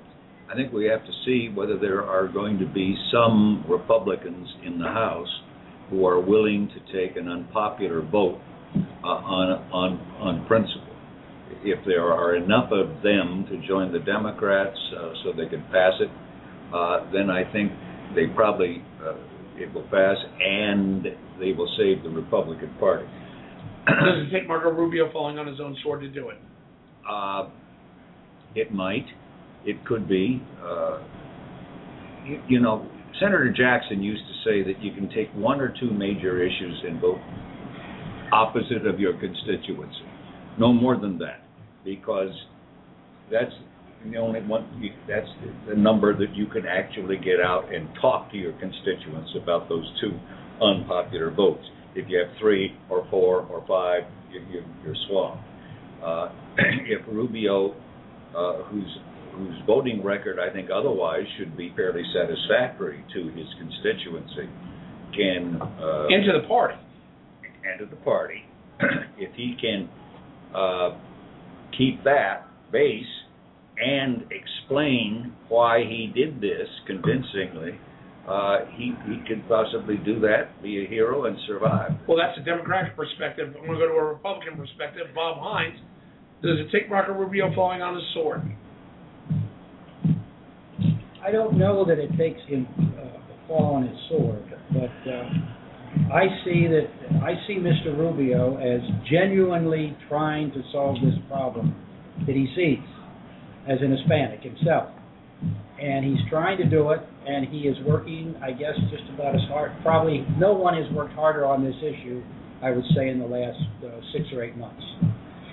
[0.52, 4.80] I think we have to see whether there are going to be some Republicans in
[4.80, 5.30] the House
[5.90, 8.40] who are willing to take an unpopular vote
[9.04, 10.90] uh, on on on principle.
[11.64, 15.94] If there are enough of them to join the Democrats uh, so they can pass
[16.02, 16.10] it,
[16.74, 17.72] uh, then I think
[18.16, 19.14] they probably uh,
[19.56, 21.06] it will pass and
[21.40, 23.06] they will save the Republican Party.
[23.86, 26.38] Does it take Marco Rubio falling on his own sword to do it?
[27.10, 27.50] Uh,
[28.56, 29.06] it might.
[29.66, 30.42] It could be.
[30.64, 31.00] Uh,
[32.26, 32.88] you, you know,
[33.20, 37.00] Senator Jackson used to say that you can take one or two major issues and
[37.02, 37.20] vote
[38.32, 40.06] opposite of your constituency.
[40.58, 41.42] No more than that,
[41.84, 42.32] because
[43.32, 43.52] that's
[44.06, 44.66] the only one.
[45.08, 45.28] That's
[45.68, 49.86] the number that you can actually get out and talk to your constituents about those
[50.02, 50.12] two
[50.62, 51.64] unpopular votes.
[51.96, 55.44] If you have three or four or five, you, you, you're swamped.
[56.04, 56.30] Uh,
[56.88, 57.76] if Rubio,
[58.36, 58.98] uh, whose
[59.36, 64.50] whose voting record I think otherwise should be fairly satisfactory to his constituency,
[65.16, 66.76] can uh, enter the party.
[67.74, 68.44] Enter the party.
[69.18, 69.90] if he can
[70.56, 70.98] uh,
[71.78, 73.06] keep that base
[73.78, 77.80] and explain why he did this convincingly,
[78.28, 81.92] uh, he he could possibly do that, be a hero, and survive.
[82.08, 83.54] Well, that's a Democratic perspective.
[83.60, 85.08] I'm going to go to a Republican perspective.
[85.14, 85.78] Bob Hines,
[86.42, 88.42] does it take Marco Rubio falling on his sword?
[91.26, 92.68] I don't know that it takes him
[93.00, 96.88] uh, fall on his sword, but uh, I see that
[97.24, 97.98] I see Mr.
[97.98, 101.76] Rubio as genuinely trying to solve this problem
[102.26, 102.84] that he sees
[103.70, 104.90] as an Hispanic himself,
[105.82, 109.42] and he's trying to do it and he is working, I guess, just about as
[109.48, 109.72] hard.
[109.82, 112.22] Probably no one has worked harder on this issue,
[112.62, 114.84] I would say, in the last uh, six or eight months.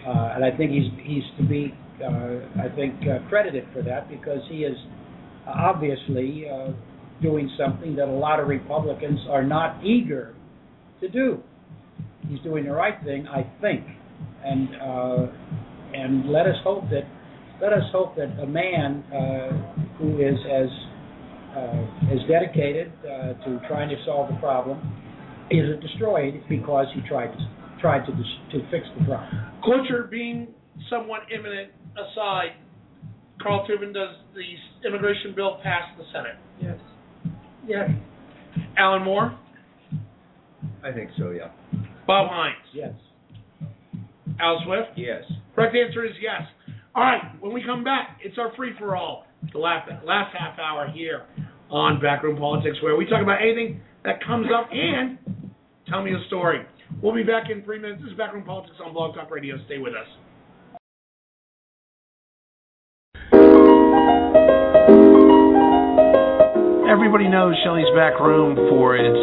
[0.07, 4.09] Uh, and I think he's he's to be, uh, I think, uh, credited for that
[4.09, 4.77] because he is
[5.47, 6.73] obviously uh,
[7.23, 10.35] doing something that a lot of Republicans are not eager
[11.01, 11.43] to do.
[12.29, 13.85] He's doing the right thing, I think,
[14.45, 15.27] and uh,
[15.93, 17.05] and let us hope that
[17.61, 19.51] let us hope that a man uh,
[19.99, 20.69] who is as
[21.57, 24.78] uh, is dedicated uh, to trying to solve the problem
[25.51, 27.51] isn't destroyed because he tried to
[27.81, 29.47] tried to to fix the problem.
[29.65, 30.49] Cloture being
[30.89, 32.53] somewhat imminent aside,
[33.43, 36.37] Carl Tubin, does the immigration bill pass the Senate?
[36.61, 36.78] Yes.
[37.66, 37.91] Yes.
[38.77, 39.39] Alan Moore?
[40.85, 41.51] I think so, yeah.
[42.07, 42.57] Bob Hines.
[42.73, 42.93] Yes.
[44.41, 44.97] Al Swift?
[44.97, 45.23] Yes.
[45.55, 46.43] Correct answer is yes.
[46.95, 50.59] All right, when we come back, it's our free for all the last, last half
[50.59, 51.25] hour here
[51.71, 55.19] on Backroom Politics, where we talk about anything that comes up and
[55.89, 56.67] tell me a story.
[57.01, 58.03] We'll be back in three minutes.
[58.03, 59.57] This is Backroom Politics on Blog Talk Radio.
[59.67, 60.09] Stay with us.
[67.11, 69.19] everybody knows Shelley's Back Room for its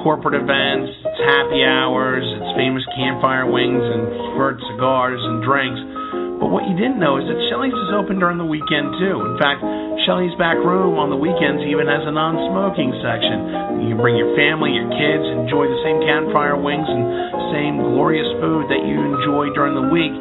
[0.00, 5.95] corporate events, its happy hours, its famous campfire wings and squirt cigars and drinks.
[6.36, 9.24] But what you didn't know is that Shelley's is open during the weekend too.
[9.24, 9.64] In fact,
[10.04, 13.82] Shelley's Back Room on the weekends even has a non-smoking section.
[13.82, 17.02] You can bring your family, your kids, enjoy the same campfire wings and
[17.50, 20.14] same glorious food that you enjoy during the week,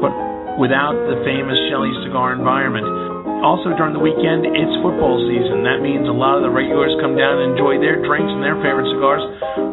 [0.00, 0.14] but
[0.56, 3.05] without the famous Shelley's cigar environment.
[3.46, 5.62] Also during the weekend, it's football season.
[5.62, 8.58] That means a lot of the regulars come down and enjoy their drinks and their
[8.58, 9.22] favorite cigars,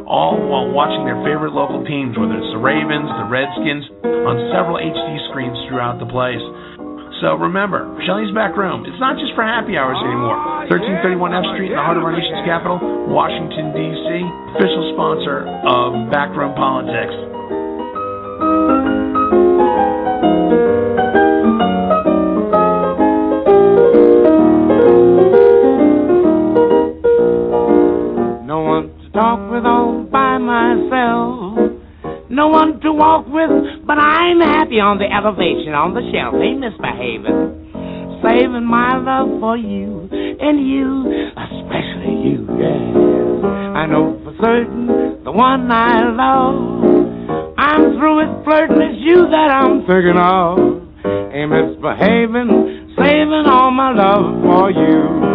[0.05, 3.89] all while watching their favorite local teams, whether it's the Ravens, the Redskins,
[4.29, 6.45] on several HD screens throughout the place.
[7.25, 10.69] So remember, Shelley's Back Room, it's not just for happy hours anymore.
[10.69, 12.77] 1331 F Street in the heart of our nation's capital,
[13.09, 14.05] Washington, D.C.,
[14.53, 17.17] official sponsor of Backroom Politics.
[29.13, 31.69] Talk with all by myself.
[32.29, 36.33] No one to walk with, but I'm happy on the elevation, on the shelf.
[36.33, 37.61] Ain't misbehaving.
[38.25, 43.77] Saving my love for you, and you, especially you, yeah.
[43.77, 47.53] I know for certain the one I love.
[47.57, 50.57] I'm through with flirting, it's you that I'm thinking of.
[51.35, 55.32] Ain't misbehaving, saving all my love for you.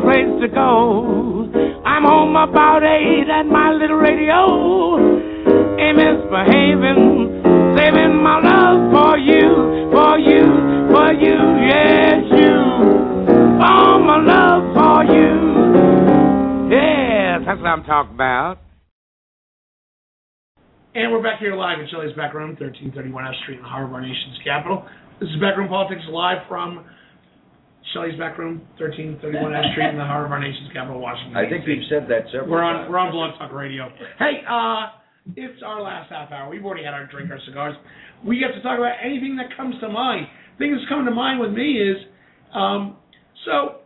[0.00, 1.48] Place to go.
[1.84, 4.96] I'm home about eight at my little radio.
[5.80, 7.42] Ain't misbehaving,
[7.76, 10.44] saving my love for you, for you,
[10.90, 12.56] for you, yes, you.
[13.60, 16.70] All my love for you.
[16.70, 18.58] Yes, that's what I'm talking about.
[20.94, 24.00] And we're back here live in Shelley's Back Room, 1331 F Street in of our
[24.00, 24.84] nation's capital.
[25.20, 26.84] This is Backroom Politics live from
[27.92, 31.36] Shelley's Back Room, 1331 F Street in the heart of our nation's capital, Washington.
[31.36, 32.86] I think we've said that several We're times.
[32.86, 33.88] on we're on Blog Talk Radio.
[34.18, 34.94] Hey, uh,
[35.36, 36.48] it's our last half hour.
[36.50, 37.74] We've already had our drink, our cigars.
[38.24, 40.26] We get to talk about anything that comes to mind.
[40.58, 41.96] Thing that's coming to mind with me is,
[42.54, 42.96] um,
[43.46, 43.80] so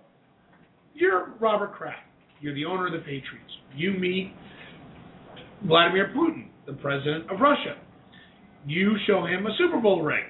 [0.95, 2.03] you're Robert Kraft.
[2.41, 3.53] You're the owner of the Patriots.
[3.75, 4.33] You meet
[5.67, 7.77] Vladimir Putin, the president of Russia.
[8.67, 10.25] You show him a Super Bowl ring.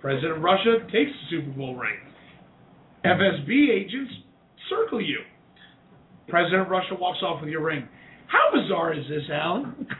[0.00, 1.98] President of Russia takes the Super Bowl ring.
[3.04, 4.12] FSB agents
[4.68, 5.18] circle you.
[6.28, 7.88] President Russia walks off with your ring.
[8.28, 9.86] How bizarre is this, Alan?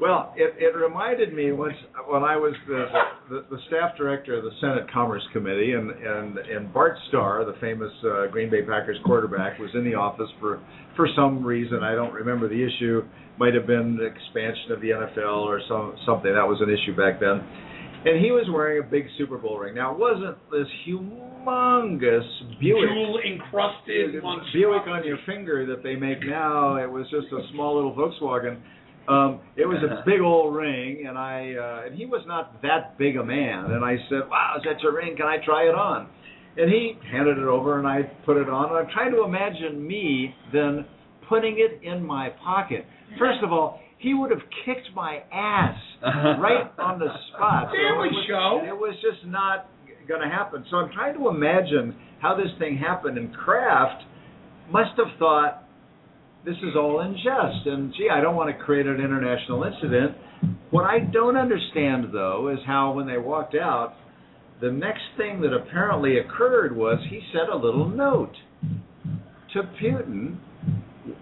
[0.00, 1.76] Well, it, it reminded me once
[2.08, 2.86] when I was the,
[3.30, 7.54] the the staff director of the Senate Commerce Committee, and and and Bart Starr, the
[7.60, 10.60] famous uh, Green Bay Packers quarterback, was in the office for
[10.96, 13.02] for some reason I don't remember the issue.
[13.38, 16.96] Might have been the expansion of the NFL or some something that was an issue
[16.96, 17.38] back then.
[18.06, 19.74] And he was wearing a big Super Bowl ring.
[19.74, 24.12] Now, it wasn't this humongous Buick Jewel encrusted
[24.52, 26.76] Buick on your finger that they make now.
[26.76, 28.60] It was just a small little Volkswagen.
[29.08, 32.98] Um, it was a big old ring, and I uh, and he was not that
[32.98, 33.70] big a man.
[33.70, 35.16] And I said, "Wow, is that your ring?
[35.16, 36.08] Can I try it on?"
[36.56, 38.68] And he handed it over, and I put it on.
[38.68, 40.84] And I'm trying to imagine me then
[41.28, 42.84] putting it in my pocket.
[43.18, 47.72] First of all, he would have kicked my ass right on the spot.
[47.72, 48.60] So Family it was, show.
[48.68, 49.66] It was just not
[50.06, 50.64] going to happen.
[50.70, 53.16] So I'm trying to imagine how this thing happened.
[53.16, 54.04] And Kraft
[54.70, 55.64] must have thought
[56.44, 57.66] this is all in jest.
[57.66, 60.16] And gee, I don't want to create an international incident.
[60.70, 63.94] What I don't understand though is how when they walked out,
[64.60, 68.34] the next thing that apparently occurred was he sent a little note
[69.54, 70.36] to Putin,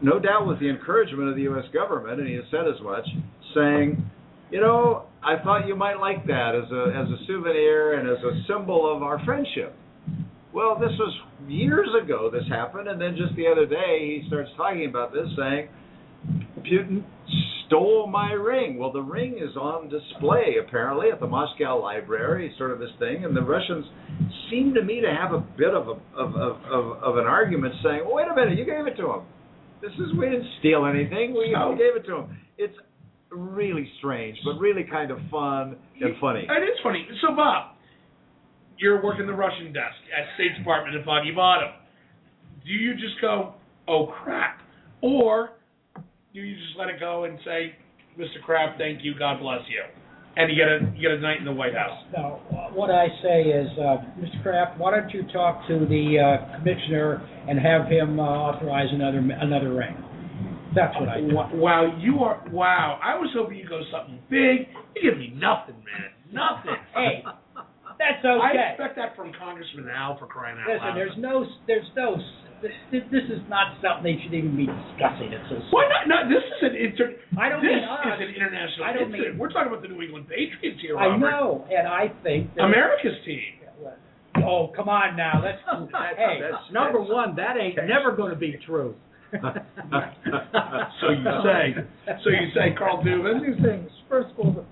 [0.00, 1.64] no doubt with the encouragement of the U.S.
[1.72, 3.06] government, and he has said as much,
[3.54, 4.04] saying,
[4.50, 8.22] you know, I thought you might like that as a as a souvenir and as
[8.22, 9.74] a symbol of our friendship.
[10.52, 11.14] Well, this was
[11.48, 15.26] years ago this happened, and then just the other day he starts talking about this,
[15.38, 15.68] saying
[16.60, 17.04] Putin
[17.66, 18.78] stole my ring.
[18.78, 23.24] Well, the ring is on display apparently at the Moscow Library, sort of this thing,
[23.24, 23.86] and the Russians
[24.50, 27.74] seem to me to have a bit of a of of, of, of an argument,
[27.82, 29.22] saying, "Wait a minute, you gave it to him.
[29.82, 31.34] This is we didn't steal anything.
[31.34, 32.74] We, we gave it to him." It's
[33.30, 36.46] really strange, but really kind of fun and funny.
[36.48, 37.06] It is funny.
[37.20, 37.74] So, Bob,
[38.78, 41.70] you're working the Russian desk at State Department in Foggy Bottom.
[42.64, 43.54] Do you just go,
[43.88, 44.60] oh crap,
[45.00, 45.50] or
[46.32, 47.74] do you just let it go and say,
[48.18, 48.42] Mr.
[48.44, 49.82] Kraft, thank you, God bless you,
[50.36, 52.04] and you get a you get a night in the White House?
[52.16, 54.42] No, uh, what I say is, uh, Mr.
[54.42, 59.18] Kraft, why don't you talk to the uh, commissioner and have him uh, authorize another
[59.18, 59.96] another ring?
[60.74, 61.36] That's what I do.
[61.54, 62.98] Wow, you are wow.
[63.02, 64.68] I was hoping you go something big.
[64.96, 66.12] You give me nothing, man.
[66.32, 66.76] Nothing.
[66.94, 67.24] Hey,
[67.98, 68.59] that's okay.
[68.59, 70.96] I expect that from Congressman Al for crying out Listen, loud.
[70.96, 72.16] there's no, there's no,
[72.62, 75.34] this, this is not something they should even be discussing.
[75.34, 76.06] It's a, Why not?
[76.06, 77.12] No, this is an inter.
[77.36, 78.06] I don't this mean us.
[78.06, 79.34] is an international I don't incident.
[79.34, 82.62] mean- We're talking about the New England Patriots here, I know, and I think that
[82.64, 83.59] America's team.
[84.47, 85.43] Oh, come on now.
[85.44, 85.60] Let's.
[86.16, 88.94] hey, that's- number that's- one, that ain't never going to be true.
[91.01, 91.74] So you say.
[92.24, 93.40] So you say, Carl Tubin.
[93.44, 93.90] Two things.
[94.09, 94.62] First of all, the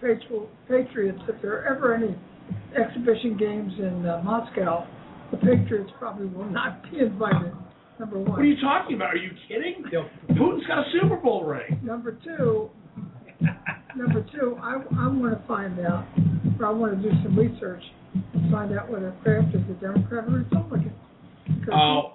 [0.69, 2.15] Patriots, if there are ever any
[2.77, 4.87] exhibition games in uh, Moscow,
[5.31, 7.53] the Patriots probably will not be invited.
[8.01, 8.31] Number one.
[8.31, 9.13] What are you talking about?
[9.13, 9.85] Are you kidding?
[10.31, 11.79] Putin's got a Super Bowl ring.
[11.85, 12.71] Number two,
[13.95, 16.07] number two, I, I want to find out,
[16.59, 17.83] or I want to do some research
[18.33, 20.95] and find out whether Kraft is a Democrat or Republican.
[21.47, 22.13] Because Oh,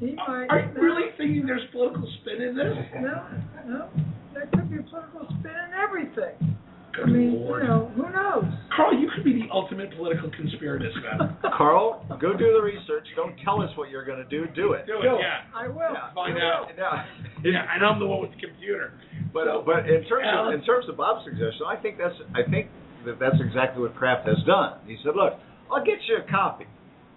[0.00, 0.46] he, he might.
[0.50, 2.74] are you really thinking there's political spin in this?
[3.00, 3.26] No,
[3.66, 3.88] no.
[4.34, 6.56] There could be political spin in everything.
[7.02, 7.62] I Good mean, Lord.
[7.62, 8.44] you know, who knows?
[8.74, 11.36] Carl, you could be the ultimate political conspiratist, man.
[11.56, 13.06] Carl, go do the research.
[13.16, 14.46] Don't tell us what you're going to do.
[14.54, 14.86] Do it.
[14.86, 15.46] Do it, yeah.
[15.54, 15.94] I will.
[16.14, 16.68] Find I out.
[16.76, 17.04] Yeah.
[17.44, 18.92] Yeah, and I'm the one with the computer.
[19.32, 20.54] But So- but in terms Alan?
[20.54, 22.68] of in terms of Bob's suggestion, I think that's I think
[23.06, 24.78] that that's exactly what Kraft has done.
[24.86, 25.34] He said, "Look,
[25.70, 26.66] I'll get you a copy,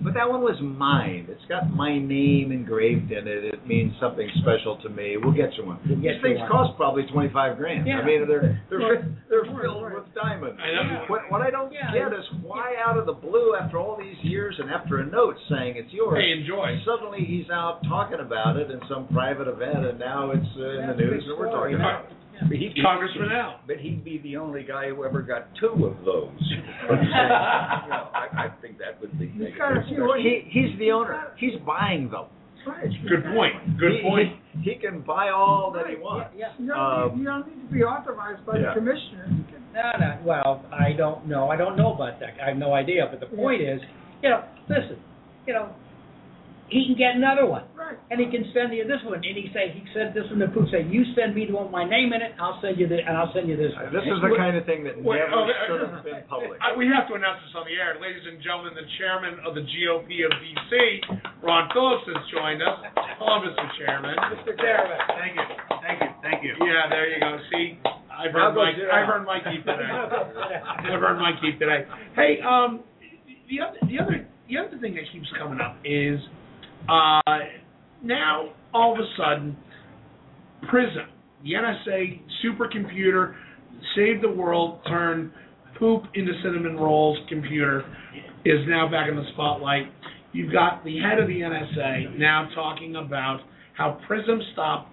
[0.03, 1.27] but that one was mine.
[1.29, 3.45] It's got my name engraved in it.
[3.45, 5.17] It means something special to me.
[5.21, 5.79] We'll get you one.
[5.87, 6.49] We'll get These things one.
[6.49, 7.85] cost probably twenty five grand.
[7.87, 7.99] Yeah.
[8.01, 9.03] I mean, they're they're Right.
[9.29, 9.95] they're filled right.
[9.95, 10.59] with diamonds.
[10.61, 11.05] I know.
[11.07, 11.93] What, what I don't Yeah.
[11.93, 15.35] get is why out of the blue, after all these years, and after a note
[15.49, 16.79] saying it's yours, Hey, enjoy.
[16.85, 20.87] suddenly he's out talking about it in some private event, and now it's uh, in
[20.87, 22.11] the That's a news, big and we're talking about it.
[22.47, 23.59] But he'd be- Congressman Al.
[23.67, 26.29] But he'd be the only guy who ever got two of those.
[26.87, 29.27] But, you know, I, I think that would be.
[29.29, 30.13] He's got a few.
[30.17, 31.33] He, he's the owner.
[31.37, 32.25] He's buying them.
[32.67, 32.89] Right.
[33.09, 33.79] Good point.
[33.79, 34.29] Good He- point.
[34.63, 36.31] He, he can buy all that he wants.
[36.37, 36.49] Yeah.
[36.59, 38.73] You don't, Um, need, you don't need to be authorized by yeah.
[38.73, 39.25] the commissioner.
[39.29, 40.17] You can- No, no.
[40.23, 41.49] Well, I don't know.
[41.49, 42.35] I don't know about that.
[42.43, 43.07] I have no idea.
[43.09, 43.81] But the point is,
[44.21, 44.97] you know, listen,
[45.47, 45.69] you know,
[46.71, 47.99] he can get another one, Right.
[48.09, 49.19] and he can send you this one.
[49.19, 50.63] And he say he said this one to Pooh.
[50.71, 52.31] Say you send me the one with my name in it.
[52.39, 53.91] I'll send you the and I'll send you this one.
[53.91, 56.63] This is the kind of thing that never oh, should have been public.
[56.63, 57.99] I, we have to announce this on the air.
[57.99, 60.71] Ladies and gentlemen, the chairman of the GOP of D.C.,
[61.43, 62.79] Ron Phillips, has joined us.
[63.19, 63.67] Hello, Mr.
[63.75, 64.15] Chairman.
[64.31, 64.55] Mr.
[64.55, 64.99] Chairman.
[65.19, 65.45] Thank you,
[65.83, 66.53] thank you, thank you.
[66.63, 67.35] Yeah, there you go.
[67.51, 67.75] See,
[68.07, 69.91] I've earned my, I've earned my keep today.
[69.91, 71.83] I've earned my keep today.
[72.15, 72.79] Hey, um,
[73.51, 76.19] the other, the other, the other thing that keeps coming up is,
[76.89, 77.39] uh,
[78.03, 79.57] now all of a sudden,
[80.69, 81.07] Prism,
[81.43, 83.35] the NSA supercomputer,
[83.95, 85.33] save the world, turn
[85.79, 87.83] poop into cinnamon rolls computer,
[88.45, 89.87] is now back in the spotlight.
[90.33, 93.41] You've got the head of the NSA now talking about
[93.75, 94.89] how Prism stopped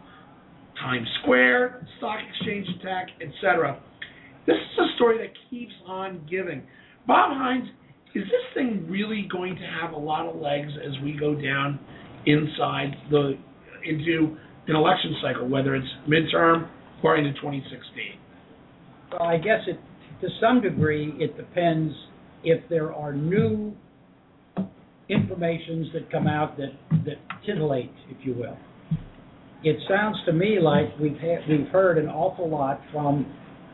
[0.81, 3.81] Times Square, stock exchange attack, etc.
[4.47, 6.63] This is a story that keeps on giving.
[7.07, 7.69] Bob Hines,
[8.15, 11.79] is this thing really going to have a lot of legs as we go down
[12.27, 13.39] inside the
[13.85, 14.37] into
[14.67, 16.69] an election cycle, whether it's midterm
[17.03, 18.19] or into 2016?
[19.13, 19.79] Well, I guess it
[20.21, 21.95] to some degree it depends
[22.43, 23.75] if there are new
[25.09, 26.73] informations that come out that
[27.05, 27.17] that
[27.47, 28.57] titillate, if you will.
[29.65, 31.17] It sounds to me like we've
[31.49, 33.27] we've heard an awful lot from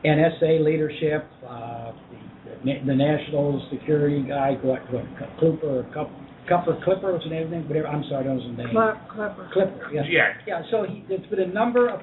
[0.04, 2.23] NSA leadership, uh, the,
[2.64, 5.04] the national security guy, what, what
[5.38, 6.10] Cooper or Cup,
[6.48, 7.50] Cupper Clipper, what's his name?
[7.68, 7.88] Whatever.
[7.88, 8.68] I'm sorry, I don't know his name.
[8.72, 9.50] Clap, clapper.
[9.52, 9.90] Clipper.
[9.92, 10.02] Yeah.
[10.08, 10.32] Yeah.
[10.46, 10.62] Yeah.
[10.70, 12.00] So he, there's been a number of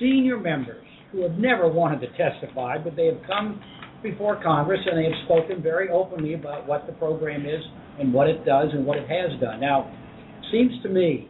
[0.00, 3.60] senior members who have never wanted to testify, but they have come
[4.02, 7.62] before Congress and they have spoken very openly about what the program is
[7.98, 9.60] and what it does and what it has done.
[9.60, 9.90] Now,
[10.38, 11.28] it seems to me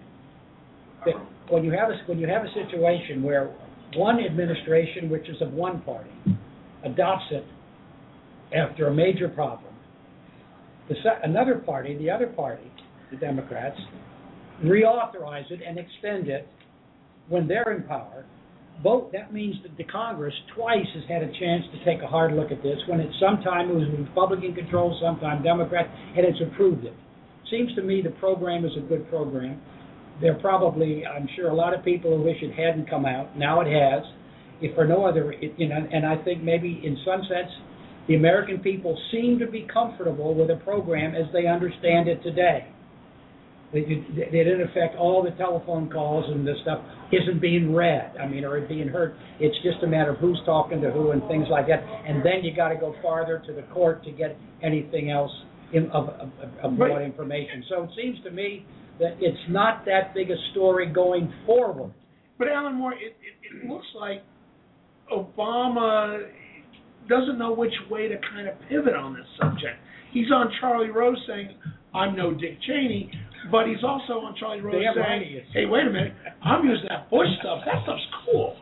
[1.06, 1.14] that
[1.50, 3.54] when you have a, when you have a situation where
[3.96, 6.10] one administration, which is of one party,
[6.84, 7.44] adopts it
[8.54, 9.72] after a major problem,
[10.88, 12.70] the another party, the other party,
[13.10, 13.78] the Democrats,
[14.64, 16.48] reauthorize it and extend it
[17.28, 18.24] when they're in power.
[18.82, 19.10] Vote.
[19.12, 22.52] That means that the Congress twice has had a chance to take a hard look
[22.52, 22.78] at this.
[22.86, 26.94] When it sometime it was Republican controlled, sometime Democrat, and it's approved it.
[27.50, 29.60] Seems to me the program is a good program.
[30.20, 33.36] There are probably, I'm sure, a lot of people who wish it hadn't come out.
[33.36, 34.04] Now it has.
[34.60, 37.50] If for no other, it, you know, and I think maybe in some sense,
[38.09, 42.66] the American people seem to be comfortable with a program as they understand it today.
[43.72, 46.82] That, in effect, all the telephone calls and this stuff
[47.12, 48.14] isn't being read.
[48.18, 49.14] I mean, or it being heard.
[49.40, 51.80] It's just a matter of who's talking to who and things like that.
[51.82, 55.30] And then you got to go farther to the court to get anything else
[55.74, 56.30] in, of, of,
[56.62, 57.02] of Right.
[57.02, 57.62] information.
[57.68, 58.64] So it seems to me
[59.01, 61.93] that it's not that big a story going forward.
[62.39, 64.22] But Alan Moore, it, it, it looks like
[65.12, 66.26] Obama
[67.09, 69.78] doesn't know which way to kind of pivot on this subject.
[70.12, 71.55] He's on Charlie Rose saying,
[71.94, 73.10] "I'm no Dick Cheney,"
[73.51, 76.86] but he's also on Charlie Rose Damn saying, right "Hey, wait a minute, I'm using
[76.89, 77.62] that Bush stuff.
[77.64, 78.56] That stuff's cool."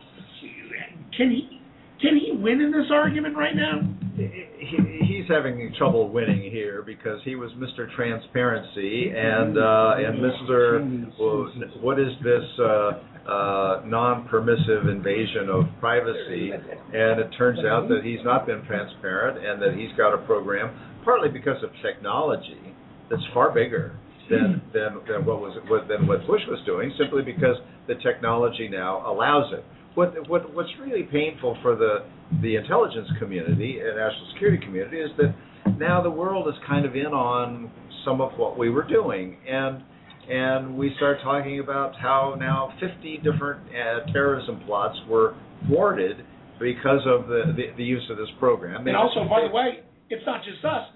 [1.15, 1.61] Can he
[2.01, 3.81] can he win in this argument right now?
[4.17, 7.93] he, he's having trouble winning here because he was Mr.
[7.95, 11.19] Transparency and uh, and Mr.
[11.19, 11.51] well,
[11.81, 12.91] What is this uh,
[13.27, 16.51] uh, non-permissive invasion of privacy?
[16.51, 20.73] And it turns out that he's not been transparent and that he's got a program
[21.03, 22.75] partly because of technology
[23.09, 23.97] that's far bigger
[24.29, 27.55] than than, than what was what, than what Bush was doing, simply because
[27.87, 29.63] the technology now allows it.
[29.95, 32.05] What what what's really painful for the
[32.41, 35.33] the intelligence community and national security community is that
[35.77, 37.71] now the world is kind of in on
[38.03, 39.83] some of what we were doing and
[40.29, 45.35] and we start talking about how now 50 different uh, terrorism plots were
[45.67, 46.17] thwarted
[46.59, 48.87] because of the, the, the use of this program.
[48.87, 50.87] And also, by the way, it's not just us.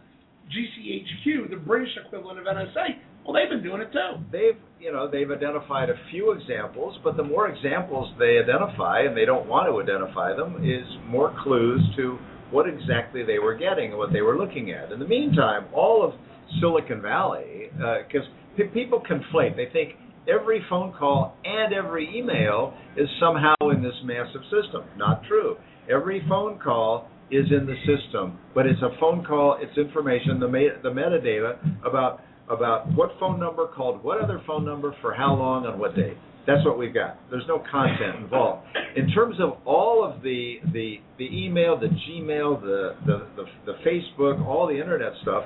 [0.52, 4.24] GCHQ, the British equivalent of NSA, well, they've been doing it too.
[4.32, 9.16] they've you know they've identified a few examples, but the more examples they identify, and
[9.16, 12.18] they don't want to identify them, is more clues to
[12.50, 14.92] what exactly they were getting and what they were looking at.
[14.92, 16.14] In the meantime, all of
[16.60, 18.41] Silicon Valley, because p-
[18.74, 19.94] people conflate, they think
[20.28, 24.84] every phone call and every email is somehow in this massive system.
[24.98, 25.58] Not true.
[25.90, 29.58] Every phone call is in the system, but it's a phone call.
[29.60, 34.66] It's information, the ma- the metadata about about what phone number called what other phone
[34.66, 36.18] number for how long on what date.
[36.48, 37.18] That's what we've got.
[37.30, 38.66] There's no content involved.
[38.96, 43.74] In terms of all of the the, the email, the Gmail, the, the, the, the
[43.86, 45.44] Facebook, all the internet stuff,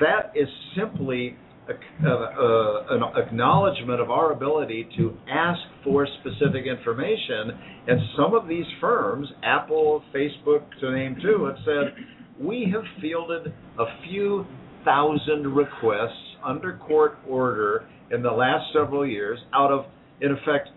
[0.00, 7.58] that is simply Uh, an acknowledgement of our ability to ask for specific information.
[7.88, 11.94] And some of these firms, Apple, Facebook, to name two, have said,
[12.38, 13.46] we have fielded
[13.78, 14.44] a few
[14.84, 19.86] thousand requests under court order in the last several years out of,
[20.20, 20.68] in effect,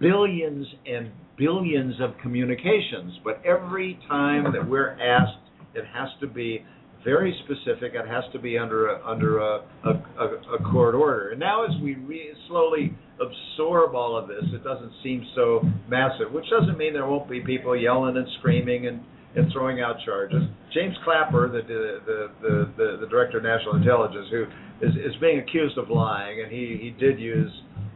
[0.00, 3.18] billions and billions of communications.
[3.24, 5.38] But every time that we're asked,
[5.74, 6.64] it has to be
[7.04, 7.92] very specific.
[7.94, 11.30] It has to be under a, under a, a, a, a court order.
[11.30, 16.32] And now, as we re- slowly absorb all of this, it doesn't seem so massive.
[16.32, 19.00] Which doesn't mean there won't be people yelling and screaming and,
[19.36, 20.42] and throwing out charges.
[20.74, 24.44] James Clapper, the the, the the the the director of national intelligence, who
[24.86, 27.50] is is being accused of lying, and he he did use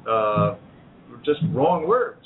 [0.09, 0.57] uh,
[1.25, 2.25] just wrong words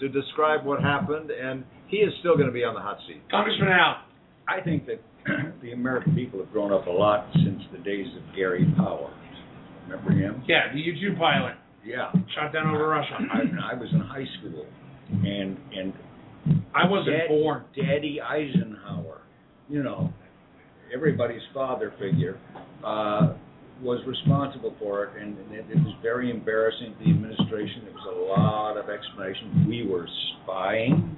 [0.00, 3.22] to describe what happened, and he is still going to be on the hot seat.
[3.30, 4.02] Congressman Al.
[4.48, 5.00] I think that
[5.62, 9.14] the American people have grown up a lot since the days of Gary Powers.
[9.88, 10.42] Remember him?
[10.48, 11.54] Yeah, the U-2 pilot
[11.84, 12.10] Yeah.
[12.34, 13.18] shot down over Russia.
[13.32, 14.66] I, I was in high school,
[15.10, 15.92] and and
[16.74, 17.64] I wasn't Dad- born.
[17.76, 19.22] Daddy Eisenhower,
[19.68, 20.12] you know,
[20.94, 22.38] everybody's father figure,
[22.84, 23.34] uh,
[23.82, 27.82] was responsible for it, and it, it was very embarrassing to the administration.
[27.84, 29.66] There was a lot of explanation.
[29.68, 30.06] We were
[30.44, 31.16] spying.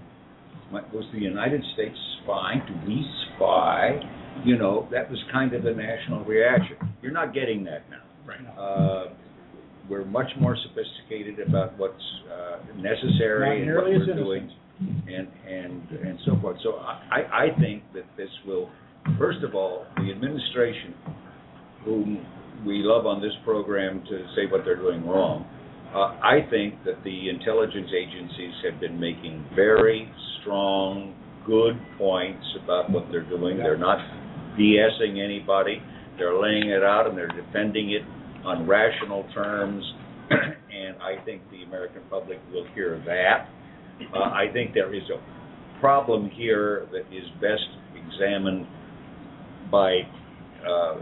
[0.73, 2.63] Was the United States spying?
[2.67, 4.01] Do we spy?
[4.45, 6.77] You know, that was kind of the national reaction.
[7.03, 8.03] You're not getting that now.
[8.27, 8.59] Right.
[8.59, 9.15] Uh,
[9.89, 11.95] we're much more sophisticated about what's
[12.33, 14.51] uh, necessary and what we're doing,
[14.81, 16.57] and and and so forth.
[16.63, 18.71] So I I think that this will,
[19.19, 20.95] first of all, the administration,
[21.85, 22.27] whom
[22.67, 25.47] we love on this program to say what they're doing wrong.
[25.95, 30.11] Uh, I think that the intelligence agencies have been making very
[30.41, 31.15] strong,
[31.47, 33.59] good points about what they're doing.
[33.59, 33.99] They're not
[34.59, 35.81] BSing anybody.
[36.19, 38.03] They're laying it out and they're defending it
[38.45, 39.85] on rational terms.
[40.31, 43.49] and I think the American public will hear that.
[44.13, 48.67] Uh, I think there is a problem here that is best examined
[49.71, 50.01] by
[50.67, 50.95] uh,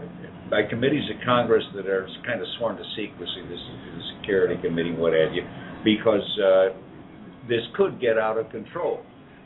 [0.49, 4.93] by committees of Congress that are kind of sworn to secrecy, this the Security Committee,
[4.93, 5.43] what have you,
[5.83, 6.75] because uh,
[7.47, 9.01] this could get out of control.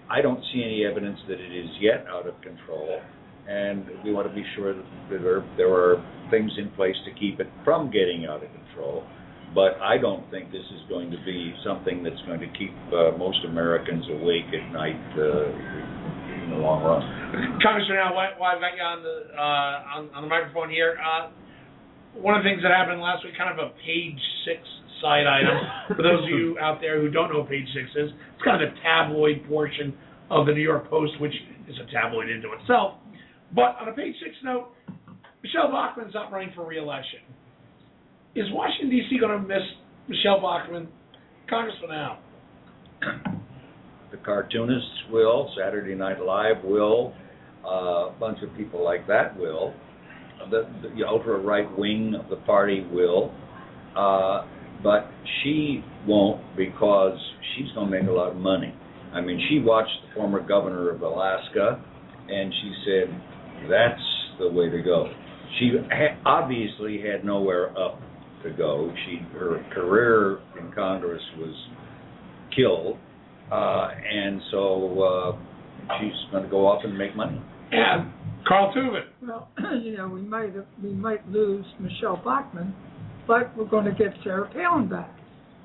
[0.10, 3.02] I don't see any evidence that it is yet out of control,
[3.48, 7.39] and we want to be sure that there, there are things in place to keep
[7.39, 9.03] it from getting out of control.
[9.56, 13.18] But I don't think this is going to be something that's going to keep uh,
[13.18, 15.52] most Americans awake at night uh,
[16.48, 17.03] in the long run.
[17.60, 21.30] Congressman Al, while I've got you on the uh, on, on the microphone here, uh,
[22.15, 24.64] one of the things that happened last week, kind of a page six
[25.03, 25.60] side item.
[25.99, 28.64] For those of you out there who don't know what page six is, it's kind
[28.64, 29.94] of the tabloid portion
[30.32, 31.36] of the New York Post, which
[31.68, 32.95] is a tabloid into itself.
[33.53, 34.72] But on a page six note,
[35.44, 37.19] Michele Bachmann's not running for re-election.
[38.36, 39.19] Is Washington D.C.
[39.19, 39.64] going to miss
[40.07, 40.88] Michele Bachmann,
[41.49, 42.19] Congressman Al?
[44.12, 47.14] The cartoonists will, Saturday Night Live will,
[47.66, 49.74] uh, a bunch of people like that will,
[50.50, 53.34] the, the ultra right wing of the party will,
[53.98, 54.46] uh,
[54.84, 55.10] but
[55.42, 57.18] she won't because
[57.56, 58.74] she's going to make a lot of money.
[59.14, 61.84] I mean, she watched the former governor of Alaska,
[62.30, 63.22] and she said,
[63.70, 64.02] "That's
[64.40, 65.10] the way to go."
[65.60, 68.00] She ha- obviously had nowhere up
[68.44, 68.94] to go.
[69.06, 71.56] She her career in Congress was
[72.56, 72.98] killed,
[73.52, 77.41] uh, and so uh, she's going to go off and make money.
[77.72, 78.11] And
[78.48, 79.03] Carl Tubin.
[79.28, 79.49] Well,
[79.84, 80.53] you know, we might
[80.84, 82.74] we might lose Michele Bachmann,
[83.28, 85.11] but we're going to get Sarah Palin back.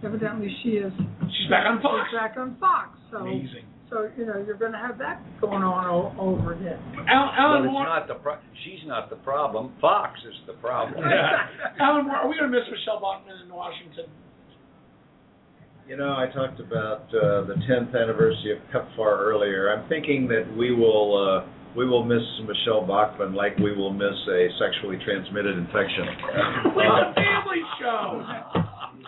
[0.04, 0.92] Evidently, she is.
[0.98, 2.08] She's back on Fox.
[2.10, 2.98] She's back on Fox.
[3.12, 3.66] So, Amazing.
[3.88, 6.80] so you know, you're going to have that going on o- over again.
[7.06, 7.84] Al- Alan but it's Moore.
[7.86, 9.72] not the pro- she's not the problem.
[9.80, 11.04] Fox is the problem.
[11.06, 11.46] Yeah.
[11.78, 14.10] Alan Moore, are we going to miss Michele Bachmann in Washington?
[15.88, 19.74] You know, I talked about uh, the 10th anniversary of PEPFAR earlier.
[19.74, 24.14] I'm thinking that we will uh, we will miss Michele Bachmann like we will miss
[24.30, 26.06] a sexually transmitted infection.
[26.06, 28.22] It's a family show.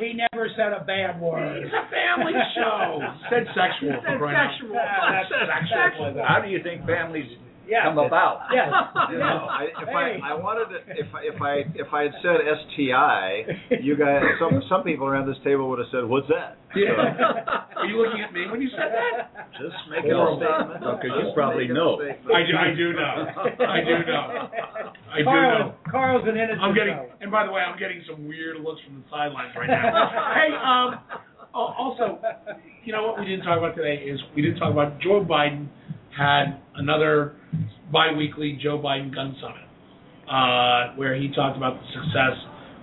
[0.01, 1.62] He never said a bad word.
[1.62, 3.01] It's a family show.
[3.30, 3.94] Said sexual.
[4.02, 4.74] Said for crying out- sexual.
[4.74, 6.24] That's Said sexual.
[6.26, 7.30] How do you think families
[7.68, 7.84] Yeah.
[7.84, 8.48] come about?
[8.52, 8.68] Yes.
[9.10, 10.20] You know, I, if Hey.
[10.22, 14.22] I, I wanted to, if I, if I if I had said STI, you guys,
[14.38, 17.72] some some people around this table would have said, "What's that?" Yeah.
[17.76, 19.52] Are you looking at me when you said that?
[19.54, 21.00] Just make making a statement.
[21.00, 22.00] Because you probably know.
[22.02, 22.52] I do.
[22.56, 23.14] I do know.
[23.64, 24.24] I do know.
[25.14, 25.74] I do Carl, know.
[25.90, 26.60] Carl's an innocent.
[26.60, 27.14] I'm getting, fellow.
[27.20, 29.86] and by the way, I'm getting some weird looks from the sidelines right now.
[30.34, 30.88] hey, um,
[31.54, 32.18] also,
[32.84, 35.68] you know what we didn't talk about today is we didn't talk about Joe Biden
[36.16, 37.36] had another
[37.92, 39.66] biweekly Joe Biden gun summit,
[40.30, 42.36] uh, where he talked about the success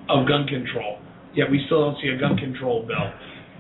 [0.10, 1.00] of gun control.
[1.34, 3.12] Yet we still don't see a gun control bill.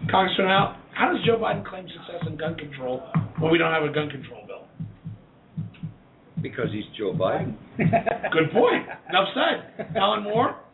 [0.09, 3.01] Congressman Al, how does Joe Biden claim success in gun control
[3.39, 4.67] when we don't have a gun control bill?
[6.41, 7.55] Because he's Joe Biden.
[7.77, 8.83] Good point.
[9.09, 9.95] Enough said.
[9.95, 10.55] Alan Moore.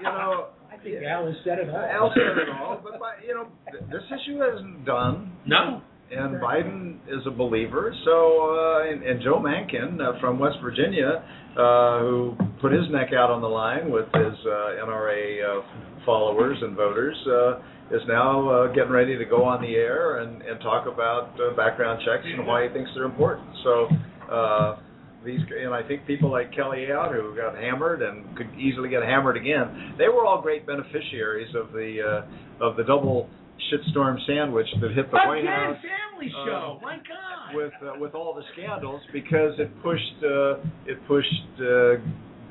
[0.00, 1.76] You know, I think Al has said it all.
[1.76, 5.30] Al said it all, but by, you know, th- this issue isn't done.
[5.46, 5.82] No.
[6.10, 7.94] And Biden is a believer.
[8.04, 8.10] So,
[8.50, 11.22] uh, and, and Joe Manchin uh, from West Virginia,
[11.56, 15.62] uh, who put his neck out on the line with his uh, NRA uh,
[16.04, 17.60] followers and voters, uh,
[17.94, 21.54] is now uh, getting ready to go on the air and, and talk about uh,
[21.54, 23.48] background checks and why he thinks they're important.
[23.62, 23.88] So,
[24.32, 24.76] uh,
[25.24, 29.02] these and I think people like Kelly Ayotte who got hammered and could easily get
[29.02, 29.94] hammered again.
[29.98, 32.24] They were all great beneficiaries of the
[32.60, 33.28] uh, of the double
[33.68, 36.78] shitstorm sandwich that hit the White House family show.
[36.82, 37.54] My God.
[37.54, 41.96] with uh, with all the scandals because it pushed uh, it pushed uh,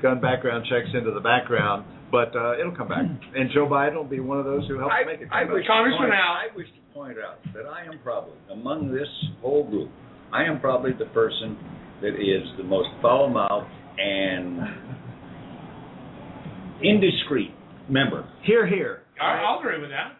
[0.02, 1.84] gun background checks into the background.
[2.10, 4.92] But uh, it'll come back, and Joe Biden will be one of those who helps
[5.00, 5.86] I, make it I come wish back.
[5.86, 9.06] to point, I wish to point out that I am probably among this
[9.40, 9.90] whole group.
[10.32, 11.56] I am probably the person
[12.02, 14.58] that is the most foul-mouthed and
[16.82, 17.52] indiscreet
[17.88, 18.26] member.
[18.44, 19.02] Here, here.
[19.20, 20.16] I- I'll agree with that.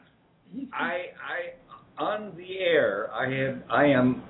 [0.72, 1.12] I,
[1.98, 4.22] I, on the air, I have, I am,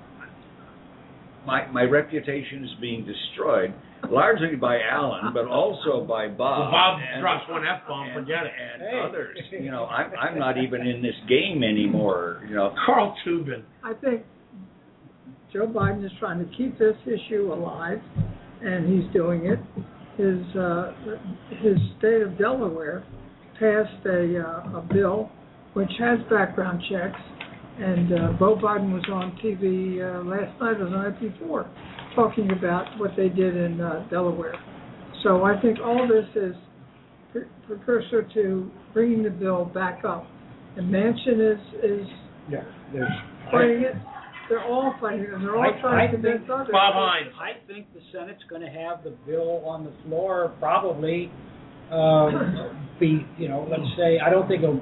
[1.45, 3.73] my my reputation is being destroyed
[4.09, 6.59] largely by Alan, but also by Bob.
[6.59, 8.13] Well, Bob and- drops one F bomb.
[8.13, 8.51] Forget it.
[8.83, 9.37] and others.
[9.51, 12.45] You know, I'm I'm not even in this game anymore.
[12.47, 13.63] You know, Carl Tubin.
[13.83, 14.23] I think
[15.51, 17.99] Joe Biden is trying to keep this issue alive,
[18.61, 19.59] and he's doing it.
[20.17, 20.93] His uh,
[21.61, 23.03] his state of Delaware
[23.59, 25.31] passed a uh, a bill
[25.73, 27.19] which has background checks,
[27.79, 31.69] and uh, Beau Biden was on TV uh, last night or the night before
[32.15, 34.55] talking about what they did in uh, Delaware.
[35.23, 36.55] So I think all this is
[37.31, 40.27] pre- precursor to bringing the bill back up.
[40.77, 42.07] And Manchin is is
[42.49, 43.11] Yeah, there's.
[43.51, 43.95] fighting it.
[44.49, 46.69] They're all fighting it, and they're all I- trying I to convince think- others.
[46.71, 47.31] Bob Hines.
[47.39, 51.31] I think the Senate's going to have the bill on the floor probably
[51.89, 54.81] um, be, you know, let's say, I don't think it'll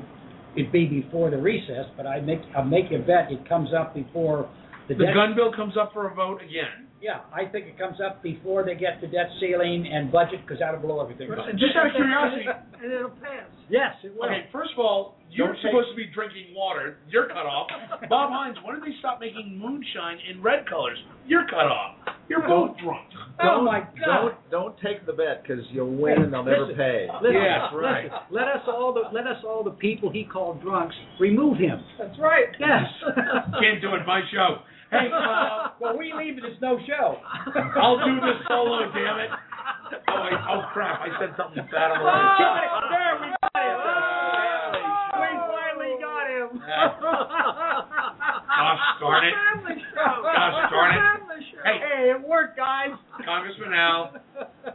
[0.71, 4.49] be before the recess, but I make I'll make you bet it comes up before
[4.87, 6.88] the, The gun bill comes up for a vote again.
[7.01, 10.59] Yeah, I think it comes up before they get to debt ceiling and budget, because
[10.59, 11.47] that'll blow everything up.
[11.55, 12.43] Just out of curiosity,
[12.83, 13.47] And it'll pass.
[13.69, 14.25] Yes, it will.
[14.25, 16.97] Okay, first of all, you're Don't take- supposed to be drinking water.
[17.07, 17.69] You're cut off.
[18.09, 20.97] Bob Hines, when did they stop making moonshine in red colors?
[21.27, 21.95] You're cut off.
[22.27, 23.07] You're both drunk.
[23.41, 24.05] Oh my God!
[24.05, 27.07] Don't don't take the bet because you'll win and they'll never Listen, pay.
[27.21, 30.95] Listen, Yeah, listen, Let us all the let us all the people he called drunks
[31.19, 31.81] remove him.
[31.97, 32.45] That's right.
[32.59, 32.83] Yes.
[33.61, 34.05] Can't do it.
[34.05, 34.57] My show.
[34.91, 36.43] Hey, uh, well, we leave it.
[36.45, 37.17] It's no show.
[37.77, 38.89] I'll do this solo.
[38.91, 39.29] Damn it.
[40.09, 41.01] Oh, I, oh crap!
[41.01, 42.89] I said something bad on the Oh, radio.
[42.89, 43.77] there we got him.
[45.19, 46.49] We finally got him.
[48.49, 49.33] Gosh darn it.
[49.95, 51.28] Gosh darn it.
[51.63, 51.79] Family.
[51.79, 52.95] Hey, Hey, it worked, guys.
[53.25, 54.15] Congressman Al.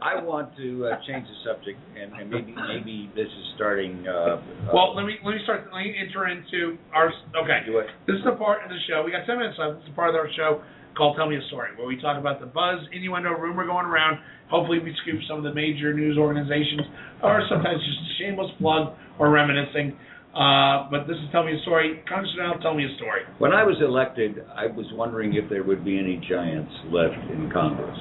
[0.01, 4.05] I want to uh, change the subject, and, and maybe maybe this is starting.
[4.07, 4.41] Uh,
[4.73, 5.65] Well, let me let me start.
[5.73, 7.09] Let me enter into our.
[7.41, 7.65] Okay.
[7.65, 7.87] do it.
[8.05, 9.01] This is the part of the show.
[9.03, 9.81] We got 10 minutes left.
[9.81, 10.61] This is the part of our show
[10.95, 14.19] called Tell Me a Story, where we talk about the buzz, innuendo, rumor going around.
[14.49, 16.85] Hopefully, we scoop some of the major news organizations,
[17.23, 19.97] or sometimes just a shameless plug or reminiscing.
[20.35, 22.03] Uh, but this is telling Me a Story.
[22.09, 23.21] Congressman Al, tell me a story.
[23.39, 27.49] When I was elected, I was wondering if there would be any giants left in
[27.53, 27.97] Congress.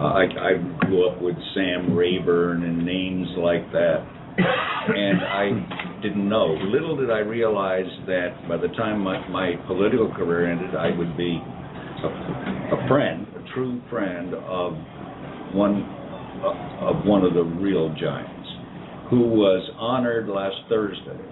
[0.00, 0.52] Uh, I, I
[0.88, 4.00] grew up with Sam Rayburn and names like that,
[4.96, 6.56] and I didn't know.
[6.72, 11.18] Little did I realize that by the time my, my political career ended, I would
[11.18, 14.72] be a, a friend, a true friend of
[15.52, 15.84] one
[16.80, 18.48] of one of the real giants,
[19.10, 21.31] who was honored last Thursday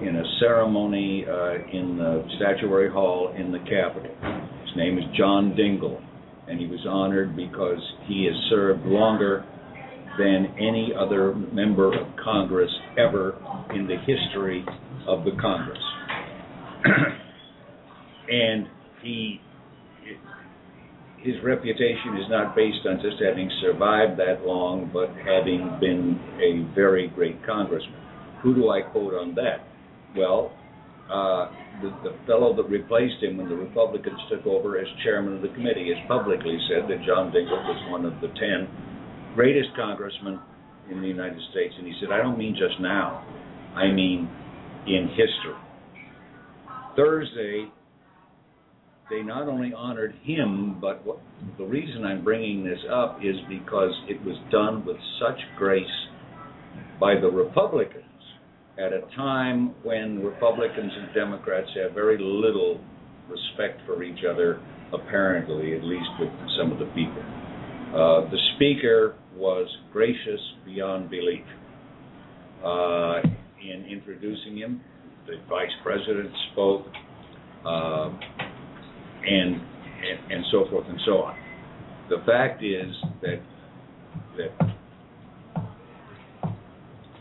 [0.00, 4.14] in a ceremony uh, in the Statuary Hall in the Capitol.
[4.62, 6.00] His name is John Dingell,
[6.48, 9.44] and he was honored because he has served longer
[10.18, 13.36] than any other member of Congress ever
[13.74, 14.64] in the history
[15.06, 15.78] of the Congress.
[18.28, 18.66] and
[19.02, 19.40] he
[21.18, 26.72] his reputation is not based on just having survived that long, but having been a
[26.72, 28.05] very great congressman.
[28.42, 29.66] Who do I quote on that?
[30.16, 30.52] Well,
[31.10, 31.50] uh,
[31.82, 35.48] the, the fellow that replaced him when the Republicans took over as chairman of the
[35.48, 38.68] committee has publicly said that John Dingell was one of the ten
[39.34, 40.40] greatest congressmen
[40.90, 41.74] in the United States.
[41.78, 43.24] And he said, I don't mean just now,
[43.76, 44.28] I mean
[44.86, 45.60] in history.
[46.96, 47.70] Thursday,
[49.10, 51.18] they not only honored him, but what,
[51.58, 55.84] the reason I'm bringing this up is because it was done with such grace
[56.98, 58.05] by the Republicans
[58.78, 62.80] at a time when Republicans and Democrats have very little
[63.28, 64.60] respect for each other,
[64.92, 66.28] apparently, at least with
[66.58, 67.22] some of the people.
[67.88, 71.44] Uh, the speaker was gracious beyond belief
[72.64, 73.20] uh,
[73.62, 74.80] in introducing him.
[75.26, 76.86] The vice president spoke,
[77.64, 78.10] uh,
[79.26, 81.36] and, and and so forth and so on.
[82.10, 83.40] The fact is that
[84.36, 84.76] that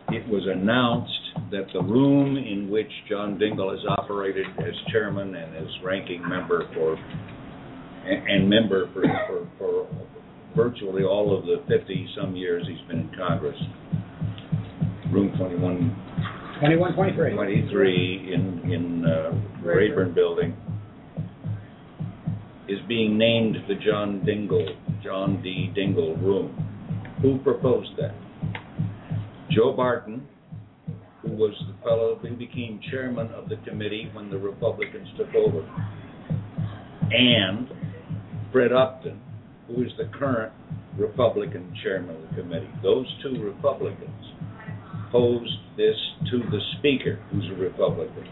[0.10, 1.12] it was announced
[1.52, 6.68] that the room in which John Dingell has operated as chairman and as ranking member
[6.74, 6.98] for
[8.08, 9.88] and, member for, for for
[10.56, 13.58] virtually all of the 50 some years he's been in Congress,
[15.12, 16.04] room 21
[16.60, 17.34] Twenty-one, twenty-three.
[17.34, 19.32] 23 in in uh,
[19.62, 20.56] Rayburn Building
[22.70, 25.72] is being named the John Dingell, John D.
[25.78, 26.56] Dingell Room.
[27.22, 28.16] Who proposed that?
[29.52, 30.26] Joe Barton,
[31.26, 35.66] who was the fellow who became chairman of the committee when the Republicans took over,
[37.12, 37.68] and
[38.52, 39.20] Fred Upton,
[39.68, 40.54] who is the current
[40.98, 42.70] Republican chairman of the committee.
[42.84, 44.10] Those two Republicans
[45.12, 45.96] posed this
[46.32, 48.28] to the Speaker, who's a Republican,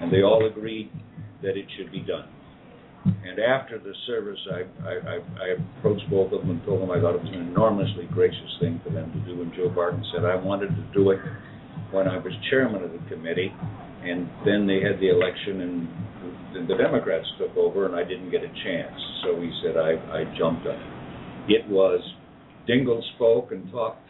[0.00, 0.90] and they all agreed
[1.42, 2.28] that it should be done.
[3.04, 5.46] And after the service, I, I, I,
[5.78, 8.80] approached both of them and told them I thought it was an enormously gracious thing
[8.84, 9.42] for them to do.
[9.42, 11.18] And Joe Barton said I wanted to do it
[11.92, 13.52] when I was chairman of the committee,
[14.02, 15.88] and then they had the election and
[16.54, 18.98] the, the Democrats took over, and I didn't get a chance.
[19.22, 21.52] So he said I, I jumped on it.
[21.52, 22.00] It was
[22.68, 24.08] Dingell spoke and talked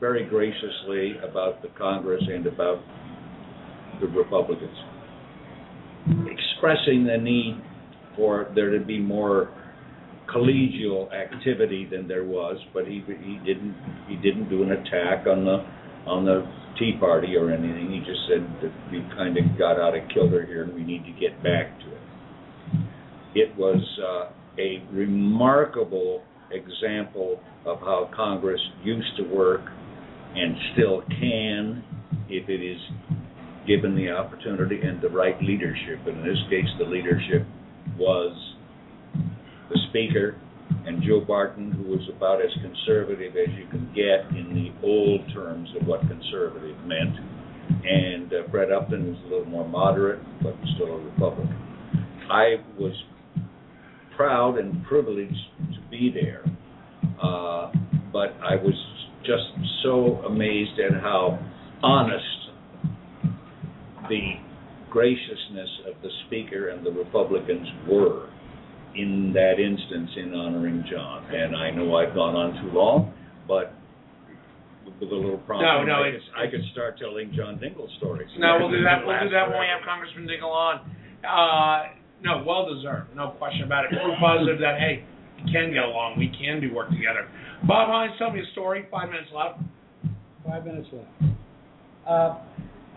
[0.00, 2.82] very graciously about the Congress and about
[4.00, 4.76] the Republicans,
[6.26, 7.62] expressing the need
[8.16, 9.54] for there to be more
[10.34, 13.76] collegial activity than there was, but he he didn't
[14.08, 15.64] he didn't do an attack on the
[16.06, 16.46] on the
[16.78, 17.90] Tea Party or anything.
[17.90, 21.04] He just said that we kind of got out of kilter here and we need
[21.04, 22.02] to get back to it.
[23.34, 29.62] It was uh, a remarkable example of how Congress used to work
[30.34, 31.84] and still can
[32.28, 32.80] if it is
[33.66, 36.00] given the opportunity and the right leadership.
[36.06, 37.46] And in this case, the leadership
[37.96, 38.36] was
[39.70, 40.36] the speaker,
[40.86, 45.20] and Joe Barton, who was about as conservative as you can get in the old
[45.32, 47.16] terms of what conservative meant,
[47.84, 51.56] and uh, Brett Upton was a little more moderate, but still a Republican.
[52.30, 52.92] I was
[54.16, 56.44] proud and privileged to be there,
[57.22, 57.72] uh,
[58.12, 58.74] but I was
[59.20, 59.44] just
[59.82, 61.38] so amazed at how
[61.82, 62.24] honest
[64.08, 64.34] the
[64.90, 68.28] graciousness of the speaker and the Republicans were
[68.94, 71.24] in that instance in honoring John.
[71.34, 73.12] And I know I've gone on too long,
[73.48, 73.72] but
[74.84, 77.88] with a little prompting, No, no, I, it's- could, I could start telling John Dingell
[77.98, 78.28] stories.
[78.38, 79.02] No, we'll do that.
[79.06, 80.74] We'll do that when we have Congressman Dingell on.
[81.24, 83.90] Uh, no, well deserved, no question about it.
[83.90, 85.04] Proof positive that hey,
[85.44, 87.28] we can get along, we can do work together.
[87.66, 88.86] Bob Hines, tell me a story.
[88.90, 89.58] Five minutes left.
[90.46, 91.34] Five minutes left.
[92.06, 92.38] Uh,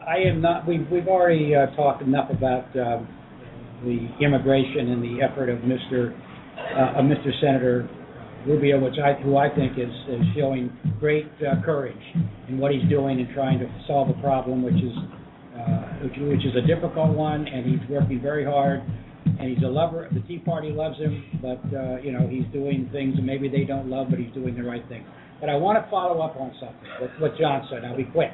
[0.06, 3.08] I am not, we've, we've already uh, talked enough about um,
[3.84, 6.16] the immigration and the effort of Mr.
[6.56, 7.30] Uh, of Mr.
[7.42, 7.88] Senator
[8.48, 11.98] Rubio, which I, who I think is, is showing great uh, courage
[12.48, 14.96] in what he's doing and trying to solve a problem which is,
[15.58, 18.82] uh, which, which is a difficult one, and he's working very hard.
[19.26, 20.08] And he's a lover.
[20.14, 23.64] The Tea Party loves him, but uh, you know he's doing things that maybe they
[23.64, 25.04] don't love, but he's doing the right thing.
[25.42, 26.90] But I want to follow up on something.
[27.02, 27.84] What, what John said.
[27.84, 28.32] I'll be quick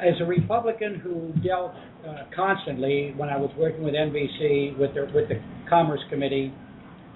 [0.00, 1.72] as a Republican who dealt
[2.06, 6.52] uh, constantly when I was working with NBC with the with the Commerce Committee,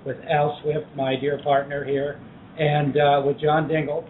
[0.04, 2.20] with Al Swift, my dear partner here,
[2.58, 4.04] and uh, with John Dingell,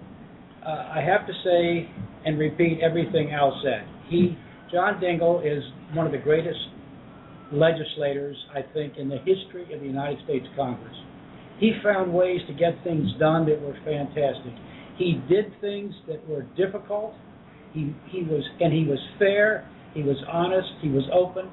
[0.64, 1.88] uh, I have to say
[2.26, 3.86] and repeat everything Al said.
[4.08, 4.36] He,
[4.72, 5.62] John Dingell, is
[5.94, 6.58] one of the greatest
[7.52, 10.96] legislators I think in the history of the United States Congress.
[11.58, 14.52] He found ways to get things done that were fantastic.
[14.96, 17.14] He did things that were difficult
[17.74, 19.68] he he was and he was fair.
[19.92, 20.70] He was honest.
[20.80, 21.50] He was open.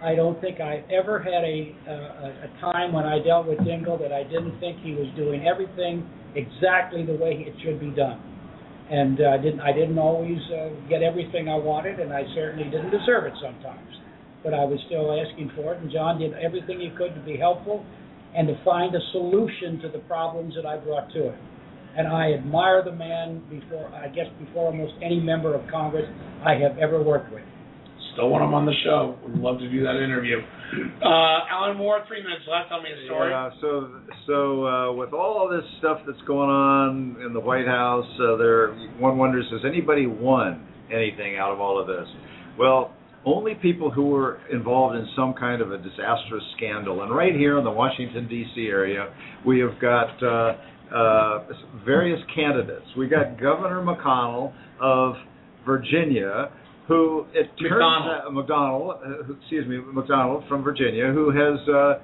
[0.00, 3.98] I don't think I ever had a, a a time when I dealt with Dingell
[4.00, 8.22] that I didn't think he was doing everything exactly the way it should be done.
[8.90, 12.70] And uh, I didn't I didn't always uh, get everything I wanted, and I certainly
[12.70, 13.90] didn't deserve it sometimes.
[14.42, 17.36] But I was still asking for it, and John did everything he could to be
[17.36, 17.84] helpful
[18.36, 21.38] and to find a solution to the problems that I brought to it
[21.96, 26.06] and I admire the man before I guess before almost any member of Congress
[26.44, 27.42] I have ever worked with.
[28.12, 29.18] Still want him on the show.
[29.26, 30.38] Would love to do that interview.
[31.02, 32.68] Uh, Alan Moore, three minutes left.
[32.68, 33.30] Tell me a story.
[33.30, 33.90] Yeah, so
[34.26, 38.36] so uh, with all of this stuff that's going on in the White House, uh,
[38.36, 42.06] there one wonders has anybody won anything out of all of this?
[42.58, 42.92] Well,
[43.26, 47.02] only people who were involved in some kind of a disastrous scandal.
[47.02, 48.66] And right here in the Washington D.C.
[48.66, 49.12] area,
[49.46, 50.56] we have got uh,
[50.94, 51.44] uh,
[51.84, 52.86] various candidates.
[52.96, 55.14] We got Governor McConnell of
[55.66, 56.52] Virginia,
[56.86, 61.94] who it turns out McDonnell, uh, excuse me, McDonnell from Virginia, who has uh,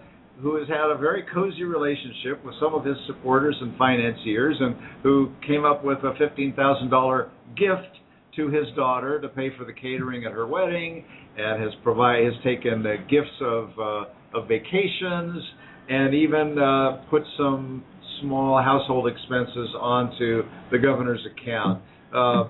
[0.42, 4.74] who has had a very cozy relationship with some of his supporters and financiers, and
[5.02, 7.98] who came up with a fifteen thousand dollar gift
[8.36, 11.04] to his daughter to pay for the catering at her wedding,
[11.36, 15.42] and has provide has taken the gifts of uh, of vacations,
[15.88, 17.84] and even uh, put some
[18.20, 21.82] small household expenses onto the governor's account.
[22.14, 22.44] Uh,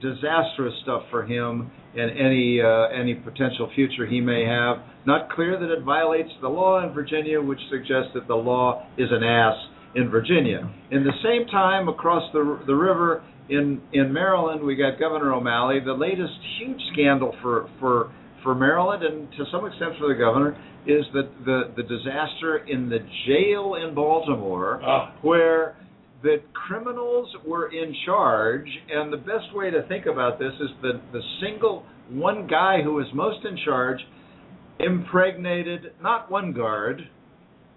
[0.00, 4.78] disastrous stuff for him and any uh, any potential future he may have.
[5.06, 9.08] Not clear that it violates the law in Virginia, which suggests that the law is
[9.10, 9.56] an ass
[9.96, 10.70] in Virginia.
[10.90, 15.80] In the same time, across the the river in in Maryland, we got Governor O'Malley.
[15.84, 20.56] The latest huge scandal for for for Maryland and to some extent for the governor
[20.86, 25.14] is that the the disaster in the jail in Baltimore, ah.
[25.22, 25.76] where
[26.22, 31.00] that criminals were in charge, and the best way to think about this is that
[31.12, 33.98] the single one guy who was most in charge
[34.78, 37.00] impregnated not one guard,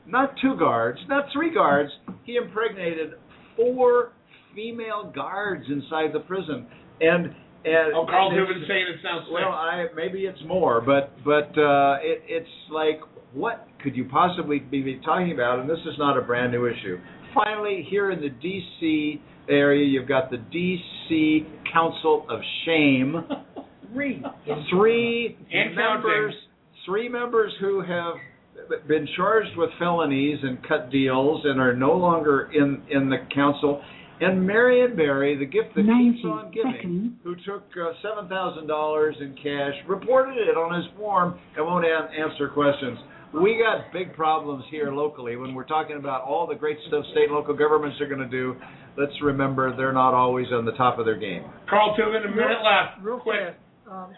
[0.05, 1.91] not two guards, not three guards,
[2.25, 3.11] he impregnated
[3.55, 4.11] four
[4.55, 6.67] female guards inside the prison.
[7.01, 7.33] And
[7.65, 9.33] and Oh, Carl and it's- saying it sounds sick.
[9.33, 12.99] well, I maybe it's more, but but uh, it, it's like
[13.33, 15.59] what could you possibly be talking about?
[15.59, 16.99] And this is not a brand new issue.
[17.33, 19.19] Finally, here in the D.C.
[19.49, 21.45] area, you've got the D.C.
[21.73, 23.15] Council of Shame.
[23.93, 24.23] Three.
[24.69, 26.33] Three And members.
[26.85, 28.13] Three members who have
[28.87, 33.81] been charged with felonies and cut deals and are no longer in in the council.
[34.23, 39.15] And Marion Barry, the gift that keeps on giving, who took uh, seven thousand dollars
[39.19, 42.97] in cash, reported it on his form and won't an- answer questions.
[43.33, 47.25] We got big problems here locally when we're talking about all the great stuff state
[47.25, 48.55] and local governments are going to do.
[48.95, 51.43] Let's remember they're not always on the top of their game.
[51.67, 53.01] Carl Tubin, a minute left.
[53.03, 53.55] Real quick.
[53.89, 54.13] Um,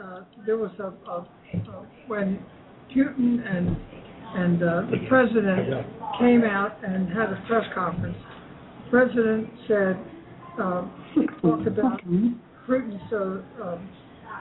[0.00, 1.26] uh, there was a, a,
[1.56, 2.38] a when
[2.94, 3.76] Putin and
[4.34, 5.86] and uh, the president
[6.20, 8.16] came out and had a press conference.
[8.90, 9.98] President said,
[10.60, 10.86] uh,
[11.42, 13.88] talked about and so um,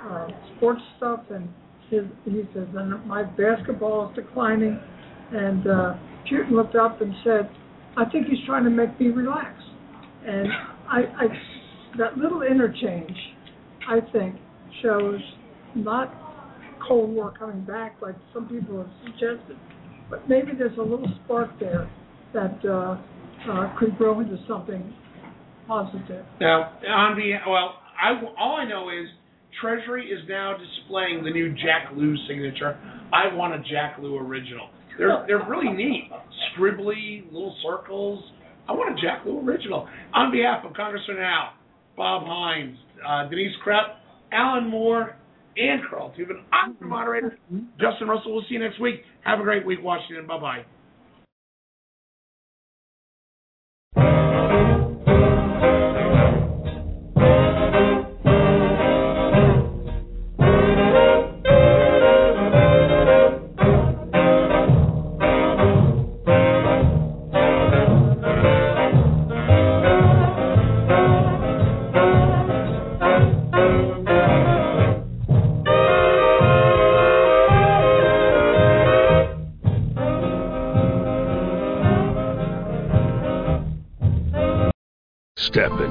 [0.09, 0.27] uh,
[0.57, 1.47] sports stuff, and
[1.89, 4.79] his, he says, and my basketball is declining.
[5.31, 5.93] And uh,
[6.31, 7.49] Putin looked up and said,
[7.97, 9.53] I think he's trying to make me relax.
[10.25, 10.47] And
[10.89, 11.27] I, I
[11.97, 13.15] that little interchange,
[13.87, 14.35] I think,
[14.81, 15.19] shows
[15.75, 16.13] not
[16.87, 19.57] Cold War coming back like some people have suggested,
[20.09, 21.89] but maybe there's a little spark there
[22.33, 22.97] that uh,
[23.49, 24.93] uh, could grow into something
[25.67, 26.25] positive.
[26.39, 29.07] Now, on the well, I all I know is
[29.61, 32.77] Treasury is now displaying the new Jack Lew signature.
[33.13, 34.69] I want a Jack Lew original.
[34.97, 36.09] They're they're really neat,
[36.51, 38.23] scribbly little circles.
[38.67, 39.87] I want a Jack Lew original.
[40.13, 41.53] On behalf of Congressman Al,
[41.95, 42.77] Bob Hines,
[43.07, 43.95] uh, Denise Krepp,
[44.31, 45.15] Alan Moore,
[45.57, 47.37] and Carl Tubin, I'm the moderator,
[47.79, 48.33] Justin Russell.
[48.33, 49.01] We'll see you next week.
[49.23, 50.27] Have a great week, Washington.
[50.27, 50.65] Bye bye.